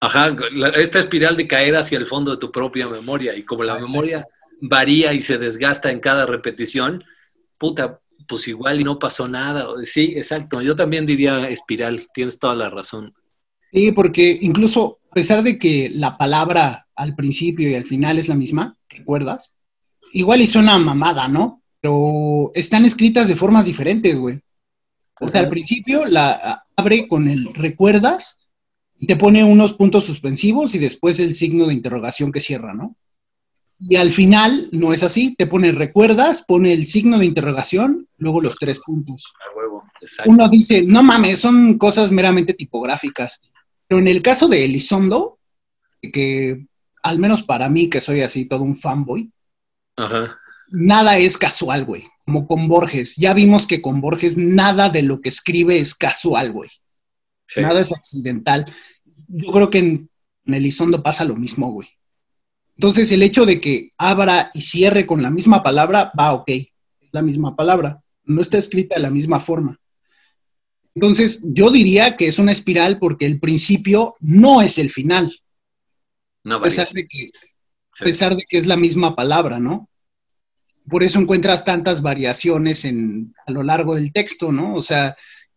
Ajá, 0.00 0.36
esta 0.74 0.98
espiral 0.98 1.36
de 1.36 1.46
caer 1.46 1.76
hacia 1.76 1.96
el 1.96 2.04
fondo 2.06 2.32
de 2.32 2.36
tu 2.38 2.50
propia 2.50 2.88
memoria. 2.88 3.34
Y 3.36 3.42
como 3.44 3.62
la 3.62 3.74
Ah, 3.74 3.78
exacto. 3.78 3.92
memoria 3.92 4.26
varía 4.60 5.12
y 5.14 5.22
se 5.22 5.38
desgasta 5.38 5.90
en 5.90 6.00
cada 6.00 6.26
repetición, 6.26 7.04
puta, 7.58 8.00
pues 8.28 8.48
igual 8.48 8.80
y 8.80 8.84
no 8.84 8.98
pasó 8.98 9.28
nada. 9.28 9.66
Sí, 9.84 10.12
exacto. 10.16 10.60
Yo 10.60 10.74
también 10.76 11.06
diría 11.06 11.48
espiral. 11.48 12.08
Tienes 12.12 12.38
toda 12.38 12.54
la 12.56 12.68
razón. 12.68 13.14
Sí, 13.72 13.92
porque 13.92 14.36
incluso 14.42 14.98
pesar 15.14 15.42
de 15.42 15.58
que 15.58 15.90
la 15.94 16.18
palabra 16.18 16.86
al 16.94 17.14
principio 17.14 17.70
y 17.70 17.74
al 17.74 17.86
final 17.86 18.18
es 18.18 18.28
la 18.28 18.34
misma, 18.34 18.76
¿recuerdas? 18.88 19.54
Igual 20.12 20.42
y 20.42 20.46
suena 20.46 20.78
mamada, 20.78 21.28
¿no? 21.28 21.62
Pero 21.80 22.50
están 22.54 22.84
escritas 22.84 23.28
de 23.28 23.36
formas 23.36 23.66
diferentes, 23.66 24.18
güey. 24.18 24.40
O 25.20 25.28
sea, 25.28 25.40
al 25.40 25.48
principio 25.48 26.04
la 26.04 26.66
abre 26.76 27.06
con 27.08 27.28
el 27.28 27.52
recuerdas 27.54 28.40
y 28.98 29.06
te 29.06 29.16
pone 29.16 29.44
unos 29.44 29.74
puntos 29.74 30.04
suspensivos 30.04 30.74
y 30.74 30.78
después 30.78 31.18
el 31.20 31.34
signo 31.34 31.66
de 31.66 31.74
interrogación 31.74 32.32
que 32.32 32.40
cierra, 32.40 32.74
¿no? 32.74 32.96
Y 33.78 33.96
al 33.96 34.12
final 34.12 34.68
no 34.72 34.92
es 34.92 35.02
así, 35.02 35.34
te 35.34 35.46
pone 35.46 35.72
recuerdas, 35.72 36.44
pone 36.46 36.72
el 36.72 36.84
signo 36.84 37.18
de 37.18 37.26
interrogación, 37.26 38.08
luego 38.18 38.40
los 38.40 38.56
tres 38.56 38.80
puntos 38.80 39.32
A 39.40 39.56
huevo. 39.56 39.82
Exacto. 40.00 40.30
uno 40.30 40.48
dice, 40.48 40.84
no 40.86 41.02
mames, 41.02 41.40
son 41.40 41.76
cosas 41.76 42.12
meramente 42.12 42.54
tipográficas. 42.54 43.42
Pero 43.88 44.00
en 44.00 44.08
el 44.08 44.22
caso 44.22 44.48
de 44.48 44.64
Elizondo, 44.64 45.38
que 46.12 46.66
al 47.02 47.18
menos 47.18 47.42
para 47.42 47.68
mí, 47.68 47.88
que 47.90 48.00
soy 48.00 48.22
así 48.22 48.46
todo 48.46 48.62
un 48.62 48.76
fanboy, 48.76 49.30
Ajá. 49.96 50.38
nada 50.70 51.18
es 51.18 51.36
casual, 51.36 51.84
güey. 51.84 52.04
Como 52.24 52.46
con 52.46 52.68
Borges. 52.68 53.16
Ya 53.16 53.34
vimos 53.34 53.66
que 53.66 53.82
con 53.82 54.00
Borges 54.00 54.38
nada 54.38 54.88
de 54.88 55.02
lo 55.02 55.20
que 55.20 55.28
escribe 55.28 55.78
es 55.78 55.94
casual, 55.94 56.52
güey. 56.52 56.70
Sí. 57.46 57.60
Nada 57.60 57.80
es 57.80 57.92
accidental. 57.92 58.64
Yo 59.28 59.52
creo 59.52 59.70
que 59.70 59.78
en, 59.78 60.10
en 60.46 60.54
Elizondo 60.54 61.02
pasa 61.02 61.24
lo 61.24 61.36
mismo, 61.36 61.70
güey. 61.70 61.88
Entonces, 62.76 63.12
el 63.12 63.22
hecho 63.22 63.46
de 63.46 63.60
que 63.60 63.90
abra 63.98 64.50
y 64.54 64.62
cierre 64.62 65.06
con 65.06 65.22
la 65.22 65.30
misma 65.30 65.62
palabra, 65.62 66.10
va, 66.18 66.32
ok, 66.32 66.48
es 66.48 66.68
la 67.12 67.22
misma 67.22 67.54
palabra. 67.54 68.02
No 68.24 68.40
está 68.40 68.58
escrita 68.58 68.96
de 68.96 69.02
la 69.02 69.10
misma 69.10 69.38
forma. 69.38 69.78
Entonces, 70.94 71.42
yo 71.44 71.70
diría 71.70 72.16
que 72.16 72.28
es 72.28 72.38
una 72.38 72.52
espiral 72.52 72.98
porque 72.98 73.26
el 73.26 73.40
principio 73.40 74.14
no 74.20 74.62
es 74.62 74.78
el 74.78 74.90
final, 74.90 75.40
No 76.44 76.56
a 76.56 76.62
pesar 76.62 76.88
de 76.90 77.06
que, 77.06 77.30
a 78.00 78.04
pesar 78.04 78.36
de 78.36 78.44
que 78.48 78.58
es 78.58 78.66
la 78.66 78.76
misma 78.76 79.16
palabra, 79.16 79.58
¿no? 79.58 79.88
Por 80.88 81.02
eso 81.02 81.18
encuentras 81.18 81.64
tantas 81.64 82.02
variaciones 82.02 82.84
en, 82.84 83.34
a 83.46 83.50
lo 83.50 83.62
largo 83.62 83.96
del 83.96 84.12
texto, 84.12 84.52
¿no? 84.52 84.74
O 84.74 84.82
sea, 84.82 85.16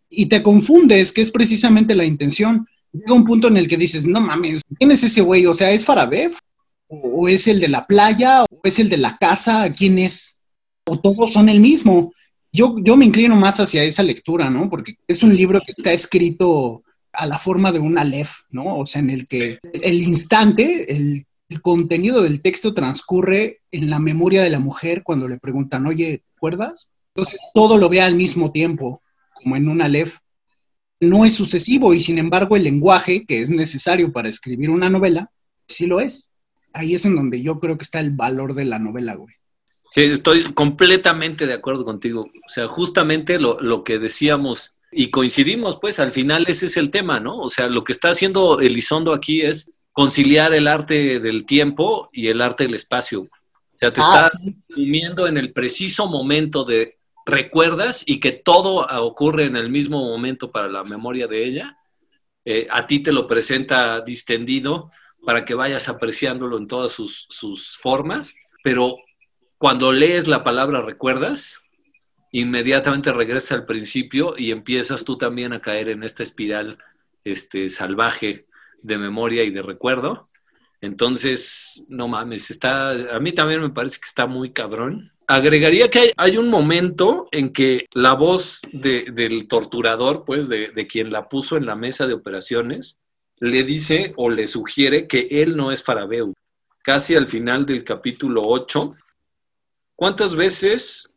y 0.10 0.28
te 0.28 0.42
confundes, 0.42 1.12
que 1.12 1.22
es 1.22 1.32
precisamente 1.32 1.94
la 1.94 2.06
intención. 2.06 2.68
Llega 2.92 3.14
un 3.14 3.26
punto 3.26 3.50
en 3.50 3.58
el 3.58 3.68
que 3.68 3.78
dices, 3.78 4.06
no 4.06 4.22
mames, 4.22 4.62
¿quién 4.80 4.90
es 4.90 5.04
ese 5.04 5.22
güey? 5.22 5.46
O 5.46 5.54
sea, 5.54 5.72
¿es 5.72 5.86
Farabev? 5.86 6.32
¿O, 6.88 7.24
o 7.24 7.28
es 7.28 7.48
el 7.48 7.60
de 7.60 7.68
la 7.68 7.86
playa? 7.86 8.44
¿O 8.44 8.62
es 8.64 8.80
el 8.80 8.90
de 8.90 8.98
la 8.98 9.18
casa? 9.18 9.70
¿Quién 9.72 10.00
es? 10.00 10.40
¿O 10.86 11.00
todos 11.00 11.34
son 11.34 11.50
el 11.50 11.60
mismo? 11.60 12.14
Yo, 12.52 12.76
yo 12.84 12.98
me 12.98 13.06
inclino 13.06 13.36
más 13.36 13.60
hacia 13.60 13.84
esa 13.84 14.04
lectura, 14.04 14.50
¿no? 14.50 14.70
Porque 14.70 14.96
es 15.08 15.24
un 15.24 15.36
libro 15.36 15.60
que 15.60 15.72
está 15.72 15.92
escrito 15.92 16.84
a 17.14 17.26
la 17.26 17.38
forma 17.38 17.72
de 17.72 17.80
un 17.80 17.98
Aleph, 17.98 18.32
¿no? 18.52 18.78
O 18.78 18.86
sea, 18.86 19.02
en 19.02 19.10
el 19.10 19.28
que 19.28 19.58
el 19.74 20.02
instante, 20.02 20.96
el, 20.96 21.26
contenido 21.62 22.22
del 22.22 22.42
texto 22.42 22.74
transcurre 22.74 23.62
en 23.72 23.90
la 23.90 24.00
memoria 24.00 24.44
de 24.44 24.50
la 24.50 24.60
mujer 24.60 25.02
cuando 25.02 25.30
le 25.30 25.40
preguntan, 25.40 25.88
oye, 25.88 26.18
¿te 26.18 26.34
acuerdas? 26.36 26.92
Entonces 27.16 27.40
todo 27.54 27.78
lo 27.78 27.88
ve 27.88 28.02
al 28.02 28.16
mismo 28.16 28.52
tiempo, 28.52 29.02
como 29.34 29.56
en 29.56 29.70
un 29.70 29.82
Aleph. 29.82 30.18
No 31.00 31.24
es 31.24 31.36
sucesivo 31.36 31.94
y 31.94 32.02
sin 32.02 32.18
embargo 32.18 32.58
el 32.58 32.64
lenguaje 32.64 33.26
que 33.26 33.42
es 33.42 33.50
necesario 33.50 34.12
para 34.12 34.28
escribir 34.28 34.70
una 34.70 34.90
novela, 34.90 35.32
sí 35.68 35.88
lo 35.88 36.02
es. 36.02 36.30
Ahí 36.74 36.96
es 36.96 37.06
en 37.06 37.16
donde 37.16 37.42
yo 37.42 37.60
creo 37.60 37.78
que 37.78 37.84
está 37.84 38.02
el 38.02 38.12
valor 38.12 38.54
de 38.54 38.66
la 38.66 38.78
novela, 38.78 39.16
güey. 39.16 39.34
Sí, 39.98 40.04
estoy 40.04 40.44
completamente 40.54 41.48
de 41.48 41.56
acuerdo 41.56 41.84
contigo. 41.84 42.30
O 42.46 42.50
sea, 42.50 42.68
justamente 42.68 43.40
lo, 43.40 43.60
lo 43.60 43.84
que 43.84 43.98
decíamos 43.98 44.78
y 44.92 45.10
coincidimos, 45.10 45.80
pues 45.80 46.00
al 46.00 46.12
final 46.12 46.46
ese 46.48 46.68
es 46.68 46.78
el 46.78 46.92
tema, 46.92 47.20
¿no? 47.20 47.36
O 47.40 47.50
sea, 47.50 47.66
lo 47.66 47.84
que 47.84 47.94
está 47.94 48.10
haciendo 48.12 48.60
Elizondo 48.60 49.12
aquí 49.12 49.42
es 49.42 49.72
conciliar 49.94 50.54
el 50.54 50.68
arte 50.68 51.20
del 51.20 51.48
tiempo 51.48 52.10
y 52.14 52.28
el 52.28 52.42
arte 52.44 52.66
del 52.66 52.76
espacio. 52.76 53.22
O 53.22 53.28
sea, 53.80 53.92
te 53.92 54.00
Ah, 54.04 54.22
está 54.28 54.30
sí. 54.38 54.56
sumiendo 54.68 55.26
en 55.26 55.36
el 55.36 55.52
preciso 55.52 56.06
momento 56.08 56.64
de 56.64 57.00
recuerdas 57.26 58.04
y 58.06 58.20
que 58.20 58.34
todo 58.34 58.86
ocurre 59.04 59.46
en 59.46 59.56
el 59.56 59.72
mismo 59.72 60.06
momento 60.06 60.52
para 60.52 60.68
la 60.68 60.84
memoria 60.84 61.26
de 61.26 61.44
ella. 61.44 61.76
Eh, 62.46 62.68
a 62.70 62.86
ti 62.86 63.00
te 63.00 63.12
lo 63.12 63.26
presenta 63.28 64.02
distendido 64.02 64.92
para 65.26 65.44
que 65.44 65.56
vayas 65.56 65.90
apreciándolo 65.90 66.60
en 66.60 66.68
todas 66.68 66.92
sus, 66.92 67.26
sus 67.32 67.80
formas, 67.80 68.36
pero 68.62 68.96
cuando 69.58 69.92
lees 69.92 70.28
la 70.28 70.44
palabra 70.44 70.82
recuerdas, 70.82 71.60
inmediatamente 72.32 73.12
regresa 73.14 73.56
al 73.56 73.66
principio 73.66 74.36
y 74.38 74.52
empiezas 74.52 75.04
tú 75.06 75.18
también 75.18 75.54
a 75.54 75.62
caer 75.62 75.90
en 75.90 76.04
esta 76.04 76.24
espiral 76.24 76.78
este, 77.24 77.70
salvaje 77.70 78.46
de 78.82 78.98
memoria 78.98 79.44
y 79.44 79.50
de 79.52 79.62
recuerdo. 79.62 80.28
Entonces, 80.82 81.84
no 81.90 82.08
mames, 82.08 82.52
está, 82.52 82.92
a 82.92 83.20
mí 83.20 83.32
también 83.32 83.62
me 83.62 83.72
parece 83.72 84.00
que 84.00 84.06
está 84.06 84.28
muy 84.28 84.52
cabrón. 84.52 85.12
Agregaría 85.28 85.90
que 85.90 86.00
hay, 86.00 86.12
hay 86.16 86.38
un 86.38 86.50
momento 86.50 87.28
en 87.32 87.52
que 87.52 87.88
la 87.94 88.14
voz 88.14 88.62
de- 88.72 89.08
del 89.12 89.48
torturador, 89.48 90.24
pues 90.26 90.48
de, 90.48 90.70
de 90.70 90.88
quien 90.88 91.12
la 91.12 91.28
puso 91.28 91.58
en 91.58 91.66
la 91.66 91.76
mesa 91.76 92.06
de 92.06 92.14
operaciones, 92.14 93.00
le 93.40 93.64
dice 93.64 94.14
o 94.18 94.30
le 94.30 94.48
sugiere 94.48 95.08
que 95.08 95.28
él 95.32 95.58
no 95.58 95.72
es 95.72 95.84
Farabeu. 95.84 96.34
Casi 96.84 97.16
al 97.16 97.28
final 97.28 97.66
del 97.66 97.84
capítulo 97.84 98.42
8, 98.46 98.94
¿cuántas 99.98 100.38
veces 100.38 101.14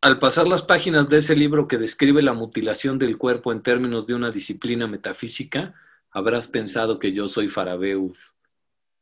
al 0.00 0.18
pasar 0.18 0.48
las 0.48 0.62
páginas 0.62 1.08
de 1.08 1.18
ese 1.18 1.36
libro 1.36 1.68
que 1.68 1.78
describe 1.78 2.20
la 2.20 2.32
mutilación 2.32 2.98
del 2.98 3.16
cuerpo 3.16 3.52
en 3.52 3.62
términos 3.62 4.06
de 4.06 4.14
una 4.14 4.30
disciplina 4.30 4.86
metafísica, 4.86 5.74
habrás 6.10 6.48
pensado 6.48 6.98
que 6.98 7.12
yo 7.12 7.28
soy 7.28 7.48
Farabeu? 7.48 8.12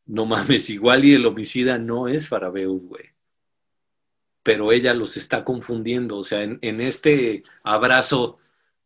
No 0.05 0.27
mames, 0.27 0.69
igual 0.71 1.05
y 1.05 1.15
el 1.15 1.27
homicida 1.27 1.79
no 1.79 2.07
es 2.07 2.29
Farabeu, 2.29 2.79
güey. 2.79 3.07
Pero 4.45 4.71
ella 4.71 4.95
los 4.95 5.17
está 5.17 5.45
confundiendo. 5.45 6.19
O 6.19 6.25
sea, 6.25 6.43
en, 6.43 6.81
este 6.81 7.45
abrazo 7.63 8.39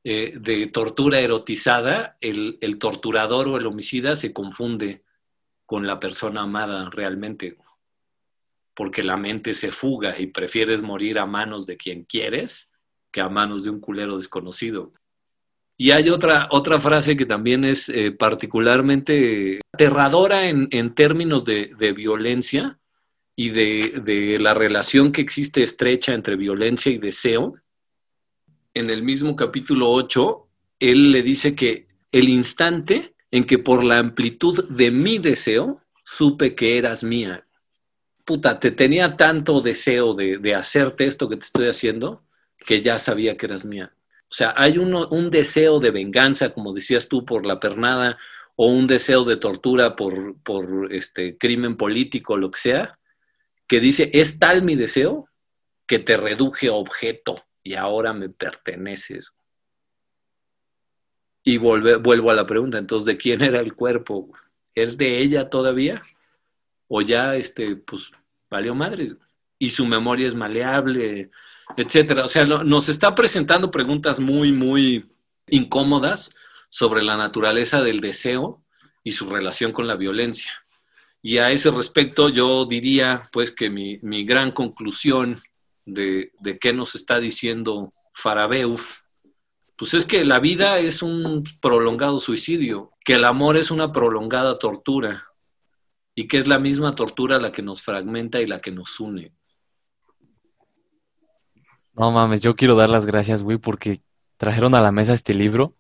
eh, 0.05 0.39
de 0.39 0.69
tortura 0.69 1.21
erotizada, 1.21 2.17
el 2.21 2.79
torturador 2.79 3.49
o 3.49 3.57
el 3.57 3.67
homicida 3.67 4.17
se 4.17 4.33
confunde 4.33 5.03
con 5.67 5.87
la 5.87 6.01
persona 6.01 6.43
amada 6.43 6.89
realmente. 6.91 7.59
Porque 8.77 9.03
la 9.03 9.17
mente 9.17 9.55
se 9.55 9.73
fuga 9.73 10.21
y 10.21 10.29
prefieres 10.29 10.83
morir 10.83 11.19
a 11.19 11.27
manos 11.27 11.67
de 11.67 11.77
quien 11.77 12.05
quieres 12.05 12.71
que 13.11 13.21
a 13.21 13.29
manos 13.29 13.65
de 13.65 13.71
un 13.71 13.81
culero 13.81 14.17
desconocido. 14.17 14.93
Y 15.79 15.91
hay 15.91 16.09
otra, 16.11 16.49
otra 16.51 16.79
frase 16.79 17.17
que 17.17 17.27
también 17.27 17.65
es 17.65 17.89
eh, 17.89 18.13
particularmente 18.13 19.61
aterradora 19.73 20.49
en, 20.49 20.69
en 20.71 20.95
términos 20.95 21.45
de, 21.45 21.73
de 21.79 21.93
violencia 21.93 22.79
y 23.35 23.51
de, 23.51 24.01
de 24.05 24.39
la 24.39 24.55
relación 24.55 25.13
que 25.13 25.21
existe 25.21 25.63
estrecha 25.63 26.15
entre 26.15 26.37
violencia 26.37 26.93
y 26.93 26.99
deseo. 26.99 27.55
En 28.73 28.91
el 28.91 29.03
mismo 29.03 29.37
capítulo 29.37 29.91
8, 29.91 30.49
él 30.81 31.13
le 31.13 31.23
dice 31.23 31.55
que 31.55 31.87
el 32.13 32.29
instante 32.29 33.15
en 33.31 33.45
que 33.45 33.59
por 33.59 33.85
la 33.85 33.99
amplitud 33.99 34.69
de 34.69 34.91
mi 34.91 35.19
deseo 35.19 35.83
supe 36.05 36.55
que 36.55 36.79
eras 36.79 37.05
mía. 37.05 37.46
Puta, 38.27 38.61
te 38.61 38.73
tenía 38.73 39.17
tanto 39.17 39.63
deseo 39.63 40.13
de, 40.13 40.37
de 40.37 40.55
hacerte 40.55 41.07
esto 41.07 41.31
que 41.31 41.37
te 41.37 41.47
estoy 41.47 41.69
haciendo 41.69 42.27
que 42.59 42.83
ya 42.83 42.99
sabía 42.99 43.37
que 43.37 43.47
eras 43.47 43.65
mía. 43.65 43.95
O 44.29 44.35
sea, 44.35 44.53
hay 44.57 44.77
un 44.77 45.31
deseo 45.31 45.79
de 45.79 45.93
venganza, 45.93 46.53
como 46.53 46.75
decías 46.75 47.09
tú, 47.09 47.25
por 47.25 47.47
la 47.47 47.61
pernada, 47.61 48.19
o 48.57 48.67
un 48.67 48.89
deseo 48.89 49.25
de 49.25 49.37
tortura 49.37 49.95
por, 49.95 50.37
por 50.43 50.93
este 50.93 51.39
crimen 51.39 51.77
político, 51.77 52.37
lo 52.37 52.51
que 52.51 52.59
sea, 52.59 52.99
que 53.69 53.79
dice, 53.79 54.11
es 54.13 54.39
tal 54.39 54.63
mi 54.63 54.75
deseo 54.75 55.29
que 55.87 56.01
te 56.01 56.17
reduje 56.17 56.69
a 56.69 56.73
objeto 56.73 57.45
y 57.63 57.75
ahora 57.75 58.13
me 58.13 58.29
perteneces. 58.29 59.33
Y 61.45 61.59
vuelvo 61.59 62.31
a 62.31 62.35
la 62.35 62.47
pregunta, 62.47 62.79
entonces, 62.79 63.07
¿de 63.07 63.17
quién 63.17 63.43
era 63.43 63.61
el 63.61 63.75
cuerpo? 63.75 64.33
¿Es 64.75 64.99
de 64.99 65.23
ella 65.23 65.49
todavía? 65.49 66.03
¿O 66.89 67.03
ya, 67.03 67.37
este, 67.37 67.77
pues, 67.77 68.13
valió 68.51 68.75
madres? 68.75 69.17
Y 69.59 69.71
su 69.71 69.87
memoria 69.87 70.27
es 70.27 70.35
maleable, 70.35 71.31
etcétera. 71.77 72.25
O 72.25 72.29
sea, 72.29 72.45
nos 72.45 72.89
está 72.89 73.15
presentando 73.15 73.71
preguntas 73.71 74.21
muy, 74.21 74.53
muy 74.53 75.05
incómodas 75.49 76.35
sobre 76.69 77.03
la 77.03 77.17
naturaleza 77.17 77.83
del 77.83 78.01
deseo 78.01 78.63
y 79.03 79.13
su 79.13 79.29
relación 79.31 79.73
con 79.73 79.87
la 79.87 79.97
violencia. 79.97 80.53
Y 81.23 81.39
a 81.39 81.51
ese 81.51 81.71
respecto 81.71 82.29
yo 82.29 82.67
diría 82.67 83.29
pues 83.33 83.51
que 83.51 83.71
mi, 83.71 84.25
gran 84.25 84.53
conclusión 84.53 85.41
de, 85.85 86.33
de 86.41 86.59
qué 86.59 86.73
nos 86.73 86.95
está 86.95 87.19
diciendo 87.19 87.93
Farabeuf, 88.15 89.01
pues 89.77 89.95
es 89.95 90.07
que 90.07 90.25
la 90.25 90.39
vida 90.39 90.79
es 90.79 91.03
un 91.03 91.45
prolongado 91.61 92.19
suicidio, 92.19 92.93
que 93.05 93.15
el 93.15 93.25
amor 93.25 93.57
es 93.57 93.71
una 93.71 93.93
prolongada 93.93 94.59
tortura 94.59 95.26
y 96.19 96.27
que 96.27 96.39
es 96.39 96.49
la 96.49 96.59
misma 96.59 96.95
tortura 96.95 97.39
la 97.39 97.53
que 97.53 97.63
nos 97.63 97.83
fragmenta 97.83 98.41
y 98.41 98.47
la 98.47 98.61
que 98.61 98.73
nos 98.73 98.99
une. 98.99 99.33
No 101.93 102.11
mames, 102.11 102.41
yo 102.41 102.57
quiero 102.57 102.75
dar 102.75 102.89
las 102.89 103.05
gracias, 103.05 103.43
güey, 103.43 103.59
porque 103.59 104.01
trajeron 104.39 104.75
a 104.75 104.81
la 104.81 104.93
mesa 104.93 105.13
este 105.13 105.35
libro 105.35 105.75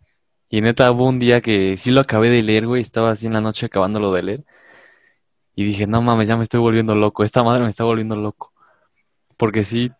y 0.50 0.60
neta 0.60 0.92
hubo 0.92 1.08
un 1.08 1.18
día 1.18 1.40
que 1.40 1.76
sí 1.78 1.90
lo 1.90 2.02
acabé 2.02 2.28
de 2.28 2.42
leer, 2.42 2.66
güey, 2.66 2.82
estaba 2.82 3.10
así 3.10 3.26
en 3.26 3.32
la 3.32 3.40
noche 3.40 3.66
acabándolo 3.66 4.12
de 4.12 4.22
leer 4.22 4.44
y 5.54 5.64
dije, 5.64 5.86
no 5.86 6.02
mames, 6.02 6.28
ya 6.28 6.36
me 6.36 6.42
estoy 6.42 6.60
volviendo 6.60 6.94
loco, 6.94 7.24
esta 7.24 7.42
madre 7.42 7.62
me 7.62 7.70
está 7.70 7.84
volviendo 7.84 8.14
loco. 8.14 8.52
Porque 9.38 9.64
sí, 9.64 9.90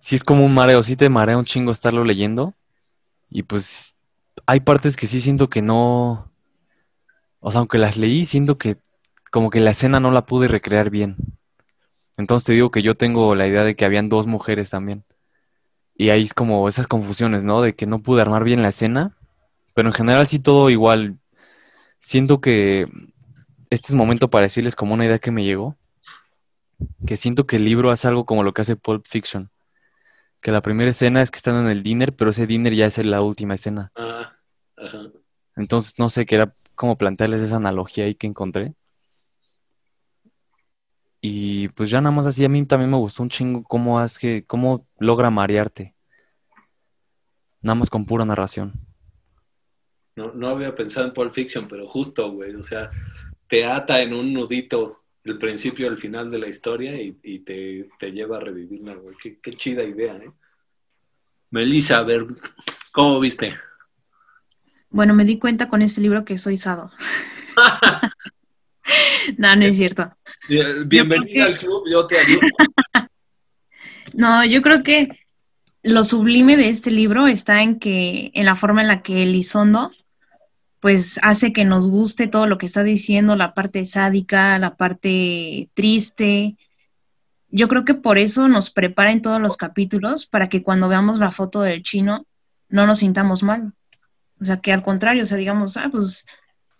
sí 0.00 0.14
es 0.14 0.22
como 0.22 0.46
un 0.46 0.54
mareo, 0.54 0.84
sí 0.84 0.94
te 0.94 1.08
marea 1.08 1.36
un 1.36 1.44
chingo 1.44 1.72
estarlo 1.72 2.04
leyendo 2.04 2.54
y 3.28 3.42
pues 3.42 3.96
hay 4.46 4.60
partes 4.60 4.96
que 4.96 5.08
sí 5.08 5.20
siento 5.20 5.48
que 5.50 5.62
no, 5.62 6.30
o 7.40 7.50
sea, 7.50 7.58
aunque 7.58 7.78
las 7.78 7.96
leí, 7.96 8.24
siento 8.24 8.56
que 8.56 8.78
como 9.30 9.50
que 9.50 9.60
la 9.60 9.70
escena 9.70 10.00
no 10.00 10.10
la 10.10 10.26
pude 10.26 10.48
recrear 10.48 10.90
bien. 10.90 11.16
Entonces 12.16 12.46
te 12.46 12.52
digo 12.54 12.70
que 12.70 12.82
yo 12.82 12.94
tengo 12.94 13.34
la 13.34 13.46
idea 13.46 13.64
de 13.64 13.76
que 13.76 13.84
habían 13.84 14.08
dos 14.08 14.26
mujeres 14.26 14.70
también. 14.70 15.04
Y 15.94 16.10
ahí 16.10 16.22
es 16.22 16.34
como 16.34 16.68
esas 16.68 16.86
confusiones, 16.86 17.44
¿no? 17.44 17.60
De 17.62 17.74
que 17.74 17.86
no 17.86 18.00
pude 18.02 18.22
armar 18.22 18.44
bien 18.44 18.62
la 18.62 18.68
escena, 18.68 19.16
pero 19.74 19.88
en 19.88 19.94
general 19.94 20.26
sí 20.26 20.38
todo 20.38 20.70
igual. 20.70 21.18
Siento 22.00 22.40
que 22.40 22.86
este 23.70 23.88
es 23.88 23.94
momento 23.94 24.30
para 24.30 24.44
decirles 24.44 24.76
como 24.76 24.94
una 24.94 25.06
idea 25.06 25.18
que 25.18 25.30
me 25.30 25.44
llegó, 25.44 25.76
que 27.06 27.16
siento 27.16 27.46
que 27.46 27.56
el 27.56 27.64
libro 27.64 27.90
hace 27.90 28.08
algo 28.08 28.24
como 28.24 28.42
lo 28.42 28.52
que 28.52 28.62
hace 28.62 28.76
Pulp 28.76 29.06
Fiction. 29.06 29.50
Que 30.40 30.52
la 30.52 30.62
primera 30.62 30.90
escena 30.90 31.20
es 31.20 31.30
que 31.30 31.38
están 31.38 31.56
en 31.56 31.68
el 31.68 31.82
dinner, 31.82 32.14
pero 32.14 32.30
ese 32.30 32.46
dinner 32.46 32.72
ya 32.72 32.86
es 32.86 32.98
la 32.98 33.20
última 33.20 33.54
escena. 33.54 33.90
Ah, 33.96 34.32
Entonces, 35.56 35.98
no 35.98 36.10
sé, 36.10 36.26
qué 36.26 36.36
era 36.36 36.54
como 36.76 36.96
plantearles 36.96 37.42
esa 37.42 37.56
analogía 37.56 38.04
ahí 38.04 38.14
que 38.14 38.28
encontré. 38.28 38.74
Y 41.20 41.68
pues 41.68 41.90
ya 41.90 42.00
nada 42.00 42.14
más 42.14 42.26
así, 42.26 42.44
a 42.44 42.48
mí 42.48 42.64
también 42.64 42.90
me 42.90 42.96
gustó 42.96 43.22
un 43.22 43.28
chingo 43.28 43.62
cómo 43.64 43.98
hace, 43.98 44.44
cómo 44.46 44.86
logra 44.98 45.30
marearte. 45.30 45.94
Nada 47.60 47.74
más 47.74 47.90
con 47.90 48.06
pura 48.06 48.24
narración. 48.24 48.72
No, 50.14 50.32
no 50.32 50.48
había 50.48 50.74
pensado 50.74 51.06
en 51.06 51.12
Pulp 51.12 51.32
Fiction, 51.32 51.66
pero 51.68 51.86
justo, 51.86 52.30
güey. 52.30 52.54
O 52.54 52.62
sea, 52.62 52.90
te 53.48 53.64
ata 53.64 54.00
en 54.00 54.14
un 54.14 54.32
nudito 54.32 55.04
el 55.24 55.38
principio 55.38 55.86
y 55.86 55.90
el 55.90 55.96
final 55.96 56.30
de 56.30 56.38
la 56.38 56.48
historia 56.48 57.00
y, 57.00 57.40
te, 57.40 57.88
lleva 58.12 58.36
a 58.36 58.40
revivirla, 58.40 58.94
güey. 58.94 59.16
Qué, 59.20 59.38
qué 59.40 59.52
chida 59.54 59.82
idea, 59.82 60.16
¿eh? 60.16 60.30
Melissa, 61.50 61.98
a 61.98 62.02
ver, 62.02 62.26
¿cómo 62.92 63.18
viste? 63.20 63.56
Bueno, 64.90 65.14
me 65.14 65.24
di 65.24 65.38
cuenta 65.38 65.68
con 65.68 65.82
este 65.82 66.00
libro 66.00 66.24
que 66.24 66.38
soy 66.38 66.56
sado. 66.56 66.90
no, 69.38 69.54
no 69.56 69.64
es 69.64 69.76
cierto. 69.76 70.10
Bienvenida 70.86 71.46
al 71.46 71.54
club, 71.54 71.84
yo 71.90 72.06
te 72.06 72.18
ayudo. 72.18 72.40
no, 74.14 74.44
yo 74.44 74.62
creo 74.62 74.82
que 74.82 75.08
lo 75.82 76.04
sublime 76.04 76.56
de 76.56 76.70
este 76.70 76.90
libro 76.90 77.26
está 77.26 77.62
en 77.62 77.78
que, 77.78 78.30
en 78.34 78.44
la 78.44 78.56
forma 78.56 78.82
en 78.82 78.88
la 78.88 79.02
que 79.02 79.22
Elizondo, 79.22 79.90
pues 80.80 81.18
hace 81.22 81.52
que 81.52 81.64
nos 81.64 81.88
guste 81.88 82.28
todo 82.28 82.46
lo 82.46 82.58
que 82.58 82.66
está 82.66 82.82
diciendo, 82.82 83.36
la 83.36 83.54
parte 83.54 83.84
sádica, 83.86 84.58
la 84.58 84.76
parte 84.76 85.70
triste. 85.74 86.56
Yo 87.48 87.68
creo 87.68 87.84
que 87.84 87.94
por 87.94 88.18
eso 88.18 88.48
nos 88.48 88.70
prepara 88.70 89.10
en 89.12 89.22
todos 89.22 89.40
los 89.40 89.56
capítulos, 89.56 90.26
para 90.26 90.48
que 90.48 90.62
cuando 90.62 90.88
veamos 90.88 91.18
la 91.18 91.32
foto 91.32 91.62
del 91.62 91.82
chino 91.82 92.26
no 92.68 92.86
nos 92.86 92.98
sintamos 92.98 93.42
mal. 93.42 93.72
O 94.40 94.44
sea, 94.44 94.58
que 94.58 94.72
al 94.72 94.84
contrario, 94.84 95.24
o 95.24 95.26
sea, 95.26 95.36
digamos, 95.36 95.76
ah, 95.76 95.88
pues 95.90 96.26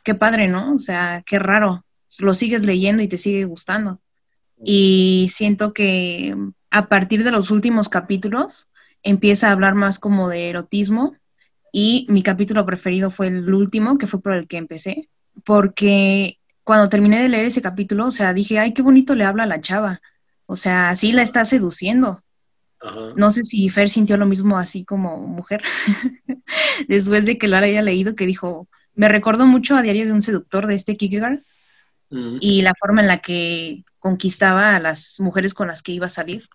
qué 0.05 0.15
padre, 0.15 0.47
¿no? 0.49 0.75
O 0.75 0.79
sea, 0.79 1.23
qué 1.27 1.39
raro. 1.39 1.85
Lo 2.19 2.35
sigues 2.35 2.65
leyendo 2.65 3.03
y 3.03 3.09
te 3.09 3.19
sigue 3.19 3.45
gustando. 3.45 4.01
Y 4.63 5.31
siento 5.33 5.73
que 5.73 6.35
a 6.71 6.89
partir 6.89 7.25
de 7.25 7.31
los 7.31 7.51
últimos 7.51 7.89
capítulos 7.89 8.71
empieza 9.03 9.49
a 9.49 9.53
hablar 9.53 9.75
más 9.75 9.99
como 9.99 10.29
de 10.29 10.51
erotismo 10.51 11.17
y 11.73 12.07
mi 12.09 12.23
capítulo 12.23 12.65
preferido 12.67 13.11
fue 13.11 13.29
el 13.29 13.53
último, 13.53 13.99
que 13.99 14.07
fue 14.07 14.21
por 14.21 14.33
el 14.33 14.49
que 14.49 14.57
empecé, 14.57 15.09
porque 15.45 16.39
cuando 16.65 16.89
terminé 16.89 17.23
de 17.23 17.29
leer 17.29 17.47
ese 17.47 17.63
capítulo, 17.63 18.07
o 18.07 18.11
sea, 18.11 18.33
dije, 18.35 18.59
ay, 18.59 18.75
qué 18.75 18.83
bonito 18.83 19.15
le 19.15 19.25
habla 19.25 19.45
a 19.45 19.47
la 19.47 19.61
chava. 19.61 20.01
O 20.47 20.57
sea, 20.57 20.95
sí 20.97 21.13
la 21.13 21.23
está 21.23 21.45
seduciendo. 21.45 22.23
No 23.17 23.31
sé 23.31 23.43
si 23.43 23.69
Fer 23.71 23.89
sintió 23.89 24.17
lo 24.17 24.27
mismo 24.27 24.57
así 24.57 24.85
como 24.85 25.19
mujer, 25.19 25.63
después 26.89 27.27
de 27.27 27.37
que 27.37 27.49
lo 27.49 27.57
haya 27.57 27.83
leído, 27.83 28.15
que 28.15 28.25
dijo, 28.25 28.69
me 28.95 29.09
recordó 29.09 29.47
mucho 29.47 29.77
a 29.77 29.83
Diario 29.83 30.07
de 30.07 30.13
un 30.13 30.23
Seductor 30.23 30.67
de 30.67 30.75
este 30.75 30.97
Kierkegaard 30.97 31.41
y 32.11 32.63
la 32.63 32.75
forma 32.75 33.03
en 33.03 33.09
la 33.09 33.19
que 33.19 33.85
conquistaba 33.99 34.75
a 34.75 34.81
las 34.81 35.21
mujeres 35.21 35.55
con 35.55 35.69
las 35.69 35.83
que 35.83 35.93
iba 35.93 36.07
a 36.07 36.11
salir. 36.11 36.49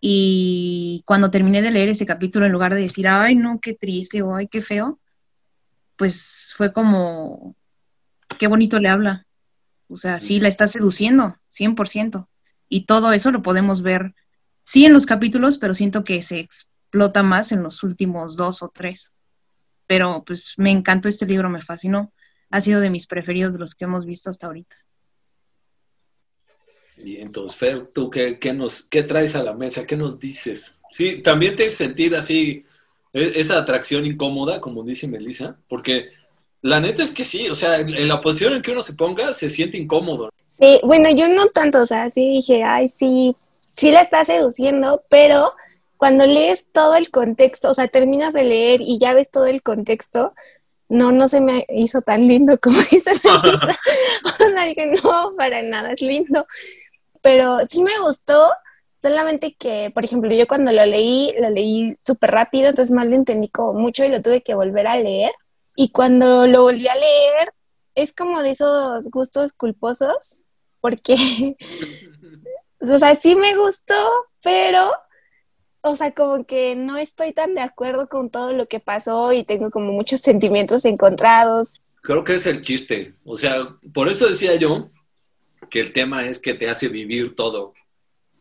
Y 0.00 1.02
cuando 1.06 1.30
terminé 1.30 1.62
de 1.62 1.70
leer 1.70 1.88
ese 1.88 2.06
capítulo, 2.06 2.46
en 2.46 2.52
lugar 2.52 2.74
de 2.74 2.80
decir, 2.80 3.06
ay, 3.06 3.36
no, 3.36 3.58
qué 3.60 3.74
triste 3.74 4.22
o 4.22 4.34
ay, 4.34 4.48
qué 4.48 4.60
feo, 4.60 5.00
pues 5.96 6.52
fue 6.56 6.72
como, 6.72 7.54
qué 8.38 8.48
bonito 8.48 8.80
le 8.80 8.88
habla. 8.88 9.26
O 9.88 9.96
sea, 9.96 10.18
sí, 10.18 10.40
la 10.40 10.48
está 10.48 10.66
seduciendo, 10.66 11.36
100%. 11.48 12.28
Y 12.68 12.86
todo 12.86 13.12
eso 13.12 13.30
lo 13.30 13.42
podemos 13.42 13.82
ver 13.82 14.14
sí 14.64 14.84
en 14.86 14.92
los 14.92 15.06
capítulos, 15.06 15.58
pero 15.58 15.74
siento 15.74 16.04
que 16.04 16.22
se 16.22 16.40
explota 16.40 17.22
más 17.22 17.52
en 17.52 17.62
los 17.62 17.82
últimos 17.82 18.36
dos 18.36 18.62
o 18.62 18.70
tres. 18.70 19.14
Pero 19.86 20.24
pues 20.24 20.54
me 20.56 20.70
encantó 20.70 21.08
este 21.08 21.26
libro, 21.26 21.50
me 21.50 21.60
fascinó. 21.60 22.12
Ha 22.52 22.60
sido 22.60 22.80
de 22.80 22.90
mis 22.90 23.08
preferidos 23.08 23.52
de 23.52 23.58
los 23.58 23.74
que 23.74 23.84
hemos 23.84 24.06
visto 24.06 24.30
hasta 24.30 24.46
ahorita. 24.46 24.76
Y 27.04 27.16
entonces, 27.16 27.58
Fer, 27.58 27.84
¿tú 27.92 28.10
qué, 28.10 28.38
nos, 28.54 28.82
qué 28.82 29.02
traes 29.02 29.34
a 29.34 29.42
la 29.42 29.54
mesa? 29.54 29.86
¿Qué 29.86 29.96
nos 29.96 30.20
dices? 30.20 30.74
Sí, 30.90 31.22
también 31.22 31.56
te 31.56 31.68
sentir 31.70 32.14
así 32.14 32.64
e, 33.12 33.32
esa 33.36 33.58
atracción 33.58 34.06
incómoda, 34.06 34.60
como 34.60 34.82
dice 34.84 35.08
Melissa, 35.08 35.56
porque 35.68 36.10
la 36.60 36.80
neta 36.80 37.02
es 37.02 37.10
que 37.10 37.24
sí, 37.24 37.48
o 37.48 37.54
sea, 37.54 37.78
en, 37.78 38.08
la 38.08 38.20
posición 38.20 38.54
en 38.54 38.62
que 38.62 38.70
uno 38.70 38.82
se 38.82 38.94
ponga 38.94 39.34
se 39.34 39.50
siente 39.50 39.78
incómodo. 39.78 40.30
Sí, 40.60 40.78
bueno, 40.84 41.10
yo 41.10 41.28
no 41.28 41.46
tanto, 41.46 41.82
o 41.82 41.86
sea, 41.86 42.08
sí 42.08 42.28
dije, 42.28 42.62
ay, 42.62 42.86
sí, 42.86 43.34
sí 43.76 43.90
la 43.90 44.00
está 44.00 44.22
seduciendo, 44.22 45.02
pero 45.08 45.54
cuando 45.96 46.26
lees 46.26 46.68
todo 46.72 46.94
el 46.94 47.10
contexto, 47.10 47.70
o 47.70 47.74
sea, 47.74 47.88
terminas 47.88 48.32
de 48.32 48.44
leer 48.44 48.80
y 48.80 48.98
ya 48.98 49.14
ves 49.14 49.30
todo 49.30 49.46
el 49.46 49.62
contexto, 49.62 50.34
no, 50.88 51.12
no 51.12 51.28
se 51.28 51.40
me 51.40 51.66
hizo 51.70 52.02
tan 52.02 52.26
lindo 52.26 52.58
como 52.62 52.76
dice 52.76 53.12
la 53.24 53.34
o 53.36 54.50
sea, 54.50 54.64
dije, 54.64 54.86
no, 55.02 55.30
para 55.36 55.62
nada, 55.62 55.92
es 55.92 56.02
lindo. 56.02 56.46
Pero 57.22 57.60
sí 57.68 57.82
me 57.82 57.98
gustó, 58.00 58.50
solamente 59.00 59.54
que, 59.58 59.90
por 59.94 60.04
ejemplo, 60.04 60.32
yo 60.32 60.46
cuando 60.46 60.72
lo 60.72 60.84
leí, 60.86 61.34
lo 61.40 61.50
leí 61.50 61.96
súper 62.04 62.30
rápido, 62.30 62.68
entonces 62.68 62.94
mal 62.94 63.10
lo 63.10 63.16
entendí 63.16 63.48
como 63.48 63.74
mucho 63.74 64.04
y 64.04 64.08
lo 64.08 64.22
tuve 64.22 64.42
que 64.42 64.54
volver 64.54 64.86
a 64.86 64.96
leer. 64.96 65.32
Y 65.76 65.90
cuando 65.90 66.46
lo 66.46 66.62
volví 66.62 66.86
a 66.88 66.94
leer, 66.94 67.52
es 67.94 68.12
como 68.12 68.42
de 68.42 68.50
esos 68.50 69.08
gustos 69.10 69.52
culposos, 69.52 70.46
porque 70.80 71.16
o 72.80 72.98
sea, 72.98 73.14
sí 73.14 73.34
me 73.34 73.56
gustó, 73.56 73.94
pero, 74.42 74.92
o 75.82 75.96
sea, 75.96 76.12
como 76.12 76.46
que 76.46 76.76
no 76.76 76.96
estoy 76.96 77.32
tan 77.32 77.54
de 77.54 77.60
acuerdo 77.60 78.08
con 78.08 78.30
todo 78.30 78.52
lo 78.52 78.66
que 78.68 78.80
pasó 78.80 79.32
y 79.32 79.44
tengo 79.44 79.70
como 79.70 79.92
muchos 79.92 80.20
sentimientos 80.20 80.84
encontrados. 80.84 81.80
Creo 82.02 82.22
que 82.22 82.34
es 82.34 82.46
el 82.46 82.62
chiste. 82.62 83.14
O 83.24 83.36
sea, 83.36 83.76
por 83.92 84.08
eso 84.08 84.28
decía 84.28 84.54
yo 84.54 84.90
que 85.68 85.80
el 85.80 85.92
tema 85.92 86.26
es 86.26 86.38
que 86.38 86.54
te 86.54 86.68
hace 86.68 86.88
vivir 86.88 87.34
todo. 87.34 87.74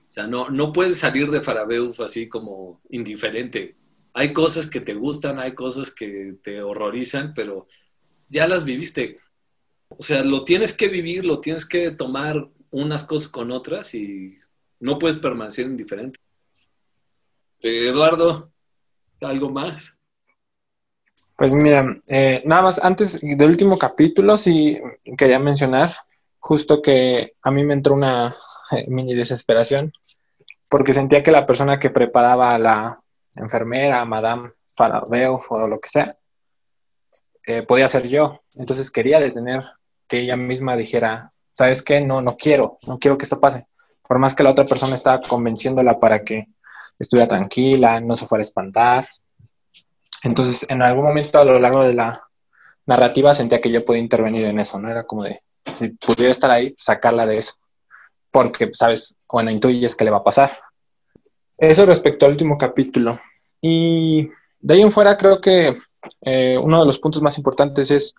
O 0.10 0.14
sea, 0.14 0.28
no, 0.28 0.50
no 0.50 0.72
puedes 0.72 1.00
salir 1.00 1.32
de 1.32 1.42
Farabeuf 1.42 2.00
así 2.02 2.30
como 2.30 2.80
indiferente. 2.89 3.76
Hay 4.14 4.34
cosas 4.34 4.68
que 4.68 4.82
te 4.82 4.94
gustan, 4.94 5.39
hay 5.39 5.56
cosas 5.56 5.89
que 5.89 6.36
te 6.44 6.62
horrorizan, 6.62 7.34
pero 7.34 7.68
ya 8.30 8.48
las 8.48 8.66
viviste. 8.66 9.18
O 9.89 10.04
sea, 10.04 10.24
lo 10.24 10.44
tienes 10.44 10.74
que 10.74 10.89
vivir, 10.89 11.26
lo 11.26 11.39
tienes 11.39 11.66
que 11.66 11.92
tomar 11.92 12.50
unas 12.70 13.04
cosas 13.04 13.30
con 13.30 13.52
otras 13.52 13.96
y 13.96 14.38
no 14.80 15.00
puedes 15.00 15.18
permanecer 15.18 15.66
indiferente. 15.66 16.20
Eduardo, 17.64 18.51
¿algo 19.22 19.49
más? 19.49 19.97
Pues 21.38 21.53
mira, 21.53 21.97
eh, 22.07 22.41
nada 22.45 22.64
más 22.64 22.84
antes 22.84 23.20
del 23.22 23.49
último 23.49 23.78
capítulo 23.78 24.38
sí 24.38 24.80
quería 25.18 25.39
mencionar 25.39 25.91
justo 26.39 26.82
que 26.82 27.34
a 27.41 27.51
mí 27.51 27.64
me 27.64 27.74
entró 27.74 27.93
una 27.93 28.36
eh, 28.72 28.86
mini 28.88 29.16
desesperación 29.16 29.93
porque 30.70 30.93
sentía 30.93 31.22
que 31.22 31.32
la 31.32 31.45
persona 31.45 31.80
que 31.80 31.89
preparaba 31.89 32.55
a 32.55 32.59
la 32.59 32.99
enfermera, 33.36 34.05
Madame 34.05 34.51
Farabeo 34.68 35.39
o 35.49 35.68
lo 35.68 35.80
que 35.80 35.89
sea, 35.89 36.16
eh, 37.45 37.64
podía 37.64 37.89
ser 37.89 38.07
yo. 38.07 38.41
Entonces 38.55 38.89
quería 38.89 39.20
detener 39.20 39.64
que 40.07 40.20
ella 40.20 40.38
misma 40.38 40.78
dijera, 40.78 41.34
¿sabes 41.51 41.82
qué? 41.84 41.99
No, 41.99 42.22
no 42.22 42.38
quiero, 42.38 42.78
no 42.88 42.99
quiero 42.99 43.18
que 43.18 43.24
esto 43.24 43.39
pase. 43.39 43.68
Por 44.07 44.20
más 44.20 44.34
que 44.34 44.43
la 44.43 44.51
otra 44.51 44.66
persona 44.66 44.95
estaba 44.95 45.22
convenciéndola 45.28 45.99
para 45.99 46.24
que 46.24 46.45
estuviera 47.02 47.28
tranquila, 47.28 47.99
no 47.99 48.16
se 48.16 48.26
fuera 48.26 48.41
a 48.41 48.43
espantar. 48.43 49.08
Entonces, 50.24 50.66
en 50.70 50.82
algún 50.82 51.06
momento 51.06 51.39
a 51.39 51.45
lo 51.45 51.60
largo 51.60 51.84
de 51.84 51.95
la 51.95 52.22
narrativa 52.86 53.34
sentía 53.34 53.62
que 53.62 53.72
yo 53.72 53.84
podía 53.84 54.02
intervenir 54.02 54.45
en 54.45 54.60
eso, 54.60 54.80
¿no? 54.80 54.89
Era 54.89 55.06
como 55.06 55.24
de, 55.24 55.41
si 55.74 55.89
pudiera 55.89 56.32
estar 56.32 56.52
ahí, 56.52 56.74
sacarla 56.78 57.26
de 57.26 57.38
eso. 57.38 57.54
Porque, 58.30 58.70
sabes, 58.74 59.16
bueno, 59.28 59.52
intuyes 59.52 59.95
que 59.95 60.06
le 60.06 60.12
va 60.12 60.18
a 60.18 60.24
pasar. 60.24 60.52
Eso 61.58 61.86
respecto 61.86 62.26
al 62.26 62.32
último 62.34 62.58
capítulo. 62.58 63.20
Y 63.62 64.30
de 64.60 64.74
ahí 64.74 64.82
en 64.82 64.91
fuera 64.91 65.18
creo 65.18 65.41
que 65.41 65.78
eh, 66.22 66.58
uno 66.60 66.80
de 66.80 66.86
los 66.86 66.99
puntos 66.99 67.22
más 67.22 67.38
importantes 67.38 67.91
es 67.91 68.16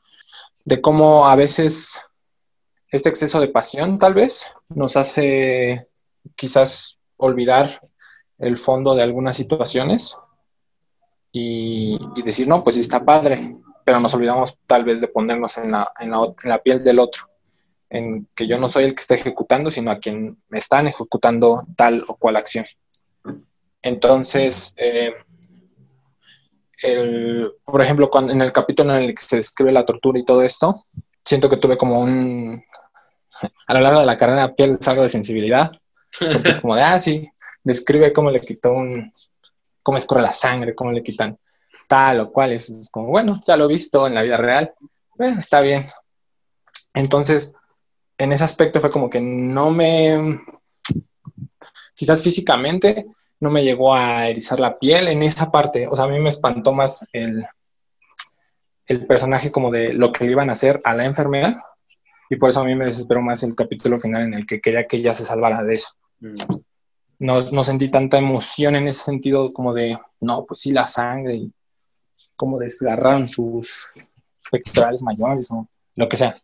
de 0.64 0.80
cómo 0.80 1.26
a 1.26 1.34
veces 1.34 2.00
este 2.88 3.08
exceso 3.08 3.40
de 3.40 3.48
pasión 3.48 3.98
tal 3.98 4.14
vez 4.14 4.50
nos 4.68 4.96
hace 4.96 5.88
quizás 6.36 6.98
olvidar 7.16 7.68
el 8.42 8.56
fondo 8.56 8.94
de 8.94 9.02
algunas 9.02 9.36
situaciones 9.36 10.16
y, 11.30 11.98
decir, 12.22 12.46
no, 12.46 12.62
pues 12.62 12.76
está 12.76 13.04
padre, 13.04 13.56
pero 13.84 14.00
nos 14.00 14.12
olvidamos 14.14 14.58
tal 14.66 14.84
vez 14.84 15.00
de 15.00 15.08
ponernos 15.08 15.56
en 15.58 15.72
la, 15.72 15.90
en 15.98 16.10
la, 16.10 16.62
piel 16.62 16.84
del 16.84 16.98
otro, 16.98 17.28
en 17.88 18.28
que 18.34 18.46
yo 18.46 18.58
no 18.58 18.68
soy 18.68 18.84
el 18.84 18.94
que 18.94 19.00
está 19.00 19.14
ejecutando, 19.14 19.70
sino 19.70 19.90
a 19.90 19.98
quien 19.98 20.42
me 20.48 20.58
están 20.58 20.88
ejecutando 20.88 21.62
tal 21.76 22.04
o 22.06 22.14
cual 22.16 22.36
acción. 22.36 22.66
Entonces, 23.80 24.74
eh, 24.76 25.10
el, 26.82 27.52
por 27.64 27.80
ejemplo, 27.80 28.10
cuando, 28.10 28.32
en 28.32 28.42
el 28.42 28.52
capítulo 28.52 28.94
en 28.94 29.02
el 29.02 29.14
que 29.14 29.22
se 29.22 29.36
describe 29.36 29.72
la 29.72 29.86
tortura 29.86 30.18
y 30.18 30.24
todo 30.24 30.42
esto, 30.42 30.86
siento 31.24 31.48
que 31.48 31.56
tuve 31.56 31.76
como 31.76 32.00
un, 32.00 32.62
a 33.68 33.74
lo 33.74 33.80
largo 33.80 34.00
de 34.00 34.06
la 34.06 34.16
carrera 34.16 34.54
pierdes 34.54 34.86
algo 34.88 35.04
de 35.04 35.08
sensibilidad, 35.08 35.70
es 36.44 36.60
como 36.60 36.76
de, 36.76 36.82
ah, 36.82 37.00
sí, 37.00 37.31
describe 37.64 38.12
cómo 38.12 38.30
le 38.30 38.40
quitó 38.40 38.72
un, 38.72 39.12
cómo 39.82 39.98
escurre 39.98 40.22
la 40.22 40.32
sangre, 40.32 40.74
cómo 40.74 40.92
le 40.92 41.02
quitan 41.02 41.38
tal 41.88 42.20
o 42.20 42.32
cual, 42.32 42.52
es, 42.52 42.88
como, 42.90 43.08
bueno, 43.08 43.38
ya 43.46 43.56
lo 43.56 43.66
he 43.66 43.68
visto 43.68 44.06
en 44.06 44.14
la 44.14 44.22
vida 44.22 44.36
real, 44.36 44.72
eh, 45.18 45.34
está 45.36 45.60
bien. 45.60 45.86
Entonces, 46.94 47.52
en 48.16 48.32
ese 48.32 48.44
aspecto 48.44 48.80
fue 48.80 48.90
como 48.90 49.10
que 49.10 49.20
no 49.20 49.70
me, 49.70 50.40
quizás 51.94 52.22
físicamente, 52.22 53.06
no 53.40 53.50
me 53.50 53.64
llegó 53.64 53.94
a 53.94 54.28
erizar 54.28 54.60
la 54.60 54.78
piel 54.78 55.08
en 55.08 55.22
esa 55.22 55.50
parte. 55.50 55.88
O 55.88 55.96
sea, 55.96 56.04
a 56.04 56.08
mí 56.08 56.18
me 56.20 56.28
espantó 56.28 56.72
más 56.72 57.06
el, 57.12 57.44
el 58.86 59.06
personaje 59.06 59.50
como 59.50 59.70
de 59.70 59.92
lo 59.92 60.12
que 60.12 60.24
le 60.24 60.32
iban 60.32 60.48
a 60.48 60.52
hacer 60.52 60.80
a 60.84 60.94
la 60.94 61.04
enfermera. 61.04 61.60
Y 62.30 62.36
por 62.36 62.50
eso 62.50 62.60
a 62.60 62.64
mí 62.64 62.74
me 62.74 62.86
desesperó 62.86 63.20
más 63.20 63.42
el 63.42 63.54
capítulo 63.54 63.98
final 63.98 64.22
en 64.22 64.34
el 64.34 64.46
que 64.46 64.60
quería 64.60 64.86
que 64.86 64.96
ella 64.96 65.12
se 65.12 65.24
salvara 65.24 65.62
de 65.62 65.74
eso. 65.74 65.90
Mm. 66.20 66.36
No, 67.22 67.40
no, 67.52 67.62
sentí 67.62 67.88
tanta 67.88 68.18
emoción 68.18 68.74
en 68.74 68.88
ese 68.88 69.04
sentido 69.04 69.52
como 69.52 69.72
de, 69.72 69.96
no, 70.20 70.44
pues 70.44 70.58
sí, 70.58 70.72
la 70.72 70.88
sangre 70.88 71.36
y 71.36 71.52
como 72.34 72.58
desgarraron 72.58 73.28
sus 73.28 73.90
pectorales 74.50 75.04
mayores 75.04 75.48
o 75.52 75.68
lo 75.94 76.08
que 76.08 76.16
sea. 76.16 76.34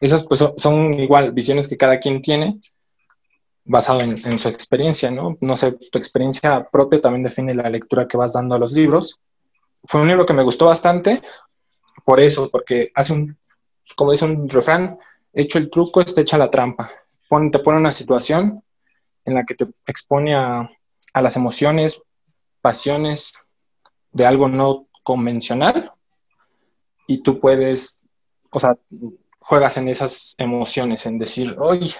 Esas 0.00 0.22
pues 0.26 0.42
son 0.56 0.94
igual 0.94 1.32
visiones 1.32 1.68
que 1.68 1.76
cada 1.76 2.00
quien 2.00 2.22
tiene 2.22 2.58
basado 3.66 4.00
en, 4.00 4.38
su 4.38 4.48
experiencia, 4.48 5.10
¿no? 5.10 5.36
No 5.42 5.54
sé, 5.54 5.72
tu 5.72 5.98
experiencia 5.98 6.66
propia 6.72 7.02
también 7.02 7.24
define 7.24 7.54
la 7.54 7.68
lectura 7.68 8.08
que 8.08 8.16
vas 8.16 8.32
dando 8.32 8.54
a 8.54 8.58
los 8.58 8.72
libros. 8.72 9.20
Fue 9.84 10.00
un 10.00 10.08
libro 10.08 10.24
que 10.24 10.32
me 10.32 10.42
gustó 10.42 10.64
bastante 10.64 11.20
por 12.06 12.20
eso, 12.20 12.48
porque 12.50 12.90
hace 12.94 13.12
un, 13.12 13.36
como 13.96 14.12
dice 14.12 14.24
un 14.24 14.48
refrán, 14.48 14.98
hecho 15.34 15.58
el 15.58 15.68
truco, 15.68 16.00
está 16.00 16.22
hecha 16.22 16.38
la 16.38 16.50
trampa. 16.50 16.90
te 17.50 17.58
pone 17.58 17.78
una 17.78 17.92
situación 17.92 18.64
en 19.24 19.34
la 19.34 19.44
que 19.44 19.54
te 19.54 19.66
expone 19.86 20.34
a, 20.34 20.70
a 21.14 21.22
las 21.22 21.36
emociones, 21.36 22.02
pasiones 22.60 23.34
de 24.12 24.26
algo 24.26 24.48
no 24.48 24.86
convencional 25.02 25.92
y 27.06 27.22
tú 27.22 27.38
puedes, 27.38 28.00
o 28.50 28.60
sea, 28.60 28.76
juegas 29.40 29.76
en 29.76 29.88
esas 29.88 30.34
emociones, 30.38 31.06
en 31.06 31.18
decir, 31.18 31.56
oye, 31.58 31.94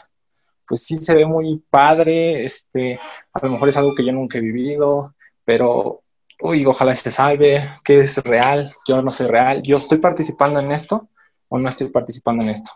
pues 0.67 0.85
sí 0.85 0.97
se 0.97 1.15
ve 1.15 1.27
muy 1.27 1.63
padre, 1.71 2.45
este, 2.45 2.99
a 3.33 3.45
lo 3.45 3.53
mejor 3.53 3.69
es 3.69 3.77
algo 3.77 3.95
que 3.95 4.05
yo 4.05 4.13
nunca 4.13 4.39
he 4.39 4.41
vivido, 4.41 5.15
pero, 5.45 6.03
uy, 6.41 6.65
ojalá 6.65 6.95
se 6.95 7.11
salve, 7.11 7.61
¿qué 7.85 8.01
es 8.01 8.23
real? 8.23 8.75
Yo 8.87 9.03
no 9.03 9.11
soy 9.11 9.27
real, 9.27 9.63
¿yo 9.63 9.77
estoy 9.77 9.99
participando 9.99 10.61
en 10.61 10.71
esto 10.71 11.09
o 11.49 11.59
no 11.59 11.69
estoy 11.69 11.89
participando 11.89 12.47
en 12.47 12.53
esto? 12.53 12.73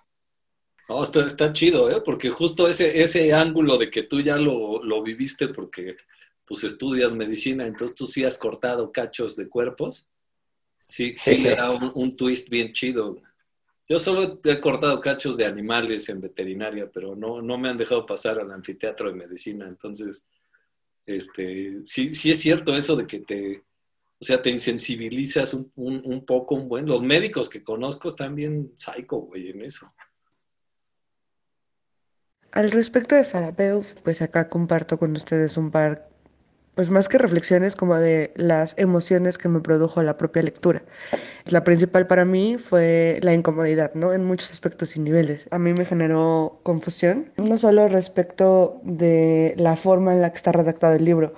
No, 0.89 1.03
está, 1.03 1.27
está 1.27 1.53
chido, 1.53 1.91
¿eh? 1.91 2.01
Porque 2.05 2.31
justo 2.31 2.69
ese, 2.69 3.03
ese 3.03 3.33
ángulo 3.33 3.77
de 3.77 3.91
que 3.91 4.05
tú 4.05 4.21
ya 4.21 4.37
lo, 4.37 4.83
lo 4.83 5.03
viviste 5.03 5.49
porque 5.49 5.97
pues 6.47 6.63
estudias 6.63 7.13
medicina, 7.13 7.67
entonces 7.67 7.97
tú 7.97 8.07
sí 8.07 8.23
has 8.23 8.39
cortado 8.39 8.93
cachos 8.93 9.35
de 9.35 9.49
cuerpos, 9.49 10.09
sí, 10.85 11.13
sí, 11.13 11.39
le 11.39 11.57
da 11.57 11.71
un, 11.71 11.91
un 11.95 12.17
twist 12.17 12.49
bien 12.49 12.73
chido. 12.73 13.21
Yo 13.89 13.99
solo 13.99 14.41
he 14.45 14.61
cortado 14.61 15.01
cachos 15.01 15.37
de 15.37 15.45
animales 15.45 16.09
en 16.09 16.21
veterinaria, 16.21 16.91
pero 16.91 17.17
no, 17.17 17.43
no 17.43 17.59
me 17.59 17.69
han 17.69 17.77
dejado 17.77 18.07
pasar 18.07 18.39
al 18.39 18.51
anfiteatro 18.51 19.09
de 19.09 19.17
medicina. 19.17 19.67
Entonces, 19.67 20.27
este, 21.05 21.81
sí, 21.85 22.13
sí 22.13 22.31
es 22.31 22.41
cierto 22.41 22.77
eso 22.77 22.97
de 22.97 23.07
que 23.07 23.21
te, 23.21 23.65
o 24.19 24.25
sea, 24.25 24.43
te 24.43 24.51
insensibilizas 24.51 25.55
un, 25.55 25.71
un, 25.77 26.25
poco, 26.25 26.57
un 26.57 26.69
buen. 26.69 26.87
Los 26.87 27.03
médicos 27.03 27.49
que 27.49 27.63
conozco 27.63 28.09
están 28.09 28.35
bien 28.35 28.73
psycho, 28.75 29.19
güey, 29.19 29.51
en 29.51 29.63
eso. 29.63 29.87
Al 32.57 32.71
respecto 32.71 33.15
de 33.15 33.23
Farabeuf, 33.23 33.93
pues 34.03 34.23
acá 34.23 34.49
comparto 34.49 34.99
con 34.99 35.15
ustedes 35.15 35.59
un 35.59 35.71
par 35.71 36.09
pues 36.75 36.89
más 36.89 37.07
que 37.07 37.19
reflexiones 37.19 37.77
como 37.77 37.97
de 37.97 38.33
las 38.35 38.75
emociones 38.79 39.37
que 39.37 39.51
me 39.51 39.61
produjo 39.61 40.03
la 40.03 40.17
propia 40.17 40.43
lectura. 40.43 40.83
La 41.51 41.65
principal 41.65 42.07
para 42.07 42.25
mí 42.25 42.57
fue 42.57 43.19
la 43.21 43.35
incomodidad, 43.35 43.93
¿no? 43.93 44.15
En 44.15 44.25
muchos 44.25 44.53
aspectos 44.53 44.97
y 44.97 45.01
niveles. 45.01 45.49
A 45.51 45.59
mí 45.59 45.75
me 45.75 45.85
generó 45.85 46.59
confusión, 46.63 47.31
no 47.37 47.59
solo 47.59 47.89
respecto 47.89 48.81
de 48.85 49.53
la 49.59 49.77
forma 49.77 50.15
en 50.15 50.23
la 50.23 50.31
que 50.31 50.39
está 50.39 50.53
redactado 50.53 50.95
el 50.95 51.05
libro, 51.05 51.35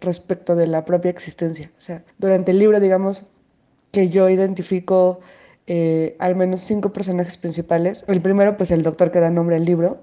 respecto 0.00 0.56
de 0.56 0.66
la 0.66 0.84
propia 0.84 1.12
existencia. 1.12 1.70
O 1.78 1.80
sea, 1.80 2.02
durante 2.18 2.50
el 2.50 2.58
libro, 2.58 2.80
digamos, 2.80 3.28
que 3.92 4.08
yo 4.08 4.28
identifico 4.28 5.20
eh, 5.68 6.16
al 6.18 6.34
menos 6.34 6.62
cinco 6.62 6.92
personajes 6.92 7.36
principales. 7.36 8.04
El 8.08 8.20
primero, 8.20 8.56
pues 8.56 8.72
el 8.72 8.82
doctor 8.82 9.12
que 9.12 9.20
da 9.20 9.30
nombre 9.30 9.54
al 9.54 9.64
libro. 9.64 10.00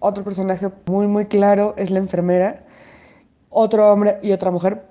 Otro 0.00 0.24
personaje 0.24 0.70
muy, 0.86 1.06
muy 1.06 1.26
claro 1.26 1.74
es 1.76 1.90
la 1.90 1.98
enfermera 1.98 2.64
otro 3.50 3.92
hombre 3.92 4.18
y 4.22 4.32
otra 4.32 4.50
mujer 4.50 4.84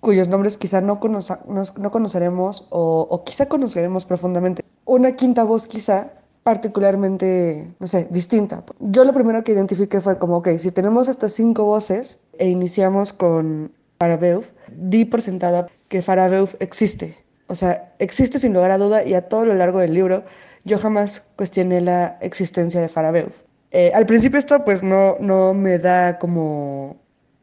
cuyos 0.00 0.28
nombres 0.28 0.56
quizá 0.56 0.80
no, 0.80 1.00
no 1.00 1.90
conoceremos 1.90 2.66
o, 2.70 3.22
quizá 3.24 3.46
conoceremos 3.46 4.04
profundamente. 4.04 4.64
Una 4.84 5.12
quinta 5.12 5.44
voz 5.44 5.66
quizá 5.66 6.12
particularmente, 6.44 7.74
no 7.78 7.86
sé, 7.86 8.06
distinta. 8.10 8.64
Yo 8.78 9.04
lo 9.04 9.12
primero 9.12 9.42
que 9.44 9.52
identifiqué 9.52 10.00
fue 10.00 10.18
como, 10.18 10.38
ok, 10.38 10.50
si 10.58 10.70
tenemos 10.70 11.08
estas 11.08 11.32
cinco 11.32 11.64
voces 11.64 12.18
e 12.38 12.48
iniciamos 12.48 13.12
con 13.12 13.72
Farabeuf, 13.98 14.48
di 14.74 15.04
por 15.04 15.20
sentada 15.20 15.66
que 15.88 16.00
Farabeuf 16.00 16.54
existe. 16.60 17.18
O 17.48 17.54
sea, 17.54 17.92
existe 17.98 18.38
sin 18.38 18.54
lugar 18.54 18.70
a 18.70 18.78
duda 18.78 19.04
y 19.04 19.14
a 19.14 19.28
todo 19.28 19.44
lo 19.44 19.54
largo 19.54 19.80
del 19.80 19.94
libro 19.94 20.22
yo 20.64 20.78
jamás 20.78 21.26
cuestioné 21.36 21.80
la 21.80 22.18
existencia 22.20 22.80
de 22.80 22.88
Farabeuf. 22.88 23.47
Eh, 23.70 23.92
al 23.94 24.06
principio 24.06 24.38
esto 24.38 24.64
pues 24.64 24.82
no, 24.82 25.16
no 25.20 25.54
me 25.54 25.78
da 25.78 26.18
como 26.18 26.96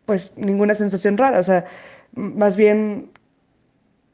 pues 0.06 0.34
ninguna 0.38 0.76
sensación 0.76 1.18
rara, 1.18 1.40
o 1.40 1.44
sea, 1.44 1.66
más 2.14 2.58
bien 2.58 3.12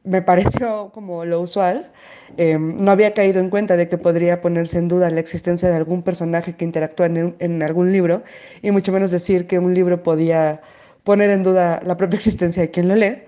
me 0.04 0.22
pareció 0.22 0.92
como 0.94 1.26
lo 1.26 1.42
usual. 1.42 1.92
Em, 2.38 2.84
no 2.84 2.92
había 2.92 3.14
caído 3.14 3.40
en 3.40 3.50
cuenta 3.50 3.78
de 3.78 3.90
que 3.90 3.98
podría 3.98 4.42
ponerse 4.42 4.78
en 4.78 4.88
duda 4.88 5.10
la 5.10 5.20
existencia 5.20 5.70
de 5.70 5.76
algún 5.76 6.02
personaje 6.04 6.56
que 6.56 6.66
interactúa 6.66 7.08
en, 7.08 7.36
en, 7.40 7.64
algún 7.64 7.92
libro, 7.92 8.24
y 8.62 8.72
mucho 8.72 8.92
menos 8.92 9.12
decir 9.12 9.48
que 9.48 9.60
un 9.60 9.74
libro 9.74 10.02
podía 10.04 10.62
poner 11.04 11.30
en 11.30 11.44
duda 11.44 11.82
la 11.84 11.98
propia 11.98 12.16
existencia 12.18 12.62
de 12.64 12.72
quien 12.72 12.88
lo 12.88 12.96
lee, 12.96 13.24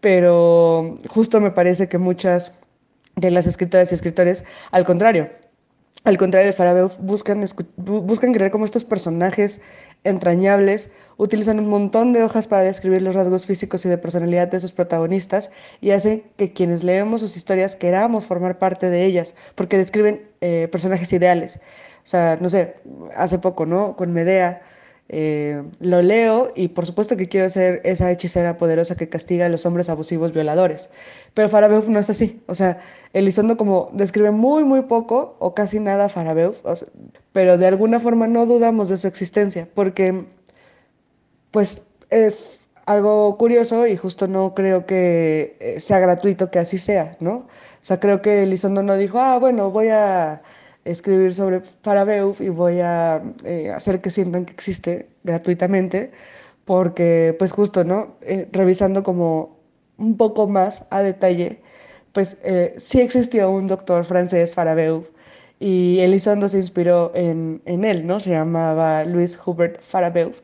pero 0.00 0.94
justo 1.08 1.40
me 1.40 1.50
parece 1.50 1.88
que 1.88 1.98
muchas 1.98 2.54
de 3.16 3.30
las 3.30 3.46
escritoras 3.46 3.92
y 3.92 3.94
escritores, 3.94 4.44
al 4.72 4.84
contrario, 4.84 5.28
al 6.04 6.16
contrario 6.16 6.46
de 6.46 6.52
Farabeuf, 6.54 6.96
buscan, 6.98 7.44
buscan 7.76 8.32
crear 8.32 8.50
como 8.50 8.64
estos 8.64 8.84
personajes 8.84 9.60
entrañables, 10.02 10.90
utilizan 11.18 11.58
un 11.58 11.68
montón 11.68 12.14
de 12.14 12.22
hojas 12.22 12.46
para 12.46 12.62
describir 12.62 13.02
los 13.02 13.14
rasgos 13.14 13.44
físicos 13.44 13.84
y 13.84 13.90
de 13.90 13.98
personalidad 13.98 14.48
de 14.48 14.60
sus 14.60 14.72
protagonistas 14.72 15.50
y 15.82 15.90
hacen 15.90 16.24
que 16.38 16.54
quienes 16.54 16.82
leemos 16.84 17.20
sus 17.20 17.36
historias 17.36 17.76
queramos 17.76 18.24
formar 18.24 18.58
parte 18.58 18.88
de 18.88 19.04
ellas, 19.04 19.34
porque 19.54 19.76
describen 19.76 20.26
eh, 20.40 20.68
personajes 20.72 21.12
ideales. 21.12 21.60
O 22.02 22.06
sea, 22.06 22.38
no 22.40 22.48
sé, 22.48 22.76
hace 23.14 23.38
poco, 23.38 23.66
¿no? 23.66 23.94
Con 23.94 24.12
Medea, 24.14 24.62
eh, 25.12 25.60
lo 25.80 26.02
leo 26.02 26.52
y 26.54 26.68
por 26.68 26.86
supuesto 26.86 27.16
que 27.16 27.28
quiero 27.28 27.50
ser 27.50 27.80
esa 27.82 28.12
hechicera 28.12 28.56
poderosa 28.56 28.94
que 28.96 29.08
castiga 29.08 29.46
a 29.46 29.48
los 29.48 29.66
hombres 29.66 29.88
abusivos 29.90 30.32
violadores. 30.32 30.88
Pero 31.34 31.48
Farabeuf 31.48 31.88
no 31.88 31.98
es 31.98 32.08
así. 32.10 32.40
O 32.46 32.54
sea, 32.54 32.80
Elizondo 33.12 33.56
como 33.56 33.90
describe 33.92 34.30
muy, 34.30 34.62
muy 34.62 34.82
poco 34.82 35.34
o 35.40 35.52
casi 35.52 35.80
nada 35.80 36.04
a 36.04 36.08
Farabeuf, 36.08 36.58
pero 37.32 37.58
de 37.58 37.66
alguna 37.66 37.98
forma 37.98 38.28
no 38.28 38.46
dudamos 38.46 38.88
de 38.88 38.98
su 38.98 39.08
existencia 39.08 39.66
porque 39.74 40.26
pues 41.50 41.82
es 42.10 42.60
algo 42.86 43.36
curioso 43.36 43.88
y 43.88 43.96
justo 43.96 44.28
no 44.28 44.54
creo 44.54 44.86
que 44.86 45.56
eh, 45.58 45.80
sea 45.80 45.98
gratuito 45.98 46.52
que 46.52 46.60
así 46.60 46.78
sea, 46.78 47.16
¿no? 47.18 47.34
O 47.82 47.84
sea, 47.84 47.98
creo 47.98 48.22
que 48.22 48.44
Elizondo 48.44 48.84
no 48.84 48.96
dijo, 48.96 49.18
ah, 49.18 49.38
bueno, 49.38 49.70
voy 49.72 49.88
a 49.88 50.42
escribir 50.84 51.34
sobre 51.34 51.60
Farabeuf 51.82 52.40
y 52.40 52.48
voy 52.48 52.80
a 52.80 53.22
eh, 53.44 53.70
hacer 53.70 54.00
que 54.00 54.10
sientan 54.10 54.44
que 54.46 54.52
existe 54.52 55.08
gratuitamente, 55.24 56.10
porque 56.64 57.34
pues 57.38 57.52
justo, 57.52 57.84
¿no? 57.84 58.16
Eh, 58.22 58.48
revisando 58.52 59.02
como 59.02 59.58
un 59.98 60.16
poco 60.16 60.46
más 60.48 60.84
a 60.90 61.02
detalle, 61.02 61.60
pues 62.12 62.36
eh, 62.42 62.74
sí 62.78 63.00
existió 63.00 63.50
un 63.50 63.66
doctor 63.66 64.04
francés, 64.04 64.54
Farabeuf, 64.54 65.08
y 65.60 66.00
Elizondo 66.00 66.48
se 66.48 66.58
inspiró 66.58 67.12
en, 67.14 67.62
en 67.66 67.84
él, 67.84 68.06
¿no? 68.06 68.18
Se 68.20 68.30
llamaba 68.30 69.04
Louis 69.04 69.38
Hubert 69.44 69.80
Farabeuf. 69.82 70.40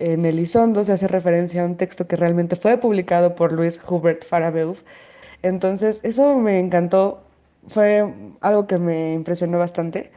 En 0.00 0.26
Elizondo 0.26 0.84
se 0.84 0.92
hace 0.92 1.08
referencia 1.08 1.62
a 1.62 1.66
un 1.66 1.76
texto 1.76 2.06
que 2.08 2.16
realmente 2.16 2.56
fue 2.56 2.76
publicado 2.78 3.34
por 3.36 3.52
Louis 3.52 3.80
Hubert 3.88 4.24
Farabeuf. 4.24 4.82
Entonces, 5.42 6.00
eso 6.02 6.36
me 6.36 6.58
encantó 6.58 7.22
fue 7.68 8.14
algo 8.40 8.66
que 8.66 8.78
me 8.78 9.14
impresionó 9.14 9.58
bastante, 9.58 10.10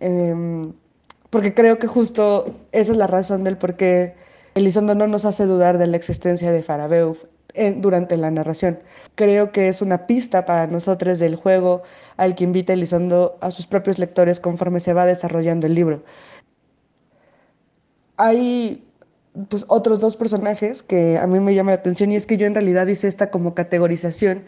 em, 0.00 0.72
porque 1.30 1.54
creo 1.54 1.78
que 1.78 1.86
justo 1.86 2.46
esa 2.72 2.92
es 2.92 2.98
la 2.98 3.06
razón 3.06 3.44
del 3.44 3.56
por 3.56 3.76
qué 3.76 4.14
Elizondo 4.54 4.94
no 4.94 5.06
nos 5.06 5.24
hace 5.24 5.46
dudar 5.46 5.78
de 5.78 5.86
la 5.86 5.96
existencia 5.96 6.50
de 6.50 6.62
Farabeuf 6.62 7.24
durante 7.76 8.16
la 8.16 8.30
narración. 8.30 8.80
Creo 9.14 9.52
que 9.52 9.68
es 9.68 9.82
una 9.82 10.06
pista 10.06 10.44
para 10.46 10.66
nosotros 10.66 11.18
del 11.18 11.36
juego 11.36 11.82
al 12.16 12.34
que 12.34 12.44
invita 12.44 12.72
Elizondo 12.72 13.38
a 13.40 13.50
sus 13.50 13.66
propios 13.66 13.98
lectores 13.98 14.40
conforme 14.40 14.80
se 14.80 14.92
va 14.92 15.06
desarrollando 15.06 15.66
el 15.66 15.74
libro. 15.74 16.02
Hay 18.16 18.84
pues, 19.48 19.64
otros 19.68 20.00
dos 20.00 20.16
personajes 20.16 20.82
que 20.82 21.18
a 21.18 21.26
mí 21.26 21.40
me 21.40 21.54
llaman 21.54 21.74
la 21.74 21.80
atención 21.80 22.12
y 22.12 22.16
es 22.16 22.26
que 22.26 22.36
yo 22.36 22.46
en 22.46 22.54
realidad 22.54 22.86
hice 22.86 23.08
esta 23.08 23.30
como 23.30 23.54
categorización 23.54 24.44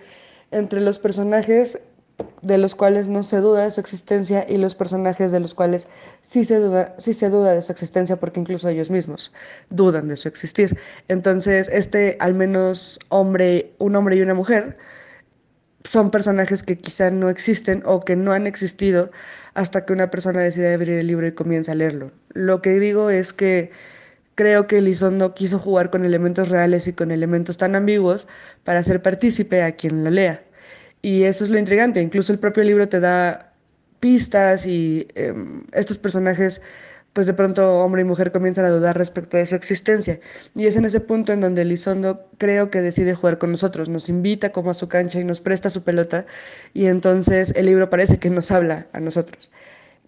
entre 0.50 0.80
los 0.80 0.98
personajes 0.98 1.80
de 2.42 2.58
los 2.58 2.74
cuales 2.74 3.08
no 3.08 3.22
se 3.22 3.38
duda 3.38 3.64
de 3.64 3.70
su 3.70 3.80
existencia 3.80 4.46
y 4.48 4.56
los 4.56 4.74
personajes 4.74 5.32
de 5.32 5.40
los 5.40 5.54
cuales 5.54 5.88
sí 6.22 6.44
se 6.44 6.58
duda, 6.58 6.94
sí 6.98 7.14
se 7.14 7.30
duda 7.30 7.52
de 7.52 7.62
su 7.62 7.72
existencia 7.72 8.16
porque 8.16 8.40
incluso 8.40 8.68
ellos 8.68 8.90
mismos 8.90 9.32
dudan 9.70 10.08
de 10.08 10.16
su 10.16 10.28
existir. 10.28 10.78
Entonces, 11.08 11.68
este 11.68 12.16
al 12.20 12.34
menos 12.34 12.98
hombre, 13.08 13.72
un 13.78 13.96
hombre 13.96 14.16
y 14.16 14.22
una 14.22 14.34
mujer 14.34 14.76
son 15.84 16.10
personajes 16.10 16.62
que 16.62 16.78
quizá 16.78 17.10
no 17.10 17.28
existen 17.28 17.82
o 17.84 18.00
que 18.00 18.16
no 18.16 18.32
han 18.32 18.46
existido 18.46 19.10
hasta 19.54 19.84
que 19.84 19.92
una 19.92 20.10
persona 20.10 20.40
decide 20.40 20.74
abrir 20.74 20.98
el 20.98 21.06
libro 21.06 21.26
y 21.26 21.32
comienza 21.32 21.72
a 21.72 21.74
leerlo. 21.74 22.12
Lo 22.34 22.62
que 22.62 22.78
digo 22.78 23.10
es 23.10 23.32
que 23.32 23.70
creo 24.34 24.66
que 24.66 24.78
Elizondo 24.78 25.34
quiso 25.34 25.58
jugar 25.58 25.90
con 25.90 26.04
elementos 26.04 26.48
reales 26.48 26.86
y 26.86 26.92
con 26.92 27.10
elementos 27.10 27.58
tan 27.58 27.74
ambiguos 27.74 28.26
para 28.64 28.80
hacer 28.80 29.02
partícipe 29.02 29.62
a 29.62 29.72
quien 29.72 30.04
lo 30.04 30.10
lea. 30.10 30.42
Y 31.02 31.24
eso 31.24 31.44
es 31.44 31.50
lo 31.50 31.58
intrigante. 31.58 32.00
Incluso 32.00 32.32
el 32.32 32.38
propio 32.38 32.62
libro 32.62 32.88
te 32.88 33.00
da 33.00 33.52
pistas 34.00 34.66
y 34.66 35.06
em, 35.14 35.64
estos 35.72 35.98
personajes, 35.98 36.62
pues 37.12 37.26
de 37.26 37.34
pronto 37.34 37.80
hombre 37.80 38.02
y 38.02 38.04
mujer 38.04 38.32
comienzan 38.32 38.64
a 38.64 38.70
dudar 38.70 38.98
respecto 38.98 39.36
de 39.36 39.46
su 39.46 39.54
existencia. 39.54 40.20
Y 40.54 40.66
es 40.66 40.76
en 40.76 40.84
ese 40.84 41.00
punto 41.00 41.32
en 41.32 41.40
donde 41.40 41.62
Elizondo 41.62 42.28
creo 42.38 42.70
que 42.70 42.80
decide 42.80 43.14
jugar 43.14 43.38
con 43.38 43.52
nosotros, 43.52 43.88
nos 43.88 44.08
invita 44.08 44.50
como 44.50 44.70
a 44.70 44.74
su 44.74 44.88
cancha 44.88 45.20
y 45.20 45.24
nos 45.24 45.40
presta 45.40 45.70
su 45.70 45.84
pelota 45.84 46.26
y 46.74 46.86
entonces 46.86 47.52
el 47.56 47.66
libro 47.66 47.90
parece 47.90 48.18
que 48.18 48.30
nos 48.30 48.50
habla 48.50 48.86
a 48.92 49.00
nosotros. 49.00 49.50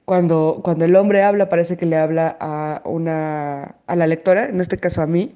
Cuando, 0.04 0.60
cuando 0.62 0.84
el 0.84 0.96
hombre 0.96 1.22
habla 1.22 1.48
parece 1.48 1.76
que 1.76 1.86
le 1.86 1.96
habla 1.96 2.36
a, 2.40 2.82
una, 2.84 3.76
a 3.86 3.96
la 3.96 4.06
lectora, 4.06 4.48
en 4.48 4.60
este 4.60 4.76
caso 4.76 5.02
a 5.02 5.06
mí, 5.06 5.34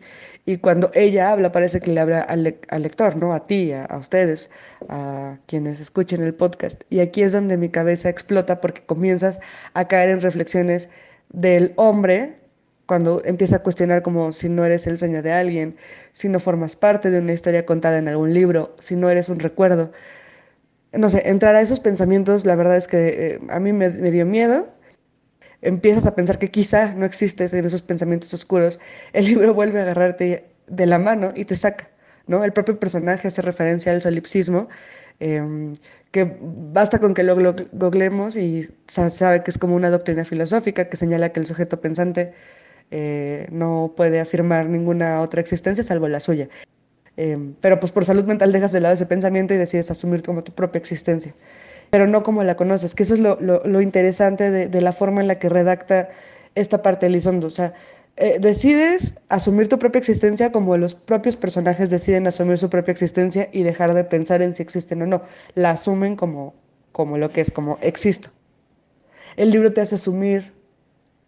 y 0.48 0.56
cuando 0.56 0.90
ella 0.94 1.30
habla, 1.30 1.52
parece 1.52 1.78
que 1.78 1.90
le 1.92 2.00
habla 2.00 2.20
al, 2.22 2.42
lector, 2.42 3.16
¿no? 3.16 3.34
A 3.34 3.46
ti, 3.46 3.70
a, 3.72 3.86
ustedes, 3.98 4.48
a 4.88 5.36
quienes 5.44 5.78
escuchen 5.78 6.22
el 6.22 6.34
podcast. 6.34 6.80
Y 6.88 7.00
aquí 7.00 7.20
es 7.20 7.32
donde 7.32 7.58
mi 7.58 7.68
cabeza 7.68 8.08
explota 8.08 8.58
porque 8.62 8.80
comienzas 8.80 9.40
a 9.74 9.86
caer 9.88 10.08
en 10.08 10.22
reflexiones 10.22 10.88
del 11.28 11.74
hombre 11.76 12.36
cuando 12.86 13.20
empieza 13.26 13.56
a 13.56 13.62
cuestionar 13.62 14.00
como 14.00 14.32
si 14.32 14.48
no 14.48 14.64
eres 14.64 14.86
el 14.86 14.96
sueño 14.96 15.20
de 15.20 15.32
alguien, 15.32 15.76
si 16.14 16.30
no 16.30 16.40
formas 16.40 16.76
parte 16.76 17.10
de 17.10 17.18
una 17.18 17.34
historia 17.34 17.66
contada 17.66 17.98
en 17.98 18.08
algún 18.08 18.32
libro, 18.32 18.74
si 18.78 18.96
no 18.96 19.10
eres 19.10 19.28
un 19.28 19.40
recuerdo. 19.40 19.92
No 20.94 21.10
sé, 21.10 21.28
entrar 21.28 21.56
a 21.56 21.60
esos 21.60 21.80
pensamientos, 21.80 22.46
la 22.46 22.56
verdad 22.56 22.78
es 22.78 22.88
que 22.88 23.08
eh, 23.34 23.40
a 23.50 23.60
mí 23.60 23.74
me 23.74 23.90
dio 23.90 24.24
miedo, 24.24 24.66
empiezas 25.62 26.06
a 26.06 26.14
pensar 26.14 26.38
que 26.38 26.50
quizá 26.50 26.94
no 26.94 27.04
existes 27.04 27.52
en 27.54 27.64
esos 27.64 27.82
pensamientos 27.82 28.32
oscuros, 28.34 28.78
el 29.12 29.26
libro 29.26 29.54
vuelve 29.54 29.80
a 29.80 29.82
agarrarte 29.82 30.44
de 30.66 30.86
la 30.86 30.98
mano 30.98 31.32
y 31.34 31.44
te 31.44 31.56
saca. 31.56 31.90
¿no? 32.26 32.44
El 32.44 32.52
propio 32.52 32.78
personaje 32.78 33.28
hace 33.28 33.42
referencia 33.42 33.92
al 33.92 34.02
solipsismo, 34.02 34.68
em, 35.20 35.72
que 36.12 36.36
basta 36.40 36.98
con 37.00 37.14
que 37.14 37.22
lo 37.22 37.34
googlemos 37.72 38.36
y 38.36 38.68
sabe 38.86 39.42
que 39.42 39.50
es 39.50 39.58
como 39.58 39.74
una 39.76 39.90
doctrina 39.90 40.24
filosófica 40.24 40.88
que 40.88 40.96
señala 40.96 41.32
que 41.32 41.40
el 41.40 41.46
sujeto 41.46 41.80
pensante 41.80 42.32
eh, 42.90 43.46
no 43.50 43.92
puede 43.96 44.20
afirmar 44.20 44.66
ninguna 44.68 45.20
otra 45.20 45.40
existencia 45.40 45.84
salvo 45.84 46.08
la 46.08 46.20
suya. 46.20 46.48
Em, 47.16 47.54
pero 47.60 47.80
pues 47.80 47.92
por 47.92 48.04
salud 48.04 48.24
mental 48.24 48.52
dejas 48.52 48.72
de 48.72 48.80
lado 48.80 48.94
ese 48.94 49.06
pensamiento 49.06 49.54
y 49.54 49.56
decides 49.58 49.90
asumir 49.90 50.22
como 50.22 50.42
tu 50.44 50.52
propia 50.52 50.78
existencia 50.78 51.34
pero 51.90 52.06
no 52.06 52.22
como 52.22 52.42
la 52.42 52.56
conoces, 52.56 52.94
que 52.94 53.02
eso 53.02 53.14
es 53.14 53.20
lo, 53.20 53.80
interesante 53.80 54.50
de, 54.50 54.80
la 54.80 54.92
forma 54.92 55.20
en 55.20 55.28
la 55.28 55.38
que 55.38 55.48
redacta 55.48 56.08
esta 56.54 56.82
parte 56.82 57.06
de 57.06 57.10
Lizondo. 57.10 57.46
O 57.46 57.50
sea, 57.50 57.72
eh, 58.16 58.38
decides 58.40 59.14
asumir 59.28 59.68
tu 59.68 59.78
propia 59.78 59.98
existencia 60.00 60.52
como 60.52 60.76
los 60.76 60.94
propios 60.94 61.36
personajes 61.36 61.88
deciden 61.88 62.26
asumir 62.26 62.58
su 62.58 62.68
propia 62.68 62.92
existencia 62.92 63.48
y 63.52 63.62
dejar 63.62 63.94
de 63.94 64.04
pensar 64.04 64.42
en 64.42 64.54
si 64.54 64.62
existen 64.62 65.02
o 65.02 65.06
no. 65.06 65.22
La 65.54 65.70
asumen 65.70 66.16
como, 66.16 66.54
como 66.92 67.16
lo 67.16 67.30
que 67.30 67.40
es, 67.40 67.50
como 67.50 67.78
existo. 67.80 68.30
El 69.36 69.50
libro 69.50 69.72
te 69.72 69.80
hace 69.80 69.94
asumir 69.94 70.52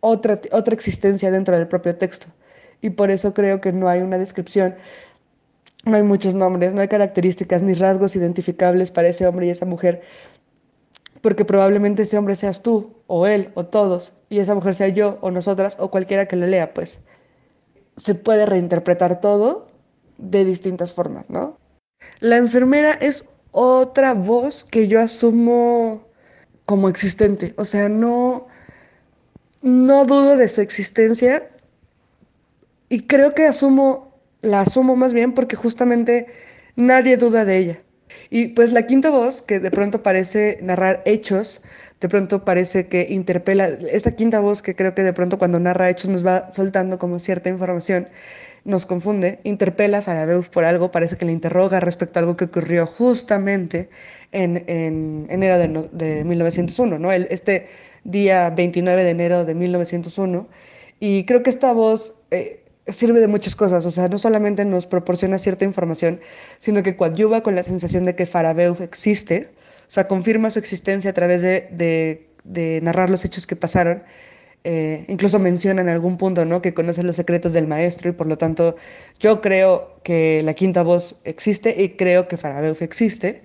otra, 0.01 0.41
otra 0.53 0.75
existencia 0.75 1.31
dentro 1.31 1.57
del 1.57 1.69
propio 1.69 1.97
texto. 1.97 2.27
Y 2.83 2.91
por 2.91 3.11
eso 3.11 3.35
creo 3.35 3.61
que 3.61 3.73
no 3.73 3.89
hay 3.89 4.01
una 4.01 4.19
descripción 4.19 4.75
no 5.85 5.97
hay 5.97 6.03
muchos 6.03 6.35
nombres, 6.35 6.75
no 6.75 6.81
hay 6.81 6.89
características 6.89 7.63
ni 7.63 7.75
rasgos 7.75 8.15
identificables 8.17 8.91
para 8.91 9.09
ese 9.09 9.27
hombre 9.27 9.47
y 9.47 9.51
esa 9.51 9.65
mujer, 9.65 10.03
porque 11.21 11.45
probablemente 11.45 12.03
ese 12.03 12.17
hombre 12.19 12.37
seas 12.37 12.63
tú, 12.63 12.95
o 13.07 13.27
él, 13.27 13.51
o 13.55 13.67
todos, 13.67 14.13
y 14.29 14.39
esa 14.39 14.55
mujer 14.55 14.75
sea 14.75 14.89
yo, 14.89 15.19
o 15.21 15.31
nosotras, 15.31 15.77
o 15.79 15.91
cualquiera 15.91 16.27
que 16.27 16.37
lo 16.37 16.47
lea, 16.47 16.73
pues 16.73 16.99
se 17.97 18.15
puede 18.15 18.47
reinterpretar 18.47 19.21
todo 19.21 19.69
de 20.19 20.45
distintas 20.45 20.95
formas, 20.95 21.29
¿no? 21.29 21.59
La 22.21 22.37
enfermera 22.37 22.93
es 22.93 23.29
otra 23.53 24.15
voz 24.15 24.65
que 24.65 24.89
yo 24.89 25.01
asumo 25.01 26.07
como 26.67 26.89
existente, 26.89 27.53
o 27.57 27.65
sea, 27.65 27.89
no, 27.89 28.47
no 29.61 30.05
dudo 30.05 30.37
de 30.37 30.49
su 30.49 30.61
existencia 30.61 31.51
y 32.89 33.07
creo 33.07 33.35
que 33.35 33.47
asumo, 33.47 34.15
la 34.41 34.63
asumo 34.63 34.97
más 34.97 35.13
bien 35.13 35.35
porque 35.35 35.57
justamente 35.57 36.27
nadie 36.77 37.17
duda 37.17 37.45
de 37.45 37.59
ella. 37.59 37.83
Y 38.31 38.49
pues 38.49 38.73
la 38.73 38.87
quinta 38.87 39.11
voz, 39.11 39.43
que 39.43 39.61
de 39.61 39.71
pronto 39.71 40.03
parece 40.03 40.59
narrar 40.63 41.03
hechos, 41.05 41.61
de 42.01 42.09
pronto 42.09 42.45
parece 42.45 42.89
que 42.89 43.07
interpela, 43.11 43.69
esta 43.69 44.17
quinta 44.17 44.41
voz 44.41 44.63
que 44.63 44.75
creo 44.75 44.95
que 44.95 45.03
de 45.03 45.13
pronto 45.13 45.39
cuando 45.39 45.59
narra 45.61 45.91
hechos 45.91 46.11
nos 46.11 46.25
va 46.27 46.53
soltando 46.53 46.99
como 46.99 47.19
cierta 47.19 47.51
información, 47.51 48.09
nos 48.65 48.87
confunde, 48.87 49.41
interpela 49.45 49.99
a 49.99 50.03
Farabeuf 50.03 50.49
por 50.49 50.65
algo, 50.65 50.91
parece 50.91 51.17
que 51.17 51.25
le 51.25 51.33
interroga 51.33 51.81
respecto 51.81 52.19
a 52.19 52.21
algo 52.21 52.37
que 52.37 52.45
ocurrió 52.45 52.87
justamente 52.87 53.89
en, 54.33 55.27
enero 55.29 55.59
de, 55.93 56.25
1901, 56.25 56.99
¿no? 56.99 57.13
El, 57.13 57.27
este 57.31 57.69
día 58.05 58.51
29 58.51 59.05
de 59.05 59.11
enero 59.11 59.45
de 59.45 59.55
1901. 59.55 60.49
Y 61.01 61.25
creo 61.25 61.43
que 61.43 61.51
esta 61.51 61.73
voz 61.73 62.17
eh, 62.31 62.60
sirve 62.93 63.21
de 63.21 63.27
muchas 63.27 63.57
cosas, 63.57 63.87
o 63.87 63.91
sea, 63.91 64.09
no 64.09 64.19
solamente 64.19 64.65
nos 64.65 64.87
proporciona 64.87 65.39
cierta 65.39 65.65
información, 65.65 66.21
sino 66.59 66.83
que 66.83 66.97
coadyuva 66.97 67.43
con 67.43 67.55
la 67.55 67.63
sensación 67.63 68.05
de 68.05 68.15
que 68.15 68.27
Farabeuf 68.27 68.81
existe, 68.81 69.49
o 69.87 69.91
sea, 69.91 70.07
confirma 70.07 70.51
su 70.51 70.59
existencia 70.59 71.11
a 71.11 71.15
través 71.15 71.43
de, 71.43 72.81
narrar 72.83 73.11
los 73.11 73.25
hechos 73.25 73.47
que 73.47 73.57
pasaron. 73.57 74.03
Eh, 74.63 75.05
incluso 75.09 75.39
menciona 75.39 75.81
en 75.81 75.89
algún 75.89 76.19
punto 76.19 76.45
¿no? 76.45 76.61
que 76.61 76.75
conoce 76.75 77.03
los 77.03 77.17
secretos 77.17 77.55
del 77.55 77.67
maestro 77.67 78.11
y 78.11 78.13
por 78.13 78.27
lo 78.27 78.37
tanto 78.37 78.77
yo 79.19 79.41
creo 79.41 79.99
que 80.03 80.43
la 80.45 80.53
quinta 80.53 80.83
voz 80.83 81.19
existe 81.25 81.83
y 81.83 81.91
creo 81.97 82.29
que 82.29 82.37
Farabeuf 82.37 82.83
existe. 82.83 83.43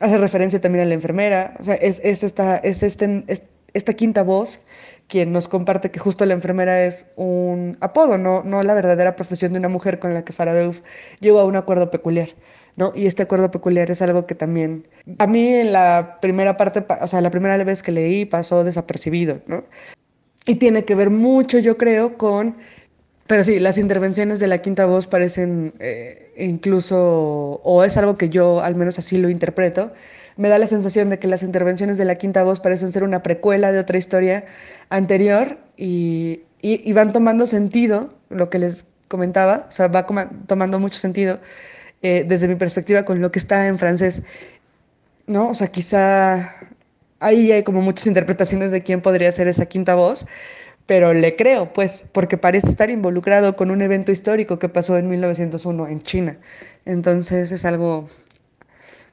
Hace 0.00 0.18
referencia 0.18 0.60
también 0.60 0.84
a 0.84 0.88
la 0.88 0.94
enfermera, 0.94 1.54
o 1.58 1.64
sea, 1.64 1.74
este, 1.74 3.24
esta 3.72 3.92
quinta 3.94 4.22
voz 4.22 4.60
quien 5.08 5.32
nos 5.32 5.48
comparte 5.48 5.90
que 5.90 5.98
justo 5.98 6.24
la 6.26 6.34
enfermera 6.34 6.84
es 6.84 7.06
un 7.16 7.76
apodo, 7.80 8.18
no, 8.18 8.42
no 8.44 8.62
la 8.62 8.74
verdadera 8.74 9.16
profesión 9.16 9.52
de 9.52 9.58
una 9.58 9.68
mujer 9.68 9.98
con 9.98 10.14
la 10.14 10.24
que 10.24 10.32
Farabeuf 10.32 10.82
llegó 11.20 11.40
a 11.40 11.44
un 11.44 11.56
acuerdo 11.56 11.90
peculiar. 11.90 12.28
¿no? 12.76 12.92
Y 12.94 13.06
este 13.06 13.24
acuerdo 13.24 13.50
peculiar 13.50 13.90
es 13.90 14.00
algo 14.02 14.26
que 14.26 14.36
también 14.36 14.86
a 15.18 15.26
mí 15.26 15.48
en 15.48 15.72
la 15.72 16.18
primera 16.20 16.56
parte, 16.56 16.84
o 17.00 17.08
sea, 17.08 17.20
la 17.20 17.30
primera 17.30 17.56
vez 17.64 17.82
que 17.82 17.90
leí 17.90 18.24
pasó 18.24 18.62
desapercibido, 18.62 19.40
¿no? 19.48 19.64
Y 20.46 20.54
tiene 20.54 20.84
que 20.84 20.94
ver 20.94 21.10
mucho, 21.10 21.58
yo 21.58 21.76
creo, 21.76 22.16
con 22.16 22.56
pero 23.28 23.44
sí, 23.44 23.60
las 23.60 23.76
intervenciones 23.76 24.40
de 24.40 24.46
la 24.46 24.58
quinta 24.58 24.86
voz 24.86 25.06
parecen 25.06 25.74
eh, 25.80 26.32
incluso, 26.38 27.60
o 27.62 27.84
es 27.84 27.98
algo 27.98 28.16
que 28.16 28.30
yo 28.30 28.60
al 28.62 28.74
menos 28.74 28.98
así 28.98 29.18
lo 29.18 29.28
interpreto, 29.28 29.92
me 30.38 30.48
da 30.48 30.58
la 30.58 30.68
sensación 30.68 31.10
de 31.10 31.18
que 31.18 31.26
las 31.26 31.42
intervenciones 31.42 31.98
de 31.98 32.04
la 32.04 32.14
quinta 32.14 32.44
voz 32.44 32.60
parecen 32.60 32.92
ser 32.92 33.02
una 33.02 33.22
precuela 33.24 33.72
de 33.72 33.80
otra 33.80 33.98
historia 33.98 34.46
anterior 34.88 35.58
y, 35.76 36.42
y, 36.62 36.92
van 36.92 37.12
tomando 37.12 37.46
sentido, 37.48 38.14
lo 38.30 38.48
que 38.48 38.60
les 38.60 38.86
comentaba, 39.08 39.66
o 39.68 39.72
sea, 39.72 39.88
va 39.88 40.06
tomando 40.46 40.78
mucho 40.78 40.98
sentido 40.98 41.40
eh, 42.02 42.24
desde 42.26 42.46
mi 42.46 42.54
perspectiva 42.54 43.04
con 43.04 43.20
lo 43.20 43.32
que 43.32 43.40
está 43.40 43.66
en 43.66 43.80
francés, 43.80 44.22
¿no? 45.26 45.50
O 45.50 45.54
sea, 45.54 45.68
quizá 45.68 46.54
ahí 47.18 47.50
hay 47.50 47.64
como 47.64 47.82
muchas 47.82 48.06
interpretaciones 48.06 48.70
de 48.70 48.84
quién 48.84 49.02
podría 49.02 49.32
ser 49.32 49.48
esa 49.48 49.66
quinta 49.66 49.96
voz, 49.96 50.24
pero 50.86 51.14
le 51.14 51.34
creo, 51.34 51.72
pues, 51.72 52.04
porque 52.12 52.38
parece 52.38 52.68
estar 52.68 52.90
involucrado 52.90 53.56
con 53.56 53.72
un 53.72 53.82
evento 53.82 54.12
histórico 54.12 54.60
que 54.60 54.68
pasó 54.68 54.96
en 54.98 55.08
1901 55.08 55.88
en 55.88 56.00
China. 56.02 56.38
Entonces 56.84 57.50
es 57.50 57.64
algo 57.64 58.08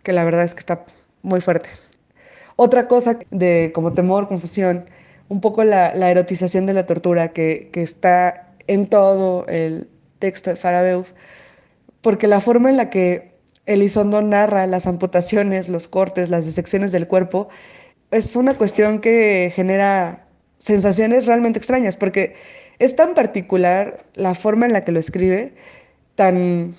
que 0.03 0.13
la 0.13 0.23
verdad 0.23 0.43
es 0.43 0.53
que 0.53 0.59
está 0.59 0.85
muy 1.25 1.41
fuerte. 1.41 1.69
Otra 2.55 2.87
cosa 2.87 3.19
de 3.31 3.71
como 3.73 3.93
temor, 3.93 4.27
confusión, 4.27 4.85
un 5.27 5.41
poco 5.41 5.63
la, 5.63 5.89
erotización 6.09 6.65
de 6.65 6.73
la 6.73 6.85
tortura 6.85 7.29
que, 7.33 7.69
que, 7.73 7.81
está 7.81 8.53
en 8.67 8.87
todo 8.87 9.45
el 9.47 9.89
texto 10.19 10.51
de 10.51 10.55
Farabeuf, 10.55 11.11
porque 12.01 12.27
la 12.27 12.39
forma 12.39 12.69
en 12.69 12.77
la 12.77 12.89
que 12.89 13.33
Elizondo 13.65 14.21
narra 14.21 14.67
las 14.67 14.85
amputaciones, 14.87 15.67
los 15.67 15.87
cortes, 15.87 16.29
las 16.29 16.45
disecciones 16.45 16.91
del 16.91 17.07
cuerpo, 17.07 17.49
es 18.11 18.35
una 18.35 18.53
cuestión 18.53 19.01
que 19.01 19.51
genera 19.53 20.27
sensaciones 20.59 21.25
realmente 21.25 21.59
extrañas, 21.59 21.97
porque 21.97 22.35
es 22.79 22.95
tan 22.95 23.15
particular 23.15 24.05
la 24.13 24.35
forma 24.35 24.67
en 24.67 24.73
la 24.73 24.81
que 24.81 24.91
lo 24.91 24.99
escribe, 24.99 25.53
tan 26.15 26.75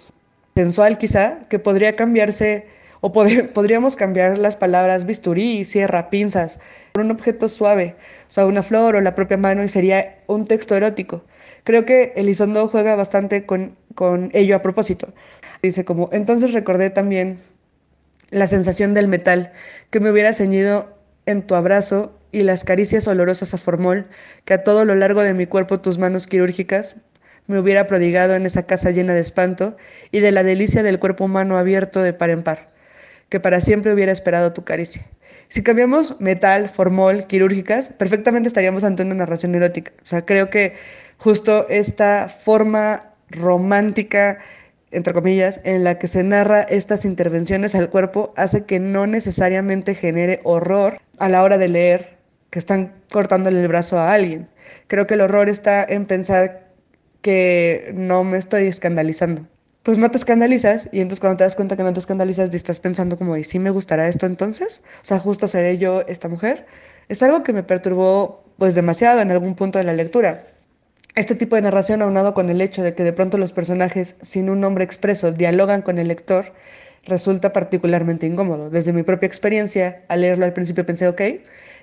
sensual 0.55 0.97
quizá, 0.99 1.40
que 1.51 1.59
podría 1.59 1.97
cambiarse 1.97 2.66
o 3.01 3.12
podríamos 3.12 3.97
cambiar 3.97 4.38
las 4.38 4.57
palabras 4.57 5.07
bisturí, 5.07 5.64
sierra, 5.64 6.11
pinzas, 6.11 6.59
por 6.92 7.05
un 7.05 7.11
objeto 7.11 7.49
suave, 7.49 7.97
o 8.28 8.32
sea, 8.32 8.47
una 8.47 8.62
flor 8.62 8.97
o 8.97 9.01
la 9.01 9.14
propia 9.14 9.36
mano 9.36 9.62
y 9.62 9.68
sería 9.68 10.18
un 10.26 10.47
texto 10.47 10.74
erótico. 10.74 11.24
Creo 11.64 11.84
que 11.84 12.12
Elizondo 12.16 12.68
juega 12.68 12.94
bastante 12.97 13.44
con, 13.44 13.76
con 13.94 14.30
ello 14.32 14.57
a 14.57 14.62
propósito. 14.62 15.12
Dice 15.62 15.84
como, 15.84 16.09
entonces 16.12 16.53
recordé 16.53 16.90
también 16.90 17.40
la 18.30 18.47
sensación 18.47 18.94
del 18.94 19.09
metal 19.09 19.53
que 19.90 20.01
me 20.01 20.11
hubiera 20.11 20.32
ceñido 20.32 20.97
en 21.26 21.42
tu 21.42 21.55
abrazo 21.55 22.16
y 22.32 22.42
las 22.42 22.64
caricias 22.64 23.09
olorosas 23.09 23.55
a 23.55 23.59
formol 23.59 24.07
que 24.44 24.55
a 24.55 24.64
todo 24.64 24.84
lo 24.84 24.94
largo 24.94 25.22
de 25.22 25.34
mi 25.34 25.47
cuerpo 25.47 25.80
tus 25.80 25.99
manos 25.99 26.26
quirúrgicas 26.26 26.97
me 27.47 27.59
hubiera 27.59 27.86
prodigado 27.86 28.34
en 28.34 28.47
esa 28.47 28.66
casa 28.66 28.90
llena 28.90 29.14
de 29.14 29.20
espanto 29.20 29.76
y 30.11 30.20
de 30.20 30.32
la 30.32 30.42
delicia 30.42 30.82
del 30.82 30.99
cuerpo 30.99 31.24
humano 31.24 31.59
abierto 31.59 32.03
de 32.03 32.12
par 32.12 32.30
en 32.30 32.42
par, 32.42 32.70
que 33.29 33.41
para 33.41 33.61
siempre 33.61 33.93
hubiera 33.93 34.12
esperado 34.12 34.53
tu 34.53 34.64
caricia. 34.64 35.07
Si 35.49 35.62
cambiamos 35.62 36.20
metal, 36.20 36.68
formol, 36.68 37.27
quirúrgicas, 37.27 37.91
perfectamente 37.91 38.49
estaríamos 38.49 38.85
ante 38.85 39.03
una 39.03 39.14
narración 39.14 39.55
erótica. 39.55 39.93
O 40.03 40.07
sea, 40.07 40.24
creo 40.24 40.51
que 40.51 40.74
justo 41.18 41.66
esta 41.68 42.29
forma 42.29 43.12
romántica, 43.31 44.39
entre 44.91 45.12
comillas, 45.12 45.61
en 45.64 45.85
la 45.85 45.99
que 45.99 46.09
se 46.09 46.22
narra 46.22 46.62
estas 46.62 47.05
intervenciones 47.05 47.74
al 47.74 47.91
cuerpo 47.91 48.33
hace 48.37 48.64
que 48.64 48.81
no 48.81 49.07
necesariamente 49.07 49.95
genere 49.95 50.41
horror 50.45 50.99
a 51.18 51.29
la 51.29 51.43
hora 51.43 51.59
de 51.59 51.68
leer 51.68 52.16
que 52.51 52.59
están 52.59 52.95
cortándole 53.11 53.61
el 53.61 53.68
brazo 53.68 53.99
a 53.99 54.12
alguien. 54.12 54.49
Creo 54.87 55.07
que 55.07 55.14
el 55.14 55.20
horror 55.20 55.49
está 55.49 55.85
en 55.85 56.07
pensar 56.07 56.66
que 57.22 57.93
no 57.95 58.24
me 58.24 58.39
estoy 58.39 58.66
escandalizando. 58.66 59.47
Pues 59.87 59.99
no 59.99 60.11
te 60.11 60.16
escandalizas 60.16 60.89
y 60.91 60.99
entonces 60.99 61.20
cuando 61.20 61.37
te 61.37 61.45
das 61.45 61.55
cuenta 61.55 61.76
que 61.76 61.84
no 61.84 61.93
te 61.93 62.01
escandalizas 62.01 62.53
y 62.53 62.57
estás 62.57 62.80
pensando 62.80 63.16
como, 63.16 63.37
¿y 63.37 63.45
si 63.45 63.61
me 63.61 63.70
gustará 63.70 64.09
esto 64.09 64.26
entonces? 64.26 64.82
O 65.01 65.05
sea, 65.05 65.20
justo 65.20 65.47
seré 65.47 65.78
yo 65.78 66.03
esta 66.09 66.26
mujer. 66.26 66.66
Es 67.09 67.22
algo 67.22 67.45
que 67.45 67.53
me 67.53 67.62
perturbó 67.62 68.43
pues 68.59 68.74
demasiado 68.74 69.20
en 69.20 69.30
algún 69.30 69.55
punto 69.55 69.78
de 69.78 69.84
la 69.84 69.93
lectura. 69.93 70.45
Este 71.14 71.37
tipo 71.37 71.55
de 71.55 71.62
narración 71.62 72.03
aunado 72.03 72.34
con 72.34 72.51
el 72.51 72.61
hecho 72.62 72.82
de 72.82 72.95
que 72.95 73.05
de 73.05 73.12
pronto 73.12 73.39
los 73.39 73.53
personajes 73.53 74.16
sin 74.22 74.51
un 74.51 74.61
nombre 74.61 74.82
expreso 74.82 75.30
dialogan 75.30 75.82
con 75.82 75.99
el 75.99 76.09
lector 76.09 76.47
resulta 77.05 77.53
particularmente 77.53 78.26
incómodo. 78.26 78.70
Desde 78.70 78.93
mi 78.93 79.05
propia 79.05 79.28
experiencia, 79.28 80.03
al 80.09 80.22
leerlo 80.22 80.47
al 80.47 80.53
principio 80.53 80.84
pensé, 80.84 81.07
ok, 81.07 81.22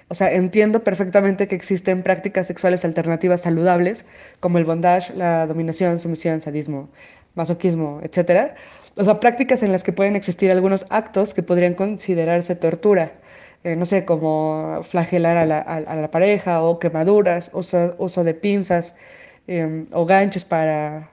o 0.10 0.16
sea, 0.16 0.34
entiendo 0.34 0.84
perfectamente 0.84 1.48
que 1.48 1.56
existen 1.56 2.04
prácticas 2.04 2.48
sexuales 2.48 2.84
alternativas 2.84 3.42
saludables, 3.42 4.06
como 4.42 4.58
el 4.58 4.66
bondage, 4.66 5.14
la 5.16 5.48
dominación, 5.48 6.00
sumisión, 6.00 6.42
sadismo, 6.42 6.90
masoquismo, 7.36 8.00
etc. 8.04 8.54
O 8.96 9.04
sea, 9.04 9.20
prácticas 9.20 9.64
en 9.64 9.72
las 9.72 9.84
que 9.84 9.94
pueden 9.94 10.16
existir 10.16 10.52
algunos 10.52 10.86
actos 10.90 11.34
que 11.34 11.44
podrían 11.44 11.74
considerarse 11.74 12.56
tortura. 12.56 13.14
Eh, 13.64 13.76
no 13.76 13.86
sé, 13.86 14.06
como 14.06 14.82
flagelar 14.84 15.38
a 15.38 15.46
la, 15.46 16.12
pareja 16.12 16.62
o 16.64 16.80
quemaduras, 16.80 17.50
uso, 17.54 17.96
uso 17.98 18.24
de 18.24 18.34
pinzas 18.34 18.96
em, 19.48 19.88
o 19.94 20.06
ganchos 20.06 20.44
para, 20.46 21.12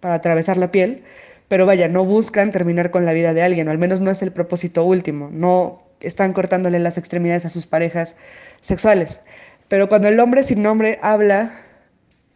para 0.00 0.14
atravesar 0.14 0.56
la 0.56 0.70
piel. 0.72 1.04
Pero 1.48 1.66
vaya, 1.66 1.88
no 1.88 2.04
buscan 2.04 2.50
terminar 2.52 2.90
con 2.90 3.04
la 3.04 3.12
vida 3.12 3.34
de 3.34 3.42
alguien, 3.42 3.68
o 3.68 3.70
al 3.70 3.78
menos 3.78 4.00
no 4.00 4.10
es 4.10 4.22
el 4.22 4.32
propósito 4.32 4.84
último. 4.84 5.28
No 5.32 5.82
están 6.00 6.32
cortándole 6.32 6.78
las 6.78 6.98
extremidades 6.98 7.44
a 7.44 7.48
sus 7.50 7.66
parejas 7.66 8.16
sexuales. 8.60 9.20
Pero 9.68 9.88
cuando 9.88 10.08
el 10.08 10.20
hombre 10.20 10.42
sin 10.42 10.62
nombre 10.62 10.98
habla 11.02 11.52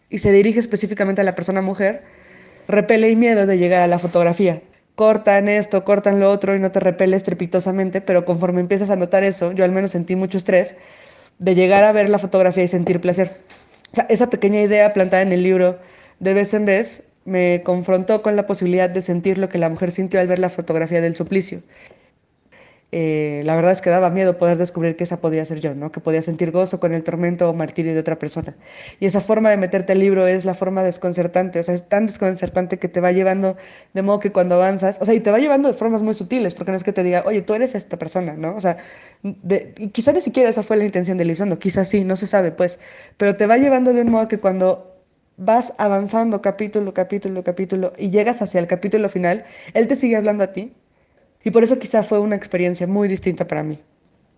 y 0.09 0.19
se 0.21 0.33
dirige 0.33 0.61
específicamente 0.61 1.21
a 1.21 1.25
la 1.25 1.35
persona 1.35 1.63
mujer, 1.63 2.03
repele 2.69 3.09
el 3.09 3.17
miedo 3.17 3.47
de 3.47 3.59
llegar 3.59 3.83
a 3.83 3.87
la 3.87 3.99
fotografía. 3.99 4.63
Cortan 4.95 5.49
esto, 5.49 5.85
cortan 5.85 6.21
lo 6.21 6.31
otro 6.31 6.55
y 6.55 6.61
no 6.61 6.71
te 6.71 6.81
repele 6.81 7.17
estrepitosamente, 7.17 8.01
pero 8.01 8.25
conforme 8.25 8.61
empiezas 8.61 8.91
a 8.91 8.97
notar 8.97 9.25
eso, 9.25 9.53
yo 9.53 9.65
al 9.65 9.73
menos 9.73 9.91
sentí 9.91 10.17
mucho 10.17 10.39
estrés 10.39 10.77
de 11.39 11.55
llegar 11.55 11.85
a 11.85 11.93
ver 11.93 12.11
la 12.11 12.19
fotografía 12.19 12.65
y 12.65 12.69
sentir 12.69 13.01
placer. 13.01 13.31
O 13.93 13.95
sea, 13.95 14.07
esa 14.09 14.29
pequeña 14.29 14.61
idea 14.61 14.93
plantada 14.93 15.23
en 15.23 15.33
el 15.33 15.43
libro 15.43 15.79
de 16.21 16.35
vez 16.35 16.53
en 16.53 16.67
vez 16.67 17.05
me 17.25 17.63
confrontó 17.65 18.23
con 18.23 18.37
la 18.37 18.47
posibilidad 18.47 18.91
de 18.91 19.03
sentir 19.03 19.39
lo 19.39 19.49
que 19.49 19.59
la 19.59 19.69
mujer 19.69 19.93
sintió 19.93 20.21
al 20.21 20.27
ver 20.27 20.39
la 20.39 20.51
fotografía 20.51 21.01
del 21.01 21.15
suplicio. 21.15 21.63
Eh, 22.91 23.43
la 23.45 23.55
verdad 23.55 23.73
es 23.73 23.83
que 23.83 23.91
daba 23.91 24.09
miedo 24.09 24.39
poder 24.39 24.57
descubrir 24.57 24.97
que 24.97 25.05
esa 25.05 25.21
podía 25.21 25.45
ser 25.45 25.61
yo, 25.61 25.75
¿no? 25.75 25.93
que 25.93 26.01
podía 26.01 26.23
sentir 26.23 26.51
gozo 26.53 26.81
con 26.81 26.95
el 26.95 27.05
tormento 27.05 27.51
o 27.51 27.53
martirio 27.53 27.93
de 27.93 28.01
otra 28.01 28.19
persona. 28.19 28.57
Y 28.99 29.07
esa 29.07 29.21
forma 29.21 29.51
de 29.51 29.59
meterte 29.59 29.93
al 29.93 29.99
libro 30.01 30.27
es 30.27 30.47
la 30.47 30.55
forma 30.55 30.83
desconcertante, 30.83 31.61
o 31.61 31.63
sea, 31.63 31.75
es 31.75 31.87
tan 31.87 32.07
desconcertante 32.07 32.79
que 32.79 32.89
te 32.89 33.01
va 33.01 33.13
llevando 33.13 33.57
de 33.93 34.03
modo 34.03 34.21
que 34.21 34.33
cuando 34.33 34.55
avanzas, 34.55 34.99
o 35.03 35.05
sea, 35.05 35.15
y 35.15 35.21
te 35.21 35.31
va 35.31 35.39
llevando 35.39 35.69
de 35.69 35.75
formas 35.75 36.03
muy 36.03 36.15
sutiles, 36.15 36.55
porque 36.55 36.73
no 36.73 36.77
es 36.77 36.85
que 36.85 36.95
te 36.95 37.03
diga, 37.03 37.25
oye, 37.27 37.43
tú 37.43 37.55
eres 37.55 37.75
esta 37.75 37.99
persona, 37.99 38.35
¿no? 38.35 38.57
O 38.57 38.61
sea, 38.61 38.79
y 39.23 39.89
quizá 39.89 40.13
ni 40.13 40.23
siquiera 40.23 40.49
esa 40.49 40.63
fue 40.63 40.77
la 40.79 40.85
intención 40.85 41.19
de 41.19 41.25
Lizondo, 41.27 41.59
quizás 41.59 41.89
sí, 41.89 42.05
no 42.05 42.17
se 42.17 42.27
sabe, 42.27 42.53
pues, 42.53 42.79
pero 43.19 43.35
te 43.37 43.47
va 43.47 43.59
llevando 43.59 43.93
de 43.93 44.01
un 44.03 44.11
modo 44.11 44.29
que 44.29 44.39
cuando 44.39 44.95
vas 45.37 45.75
avanzando 45.79 46.41
capítulo, 46.43 46.95
capítulo, 46.95 47.45
capítulo, 47.45 47.93
y 47.99 48.11
llegas 48.11 48.41
hacia 48.43 48.61
el 48.61 48.67
capítulo 48.67 49.09
final, 49.09 49.45
él 49.75 49.87
te 49.89 49.97
sigue 49.97 50.17
hablando 50.17 50.45
a 50.45 50.53
ti 50.53 50.73
y 51.45 51.51
por 51.51 51.63
eso 51.63 51.79
quizá 51.79 52.03
fue 52.03 52.19
una 52.19 52.37
experiencia 52.37 52.87
muy 52.87 53.09
distinta 53.09 53.47
para 53.47 53.63
mí. 53.63 53.79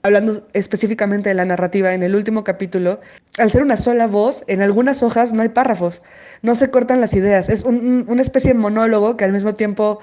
Hablando 0.03 0.47
específicamente 0.55 1.29
de 1.29 1.35
la 1.35 1.45
narrativa, 1.45 1.93
en 1.93 2.03
el 2.03 2.15
último 2.15 2.43
capítulo, 2.43 3.01
al 3.39 3.51
ser 3.51 3.63
una 3.63 3.77
sola 3.77 4.07
voz, 4.07 4.45
en 4.47 4.63
algunas 4.63 5.03
hojas 5.03 5.33
no 5.33 5.43
hay 5.43 5.51
párrafos, 5.51 6.03
no 6.43 6.55
se 6.55 6.71
cortan 6.71 7.01
las 7.01 7.13
ideas, 7.13 7.51
es 7.51 7.65
una 7.65 8.23
especie 8.23 8.55
de 8.55 8.59
monólogo 8.59 9.17
que 9.17 9.25
al 9.25 9.33
mismo 9.33 9.55
tiempo 9.55 10.01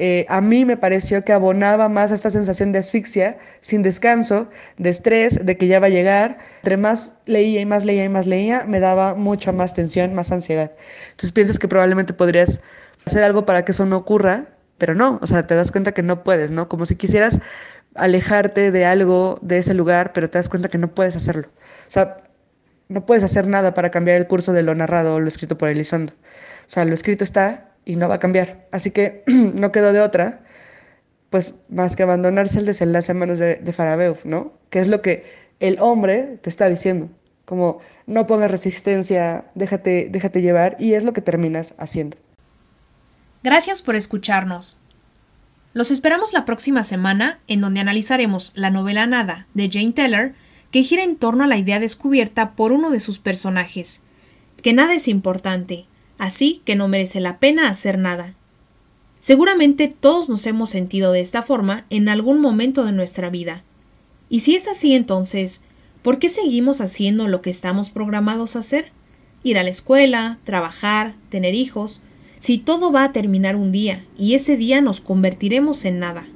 eh, 0.00 0.26
a 0.28 0.40
mí 0.40 0.64
me 0.64 0.76
pareció 0.76 1.24
que 1.24 1.32
abonaba 1.32 1.88
más 1.88 2.12
a 2.12 2.14
esta 2.14 2.30
sensación 2.30 2.70
de 2.70 2.78
asfixia, 2.78 3.36
sin 3.60 3.82
descanso, 3.82 4.48
de 4.78 4.90
estrés, 4.90 5.44
de 5.44 5.56
que 5.56 5.66
ya 5.66 5.80
va 5.80 5.86
a 5.86 5.90
llegar. 5.90 6.38
Entre 6.58 6.76
más 6.76 7.12
leía 7.26 7.60
y 7.60 7.66
más 7.66 7.84
leía 7.84 8.04
y 8.04 8.08
más 8.08 8.26
leía, 8.26 8.64
me 8.64 8.78
daba 8.78 9.14
mucha 9.16 9.50
más 9.50 9.74
tensión, 9.74 10.14
más 10.14 10.30
ansiedad. 10.30 10.70
Entonces 11.10 11.32
piensas 11.32 11.58
que 11.58 11.66
probablemente 11.66 12.12
podrías 12.12 12.60
hacer 13.06 13.24
algo 13.24 13.44
para 13.44 13.64
que 13.64 13.72
eso 13.72 13.86
no 13.86 13.96
ocurra, 13.96 14.46
pero 14.78 14.94
no, 14.94 15.18
o 15.22 15.26
sea, 15.26 15.46
te 15.46 15.54
das 15.54 15.72
cuenta 15.72 15.92
que 15.92 16.02
no 16.02 16.22
puedes, 16.24 16.50
¿no? 16.50 16.68
Como 16.68 16.86
si 16.86 16.96
quisieras 16.96 17.40
alejarte 17.94 18.70
de 18.70 18.84
algo, 18.84 19.38
de 19.42 19.58
ese 19.58 19.74
lugar, 19.74 20.12
pero 20.12 20.30
te 20.30 20.38
das 20.38 20.48
cuenta 20.48 20.68
que 20.68 20.78
no 20.78 20.94
puedes 20.94 21.16
hacerlo. 21.16 21.48
O 21.88 21.90
sea, 21.90 22.22
no 22.88 23.04
puedes 23.04 23.24
hacer 23.24 23.46
nada 23.46 23.74
para 23.74 23.90
cambiar 23.90 24.16
el 24.18 24.26
curso 24.26 24.52
de 24.52 24.62
lo 24.62 24.74
narrado 24.74 25.16
o 25.16 25.20
lo 25.20 25.28
escrito 25.28 25.58
por 25.58 25.68
Elizondo. 25.68 26.12
O 26.12 26.70
sea, 26.70 26.84
lo 26.84 26.94
escrito 26.94 27.24
está 27.24 27.72
y 27.84 27.96
no 27.96 28.08
va 28.08 28.16
a 28.16 28.18
cambiar. 28.20 28.66
Así 28.72 28.90
que 28.90 29.24
no 29.26 29.72
quedó 29.72 29.92
de 29.92 30.00
otra, 30.00 30.40
pues 31.30 31.54
más 31.68 31.96
que 31.96 32.04
abandonarse 32.04 32.58
el 32.58 32.66
desenlace 32.66 33.12
a 33.12 33.14
manos 33.14 33.38
de, 33.38 33.56
de 33.56 33.72
Farabeuf, 33.72 34.24
¿no? 34.24 34.52
Que 34.70 34.78
es 34.80 34.88
lo 34.88 35.02
que 35.02 35.24
el 35.60 35.78
hombre 35.80 36.38
te 36.42 36.50
está 36.50 36.68
diciendo. 36.68 37.10
Como 37.44 37.80
no 38.06 38.26
pongas 38.26 38.50
resistencia, 38.50 39.46
déjate, 39.54 40.08
déjate 40.10 40.42
llevar 40.42 40.76
y 40.78 40.94
es 40.94 41.04
lo 41.04 41.12
que 41.12 41.22
terminas 41.22 41.74
haciendo. 41.78 42.16
Gracias 43.44 43.82
por 43.82 43.94
escucharnos. 43.94 44.78
Los 45.72 45.92
esperamos 45.92 46.32
la 46.32 46.44
próxima 46.44 46.82
semana 46.82 47.38
en 47.46 47.60
donde 47.60 47.78
analizaremos 47.78 48.50
la 48.56 48.70
novela 48.70 49.06
Nada 49.06 49.46
de 49.54 49.70
Jane 49.70 49.92
Teller 49.92 50.34
que 50.72 50.82
gira 50.82 51.04
en 51.04 51.14
torno 51.14 51.44
a 51.44 51.46
la 51.46 51.56
idea 51.56 51.78
descubierta 51.78 52.56
por 52.56 52.72
uno 52.72 52.90
de 52.90 52.98
sus 52.98 53.20
personajes, 53.20 54.00
que 54.60 54.72
nada 54.72 54.94
es 54.94 55.06
importante, 55.06 55.86
así 56.18 56.62
que 56.64 56.74
no 56.74 56.88
merece 56.88 57.20
la 57.20 57.38
pena 57.38 57.68
hacer 57.68 57.96
nada. 57.96 58.34
Seguramente 59.20 59.86
todos 59.86 60.28
nos 60.28 60.44
hemos 60.46 60.70
sentido 60.70 61.12
de 61.12 61.20
esta 61.20 61.42
forma 61.42 61.84
en 61.90 62.08
algún 62.08 62.40
momento 62.40 62.84
de 62.84 62.92
nuestra 62.92 63.30
vida. 63.30 63.62
Y 64.28 64.40
si 64.40 64.56
es 64.56 64.66
así 64.66 64.94
entonces, 64.94 65.62
¿por 66.02 66.18
qué 66.18 66.28
seguimos 66.28 66.80
haciendo 66.80 67.28
lo 67.28 67.40
que 67.40 67.50
estamos 67.50 67.90
programados 67.90 68.56
a 68.56 68.60
hacer? 68.60 68.90
Ir 69.44 69.58
a 69.58 69.62
la 69.62 69.70
escuela, 69.70 70.38
trabajar, 70.42 71.14
tener 71.30 71.54
hijos, 71.54 72.02
si 72.38 72.58
todo 72.58 72.92
va 72.92 73.04
a 73.04 73.12
terminar 73.12 73.56
un 73.56 73.72
día 73.72 74.04
y 74.16 74.34
ese 74.34 74.56
día 74.56 74.80
nos 74.80 75.00
convertiremos 75.00 75.84
en 75.84 75.98
nada. 75.98 76.26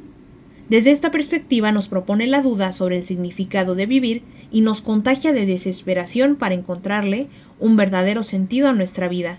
Desde 0.68 0.90
esta 0.90 1.10
perspectiva 1.10 1.70
nos 1.70 1.88
propone 1.88 2.26
la 2.26 2.40
duda 2.40 2.72
sobre 2.72 2.96
el 2.96 3.06
significado 3.06 3.74
de 3.74 3.86
vivir 3.86 4.22
y 4.50 4.62
nos 4.62 4.80
contagia 4.80 5.32
de 5.32 5.46
desesperación 5.46 6.36
para 6.36 6.54
encontrarle 6.54 7.28
un 7.60 7.76
verdadero 7.76 8.22
sentido 8.22 8.68
a 8.68 8.72
nuestra 8.72 9.08
vida. 9.08 9.38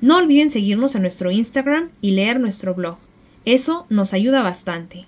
No 0.00 0.16
olviden 0.16 0.50
seguirnos 0.50 0.94
en 0.94 1.02
nuestro 1.02 1.30
Instagram 1.30 1.90
y 2.00 2.12
leer 2.12 2.40
nuestro 2.40 2.74
blog. 2.74 2.96
Eso 3.44 3.86
nos 3.88 4.14
ayuda 4.14 4.42
bastante. 4.42 5.04